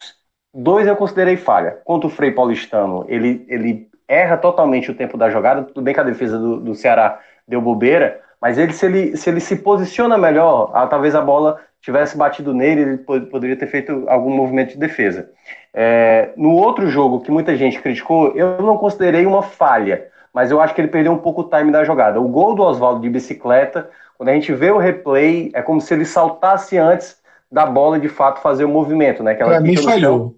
dois 0.54 0.88
eu 0.88 0.96
considerei 0.96 1.38
falha. 1.38 1.80
Contra 1.84 2.08
o 2.08 2.12
Frei 2.12 2.32
Paulistano, 2.32 3.06
ele, 3.08 3.46
ele 3.48 3.90
erra 4.08 4.38
totalmente 4.38 4.92
o 4.92 4.96
tempo 4.96 5.18
da 5.18 5.30
jogada. 5.30 5.64
Tudo 5.64 5.82
bem 5.82 5.94
que 5.94 6.00
a 6.00 6.04
defesa 6.04 6.38
do, 6.38 6.60
do 6.60 6.76
Ceará 6.76 7.20
deu 7.48 7.62
bobeira, 7.62 8.22
mas 8.42 8.58
ele 8.58 8.74
se, 8.74 8.86
ele, 8.86 9.18
se 9.18 9.30
ele 9.30 9.40
se 9.40 9.58
posiciona 9.58 10.18
melhor, 10.18 10.72
talvez 10.90 11.16
a 11.16 11.22
bola 11.22 11.60
tivesse 11.82 12.18
batido 12.18 12.54
nele, 12.54 12.82
ele 12.82 12.98
poderia 12.98 13.56
ter 13.56 13.68
feito 13.68 14.04
algum 14.08 14.30
movimento 14.30 14.72
de 14.72 14.78
defesa. 14.78 15.30
É, 15.74 16.32
no 16.36 16.54
outro 16.54 16.88
jogo 16.88 17.22
que 17.22 17.32
muita 17.32 17.56
gente 17.56 17.82
criticou, 17.82 18.34
eu 18.36 18.62
não 18.62 18.78
considerei 18.78 19.26
uma 19.26 19.42
falha, 19.42 20.08
mas 20.34 20.52
eu 20.52 20.62
acho 20.62 20.74
que 20.74 20.82
ele 20.82 20.88
perdeu 20.88 21.12
um 21.12 21.18
pouco 21.18 21.42
o 21.42 21.50
time 21.50 21.72
da 21.72 21.84
jogada. 21.84 22.20
O 22.20 22.28
gol 22.28 22.56
do 22.56 22.64
Oswaldo 22.64 23.02
de 23.02 23.10
bicicleta, 23.10 23.90
quando 24.18 24.30
a 24.30 24.34
gente 24.34 24.54
vê 24.54 24.72
o 24.72 24.78
replay, 24.78 25.52
é 25.54 25.62
como 25.62 25.82
se 25.82 25.94
ele 25.94 26.06
saltasse 26.06 26.78
antes 26.78 27.18
da 27.52 27.66
bola 27.66 28.00
de 28.00 28.10
fato 28.10 28.42
fazer 28.42 28.66
o 28.66 28.70
movimento, 28.70 29.24
né? 29.24 29.34
Para 29.34 29.62
mim 29.62 29.78
falhou. 29.78 30.36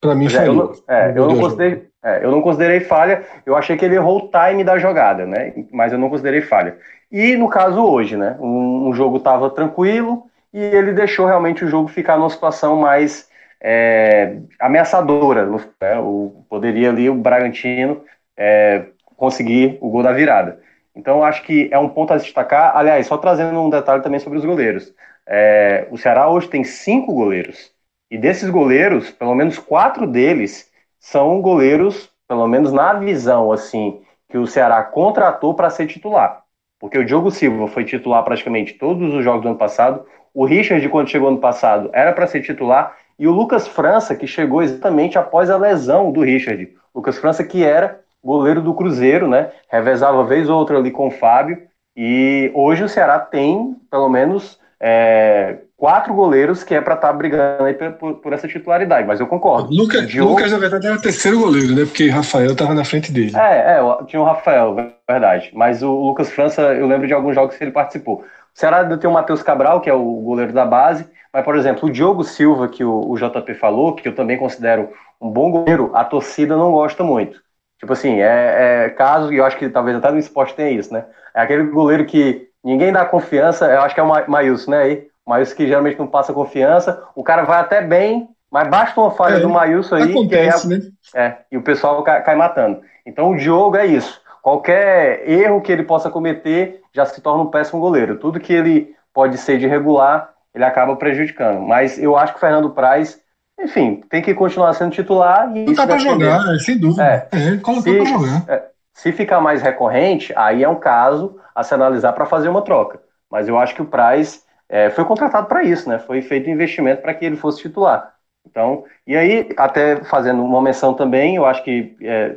Para 0.00 0.14
mim 0.14 0.28
falhou. 0.28 0.54
Eu 0.54 0.54
não, 0.54 0.94
é, 0.96 1.12
eu, 1.16 1.28
não 1.28 1.38
considerei, 1.38 1.88
é, 2.04 2.24
eu 2.24 2.30
não 2.30 2.42
considerei 2.42 2.80
falha, 2.80 3.24
eu 3.44 3.56
achei 3.56 3.76
que 3.76 3.84
ele 3.84 3.96
errou 3.96 4.18
o 4.18 4.30
time 4.30 4.64
da 4.64 4.78
jogada, 4.78 5.26
né? 5.26 5.52
Mas 5.72 5.92
eu 5.92 5.98
não 5.98 6.08
considerei 6.10 6.40
falha. 6.40 6.76
E 7.10 7.36
no 7.36 7.48
caso 7.48 7.84
hoje, 7.84 8.16
né? 8.16 8.36
Um, 8.40 8.88
um 8.88 8.94
jogo 8.94 9.18
estava 9.18 9.50
tranquilo 9.50 10.24
e 10.52 10.60
ele 10.60 10.92
deixou 10.92 11.26
realmente 11.26 11.64
o 11.64 11.68
jogo 11.68 11.88
ficar 11.88 12.16
numa 12.16 12.30
situação 12.30 12.76
mais 12.76 13.28
é, 13.60 14.36
ameaçadora. 14.58 15.46
Né? 15.46 15.98
O, 15.98 16.44
poderia 16.48 16.90
ali 16.90 17.08
o 17.08 17.14
Bragantino 17.14 18.02
é, 18.36 18.86
conseguir 19.22 19.78
o 19.80 19.88
gol 19.88 20.02
da 20.02 20.12
virada. 20.12 20.58
Então 20.96 21.22
acho 21.22 21.44
que 21.44 21.68
é 21.70 21.78
um 21.78 21.88
ponto 21.88 22.12
a 22.12 22.16
destacar. 22.16 22.76
Aliás, 22.76 23.06
só 23.06 23.16
trazendo 23.16 23.56
um 23.60 23.70
detalhe 23.70 24.02
também 24.02 24.18
sobre 24.18 24.36
os 24.36 24.44
goleiros. 24.44 24.92
É, 25.24 25.86
o 25.92 25.96
Ceará 25.96 26.28
hoje 26.28 26.48
tem 26.48 26.64
cinco 26.64 27.14
goleiros. 27.14 27.70
E 28.10 28.18
desses 28.18 28.50
goleiros, 28.50 29.12
pelo 29.12 29.32
menos 29.36 29.60
quatro 29.60 30.08
deles 30.08 30.68
são 30.98 31.40
goleiros, 31.40 32.10
pelo 32.26 32.48
menos 32.48 32.72
na 32.72 32.94
visão 32.94 33.52
assim, 33.52 34.02
que 34.28 34.36
o 34.36 34.44
Ceará 34.44 34.82
contratou 34.82 35.54
para 35.54 35.70
ser 35.70 35.86
titular. 35.86 36.42
Porque 36.80 36.98
o 36.98 37.04
Diogo 37.04 37.30
Silva 37.30 37.68
foi 37.68 37.84
titular 37.84 38.24
praticamente 38.24 38.72
todos 38.72 39.14
os 39.14 39.22
jogos 39.22 39.42
do 39.42 39.50
ano 39.50 39.56
passado. 39.56 40.04
O 40.34 40.44
Richard, 40.44 40.86
quando 40.88 41.10
chegou 41.10 41.28
ano 41.28 41.38
passado, 41.38 41.90
era 41.92 42.12
para 42.12 42.26
ser 42.26 42.42
titular. 42.42 42.96
E 43.16 43.28
o 43.28 43.30
Lucas 43.30 43.68
França, 43.68 44.16
que 44.16 44.26
chegou 44.26 44.64
exatamente 44.64 45.16
após 45.16 45.48
a 45.48 45.56
lesão 45.56 46.10
do 46.10 46.22
Richard. 46.22 46.74
Lucas 46.92 47.18
França, 47.18 47.44
que 47.44 47.64
era 47.64 48.01
goleiro 48.22 48.60
do 48.60 48.74
Cruzeiro, 48.74 49.28
né? 49.28 49.50
Revezava 49.68 50.24
vez 50.24 50.48
ou 50.48 50.58
outra 50.58 50.78
ali 50.78 50.90
com 50.90 51.08
o 51.08 51.10
Fábio. 51.10 51.62
E 51.96 52.50
hoje 52.54 52.84
o 52.84 52.88
Ceará 52.88 53.18
tem, 53.18 53.76
pelo 53.90 54.08
menos, 54.08 54.58
é, 54.80 55.58
quatro 55.76 56.14
goleiros 56.14 56.62
que 56.64 56.74
é 56.74 56.80
para 56.80 56.94
estar 56.94 57.08
tá 57.08 57.12
brigando 57.12 57.64
aí 57.64 57.74
por, 57.74 58.14
por, 58.14 58.32
essa 58.32 58.48
titularidade, 58.48 59.06
mas 59.06 59.20
eu 59.20 59.26
concordo. 59.26 59.74
Lucas, 59.74 60.06
Diogo... 60.06 60.30
Lucas, 60.30 60.52
na 60.52 60.58
verdade, 60.58 60.86
era 60.86 60.96
o 60.96 61.02
terceiro 61.02 61.40
goleiro, 61.40 61.74
né? 61.74 61.84
Porque 61.84 62.08
Rafael 62.08 62.52
estava 62.52 62.72
na 62.72 62.84
frente 62.84 63.12
dele. 63.12 63.36
É, 63.36 63.78
é, 63.78 64.04
tinha 64.06 64.22
o 64.22 64.24
Rafael, 64.24 64.74
verdade. 65.08 65.50
Mas 65.54 65.82
o 65.82 65.92
Lucas 65.92 66.30
França, 66.30 66.62
eu 66.74 66.86
lembro 66.86 67.06
de 67.06 67.12
alguns 67.12 67.34
jogos 67.34 67.56
que 67.56 67.64
ele 67.64 67.72
participou. 67.72 68.24
O 68.54 68.58
Ceará 68.58 68.84
tem 68.96 69.10
o 69.10 69.12
Matheus 69.12 69.42
Cabral, 69.42 69.80
que 69.80 69.90
é 69.90 69.94
o 69.94 70.20
goleiro 70.20 70.52
da 70.52 70.64
base, 70.64 71.06
mas, 71.32 71.44
por 71.44 71.56
exemplo, 71.56 71.88
o 71.88 71.92
Diogo 71.92 72.22
Silva, 72.22 72.68
que 72.68 72.84
o, 72.84 73.10
o 73.10 73.16
JP 73.16 73.54
falou, 73.54 73.94
que 73.94 74.06
eu 74.06 74.14
também 74.14 74.36
considero 74.36 74.90
um 75.20 75.30
bom 75.30 75.50
goleiro, 75.50 75.90
a 75.94 76.04
torcida 76.04 76.56
não 76.56 76.72
gosta 76.72 77.02
muito. 77.02 77.40
Tipo 77.82 77.94
assim, 77.94 78.20
é, 78.20 78.84
é 78.84 78.90
caso, 78.90 79.32
e 79.32 79.38
eu 79.38 79.44
acho 79.44 79.56
que 79.56 79.68
talvez 79.68 79.96
até 79.96 80.08
no 80.12 80.18
esporte 80.18 80.54
tenha 80.54 80.70
isso, 80.70 80.94
né? 80.94 81.04
É 81.34 81.42
aquele 81.42 81.64
goleiro 81.64 82.04
que 82.04 82.46
ninguém 82.62 82.92
dá 82.92 83.04
confiança, 83.04 83.66
eu 83.66 83.80
acho 83.80 83.92
que 83.92 84.00
é 84.00 84.04
o 84.04 84.30
Maílson, 84.30 84.70
né? 84.70 84.82
Aí, 84.82 85.06
Maílson 85.26 85.56
que 85.56 85.66
geralmente 85.66 85.98
não 85.98 86.06
passa 86.06 86.32
confiança, 86.32 87.02
o 87.16 87.24
cara 87.24 87.42
vai 87.42 87.58
até 87.58 87.82
bem, 87.82 88.28
mas 88.48 88.68
basta 88.68 89.00
uma 89.00 89.10
falha 89.10 89.38
é, 89.38 89.40
do 89.40 89.48
Maílson 89.48 89.96
aí, 89.96 90.12
acontece, 90.12 90.68
que 90.68 90.74
é, 90.74 90.76
né? 90.76 90.84
é, 91.16 91.36
e 91.50 91.56
o 91.56 91.62
pessoal 91.62 92.00
cai, 92.04 92.22
cai, 92.22 92.36
matando. 92.36 92.82
Então 93.04 93.32
o 93.32 93.36
Diogo 93.36 93.76
é 93.76 93.84
isso. 93.84 94.20
Qualquer 94.40 95.28
erro 95.28 95.60
que 95.60 95.72
ele 95.72 95.82
possa 95.82 96.08
cometer 96.08 96.82
já 96.92 97.04
se 97.04 97.20
torna 97.20 97.42
um 97.42 97.50
péssimo 97.50 97.80
goleiro. 97.80 98.16
Tudo 98.16 98.38
que 98.38 98.52
ele 98.52 98.94
pode 99.12 99.38
ser 99.38 99.58
de 99.58 99.66
regular, 99.66 100.30
ele 100.54 100.64
acaba 100.64 100.94
prejudicando. 100.94 101.60
Mas 101.60 101.98
eu 101.98 102.16
acho 102.16 102.32
que 102.32 102.38
o 102.38 102.40
Fernando 102.40 102.70
Praz, 102.70 103.20
enfim, 103.62 104.02
tem 104.10 104.20
que 104.20 104.34
continuar 104.34 104.72
sendo 104.74 104.92
titular. 104.92 105.56
E 105.56 105.74
tá 105.74 105.86
para 105.86 105.98
jogar, 105.98 106.42
sem 106.58 106.78
dúvida. 106.78 107.04
É, 107.04 107.28
é 107.32 107.56
colocou 107.58 107.94
para 107.94 108.04
jogar. 108.04 108.44
É, 108.48 108.62
se 108.92 109.12
ficar 109.12 109.40
mais 109.40 109.62
recorrente, 109.62 110.32
aí 110.36 110.62
é 110.62 110.68
um 110.68 110.76
caso 110.76 111.38
a 111.54 111.62
se 111.62 111.72
analisar 111.72 112.12
para 112.12 112.26
fazer 112.26 112.48
uma 112.48 112.62
troca. 112.62 113.00
Mas 113.30 113.48
eu 113.48 113.58
acho 113.58 113.74
que 113.74 113.82
o 113.82 113.86
Praz 113.86 114.44
é, 114.68 114.90
foi 114.90 115.04
contratado 115.04 115.46
para 115.46 115.62
isso, 115.62 115.88
né? 115.88 115.98
Foi 115.98 116.20
feito 116.22 116.48
um 116.48 116.52
investimento 116.52 117.02
para 117.02 117.14
que 117.14 117.24
ele 117.24 117.36
fosse 117.36 117.62
titular. 117.62 118.12
Então, 118.48 118.84
e 119.06 119.16
aí, 119.16 119.48
até 119.56 119.96
fazendo 120.04 120.42
uma 120.44 120.60
menção 120.60 120.94
também, 120.94 121.36
eu 121.36 121.46
acho 121.46 121.62
que 121.62 121.96
é, 122.02 122.36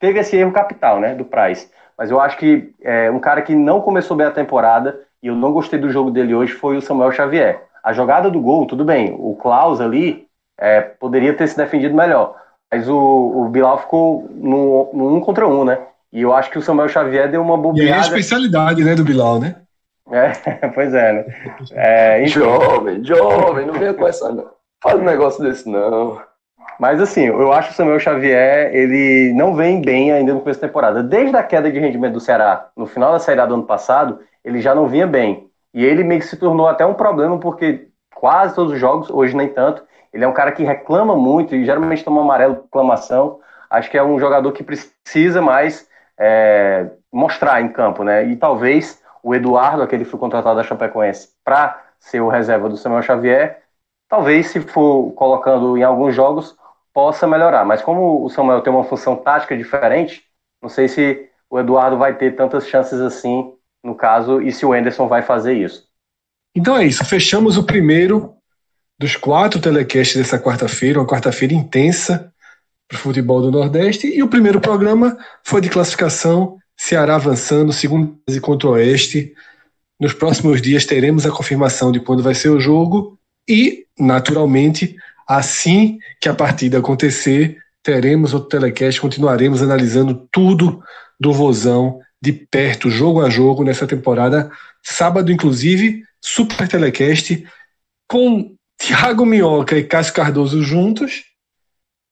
teve 0.00 0.18
esse 0.18 0.36
erro 0.36 0.52
capital, 0.52 1.00
né, 1.00 1.14
do 1.14 1.24
Praz. 1.24 1.70
Mas 1.96 2.10
eu 2.10 2.20
acho 2.20 2.36
que 2.36 2.72
é, 2.82 3.10
um 3.10 3.18
cara 3.18 3.42
que 3.42 3.54
não 3.54 3.80
começou 3.80 4.16
bem 4.16 4.26
a 4.26 4.32
temporada, 4.32 5.00
e 5.22 5.28
eu 5.28 5.34
não 5.34 5.52
gostei 5.52 5.78
do 5.78 5.90
jogo 5.90 6.10
dele 6.10 6.34
hoje, 6.34 6.52
foi 6.52 6.76
o 6.76 6.82
Samuel 6.82 7.12
Xavier. 7.12 7.62
A 7.82 7.92
jogada 7.92 8.30
do 8.30 8.40
gol, 8.40 8.66
tudo 8.66 8.84
bem, 8.84 9.14
o 9.18 9.34
Klaus 9.36 9.80
ali 9.80 10.27
é, 10.58 10.80
poderia 10.80 11.34
ter 11.34 11.46
se 11.46 11.56
defendido 11.56 11.94
melhor. 11.94 12.36
Mas 12.70 12.88
o, 12.88 12.96
o 12.96 13.48
Bilal 13.48 13.78
ficou 13.78 14.28
no, 14.30 14.90
no 14.92 15.14
um 15.14 15.20
contra 15.20 15.46
um, 15.46 15.64
né? 15.64 15.78
E 16.12 16.22
eu 16.22 16.34
acho 16.34 16.50
que 16.50 16.58
o 16.58 16.62
Samuel 16.62 16.88
Xavier 16.88 17.30
deu 17.30 17.40
uma 17.40 17.56
bobeada. 17.56 17.88
E 17.88 17.92
é 17.92 17.96
a 17.96 18.00
especialidade, 18.00 18.82
né, 18.82 18.94
do 18.94 19.04
Bilal, 19.04 19.38
né? 19.38 19.56
É, 20.10 20.32
pois 20.74 20.92
é, 20.92 21.12
né? 21.12 21.24
É, 21.72 22.26
jovem, 22.26 23.04
jovem, 23.04 23.66
não 23.66 23.74
venha 23.74 23.94
com 23.94 24.06
essa 24.06 24.30
não. 24.32 24.50
Faz 24.82 24.98
um 24.98 25.04
negócio 25.04 25.42
desse 25.42 25.68
não. 25.68 26.20
Mas 26.78 27.00
assim, 27.00 27.24
eu 27.24 27.52
acho 27.52 27.68
que 27.68 27.74
o 27.74 27.76
Samuel 27.76 27.98
Xavier, 27.98 28.74
ele 28.74 29.32
não 29.34 29.54
vem 29.54 29.82
bem 29.82 30.12
ainda 30.12 30.32
no 30.32 30.40
começo 30.40 30.60
da 30.60 30.68
temporada. 30.68 31.02
Desde 31.02 31.36
a 31.36 31.42
queda 31.42 31.70
de 31.70 31.78
rendimento 31.78 32.12
do 32.14 32.20
Ceará, 32.20 32.68
no 32.76 32.86
final 32.86 33.12
da 33.12 33.18
Série 33.18 33.40
A 33.40 33.46
do 33.46 33.54
ano 33.54 33.64
passado, 33.64 34.20
ele 34.44 34.60
já 34.60 34.74
não 34.74 34.86
vinha 34.86 35.06
bem. 35.06 35.48
E 35.74 35.84
ele 35.84 36.04
meio 36.04 36.20
que 36.20 36.26
se 36.26 36.36
tornou 36.36 36.68
até 36.68 36.86
um 36.86 36.94
problema, 36.94 37.38
porque 37.38 37.88
quase 38.14 38.54
todos 38.54 38.72
os 38.72 38.78
jogos, 38.78 39.10
hoje 39.10 39.36
nem 39.36 39.48
tanto, 39.48 39.82
ele 40.12 40.24
é 40.24 40.28
um 40.28 40.32
cara 40.32 40.52
que 40.52 40.64
reclama 40.64 41.16
muito 41.16 41.54
e 41.54 41.64
geralmente 41.64 42.04
toma 42.04 42.20
amarelo 42.20 42.56
por 42.56 42.64
reclamação. 42.64 43.40
Acho 43.70 43.90
que 43.90 43.98
é 43.98 44.02
um 44.02 44.18
jogador 44.18 44.52
que 44.52 44.62
precisa 44.62 45.42
mais 45.42 45.88
é, 46.18 46.88
mostrar 47.12 47.60
em 47.60 47.68
campo, 47.68 48.02
né? 48.02 48.26
E 48.26 48.36
talvez 48.36 49.02
o 49.22 49.34
Eduardo, 49.34 49.82
aquele 49.82 50.04
que 50.04 50.10
foi 50.10 50.18
contratado 50.18 50.56
da 50.56 50.64
Chapecoense 50.64 51.30
para 51.44 51.82
ser 51.98 52.20
o 52.20 52.28
reserva 52.28 52.68
do 52.68 52.76
Samuel 52.76 53.02
Xavier, 53.02 53.62
talvez 54.08 54.48
se 54.48 54.60
for 54.60 55.12
colocando 55.12 55.76
em 55.76 55.82
alguns 55.82 56.14
jogos 56.14 56.56
possa 56.92 57.26
melhorar. 57.26 57.64
Mas 57.64 57.82
como 57.82 58.24
o 58.24 58.30
Samuel 58.30 58.62
tem 58.62 58.72
uma 58.72 58.84
função 58.84 59.16
tática 59.16 59.56
diferente, 59.56 60.24
não 60.62 60.68
sei 60.68 60.88
se 60.88 61.28
o 61.50 61.58
Eduardo 61.58 61.98
vai 61.98 62.14
ter 62.14 62.34
tantas 62.34 62.66
chances 62.66 63.00
assim 63.00 63.52
no 63.84 63.94
caso 63.94 64.40
e 64.40 64.52
se 64.52 64.66
o 64.66 64.74
Enderson 64.74 65.06
vai 65.06 65.22
fazer 65.22 65.54
isso. 65.54 65.86
Então 66.54 66.76
é 66.76 66.84
isso, 66.84 67.04
fechamos 67.04 67.56
o 67.56 67.64
primeiro 67.64 68.34
dos 68.98 69.16
quatro 69.16 69.60
telecasts 69.60 70.16
dessa 70.16 70.38
quarta-feira, 70.38 70.98
uma 70.98 71.06
quarta-feira 71.06 71.54
intensa 71.54 72.32
para 72.88 72.96
o 72.96 72.98
futebol 72.98 73.40
do 73.40 73.50
Nordeste. 73.50 74.08
E 74.08 74.22
o 74.22 74.28
primeiro 74.28 74.60
programa 74.60 75.16
foi 75.44 75.60
de 75.60 75.68
classificação, 75.68 76.56
Ceará 76.76 77.16
avançando, 77.16 77.72
segundo 77.72 78.18
contra 78.40 78.68
o 78.68 78.72
Oeste. 78.72 79.32
Nos 80.00 80.12
próximos 80.12 80.62
dias 80.62 80.84
teremos 80.84 81.26
a 81.26 81.30
confirmação 81.30 81.92
de 81.92 82.00
quando 82.00 82.22
vai 82.22 82.34
ser 82.34 82.50
o 82.50 82.60
jogo 82.60 83.18
e, 83.48 83.86
naturalmente, 83.98 84.96
assim 85.26 85.98
que 86.20 86.28
a 86.28 86.34
partida 86.34 86.78
acontecer, 86.78 87.58
teremos 87.82 88.32
outro 88.32 88.48
telecast, 88.48 89.00
continuaremos 89.00 89.62
analisando 89.62 90.28
tudo 90.30 90.82
do 91.18 91.32
Vozão 91.32 92.00
de 92.20 92.32
perto, 92.32 92.90
jogo 92.90 93.24
a 93.24 93.30
jogo, 93.30 93.64
nessa 93.64 93.86
temporada. 93.86 94.50
Sábado, 94.82 95.30
inclusive, 95.32 96.02
super 96.20 96.68
telecast 96.68 97.46
com 98.08 98.56
Thiago 98.78 99.26
Minhoca 99.26 99.76
e 99.76 99.84
Cássio 99.84 100.14
Cardoso 100.14 100.62
juntos, 100.62 101.24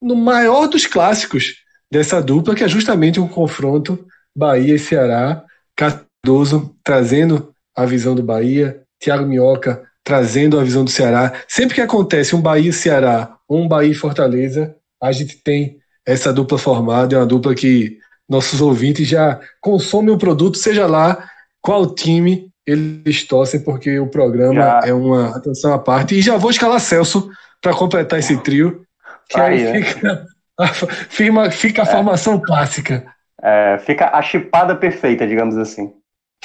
no 0.02 0.14
maior 0.16 0.66
dos 0.66 0.86
clássicos 0.86 1.54
dessa 1.90 2.20
dupla, 2.20 2.54
que 2.54 2.64
é 2.64 2.68
justamente 2.68 3.20
um 3.20 3.28
confronto 3.28 4.06
Bahia 4.36 4.74
e 4.74 4.78
Ceará. 4.78 5.44
Cardoso 5.76 6.74
trazendo 6.82 7.54
a 7.74 7.84
visão 7.86 8.14
do 8.14 8.22
Bahia, 8.22 8.82
Thiago 8.98 9.26
Minhoca 9.26 9.84
trazendo 10.02 10.58
a 10.58 10.64
visão 10.64 10.84
do 10.84 10.90
Ceará. 10.90 11.32
Sempre 11.48 11.74
que 11.74 11.80
acontece 11.80 12.34
um 12.34 12.40
Bahia 12.40 12.70
e 12.70 12.72
Ceará, 12.72 13.36
um 13.48 13.66
Bahia 13.66 13.90
e 13.90 13.94
Fortaleza, 13.94 14.76
a 15.02 15.12
gente 15.12 15.36
tem 15.38 15.78
essa 16.06 16.32
dupla 16.32 16.58
formada, 16.58 17.16
é 17.16 17.18
uma 17.18 17.26
dupla 17.26 17.54
que 17.54 17.98
nossos 18.28 18.60
ouvintes 18.60 19.08
já 19.08 19.40
consomem 19.60 20.14
o 20.14 20.18
produto, 20.18 20.58
seja 20.58 20.86
lá 20.86 21.28
qual 21.60 21.94
time 21.94 22.52
eles 22.66 23.24
torcem, 23.24 23.60
porque 23.60 23.98
o 23.98 24.08
programa 24.08 24.54
já. 24.54 24.80
é 24.86 24.92
uma 24.92 25.36
atenção 25.36 25.72
à 25.72 25.78
parte. 25.78 26.16
E 26.16 26.22
já 26.22 26.36
vou 26.36 26.50
escalar 26.50 26.80
Celso 26.80 27.30
para 27.62 27.72
completar 27.72 28.18
esse 28.18 28.36
trio, 28.38 28.82
que 29.28 29.38
aí, 29.38 29.66
aí 29.66 29.82
fica, 29.82 30.26
a, 30.58 30.66
firma, 30.68 31.50
fica 31.50 31.82
a 31.82 31.86
é. 31.86 31.88
formação 31.88 32.40
clássica. 32.40 33.06
É, 33.42 33.78
fica 33.78 34.10
a 34.10 34.22
chipada 34.22 34.74
perfeita, 34.74 35.26
digamos 35.26 35.56
assim. 35.56 35.92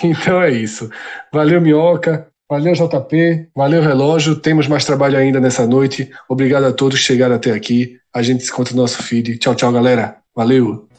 Então 0.04 0.42
é 0.42 0.52
isso. 0.52 0.90
Valeu, 1.34 1.62
Minhoca. 1.62 2.28
Valeu, 2.50 2.74
JP. 2.74 3.50
Valeu, 3.56 3.82
relógio. 3.82 4.36
Temos 4.36 4.68
mais 4.68 4.84
trabalho 4.84 5.18
ainda 5.18 5.40
nessa 5.40 5.66
noite. 5.66 6.12
Obrigado 6.28 6.66
a 6.66 6.74
todos 6.74 7.00
que 7.00 7.06
chegaram 7.06 7.36
até 7.36 7.52
aqui. 7.52 7.98
A 8.14 8.22
gente 8.22 8.44
se 8.44 8.52
encontra 8.52 8.76
no 8.76 8.82
nosso 8.82 9.02
feed. 9.04 9.38
Tchau, 9.38 9.56
tchau, 9.56 9.72
galera. 9.72 10.18
Valeu. 10.36 10.91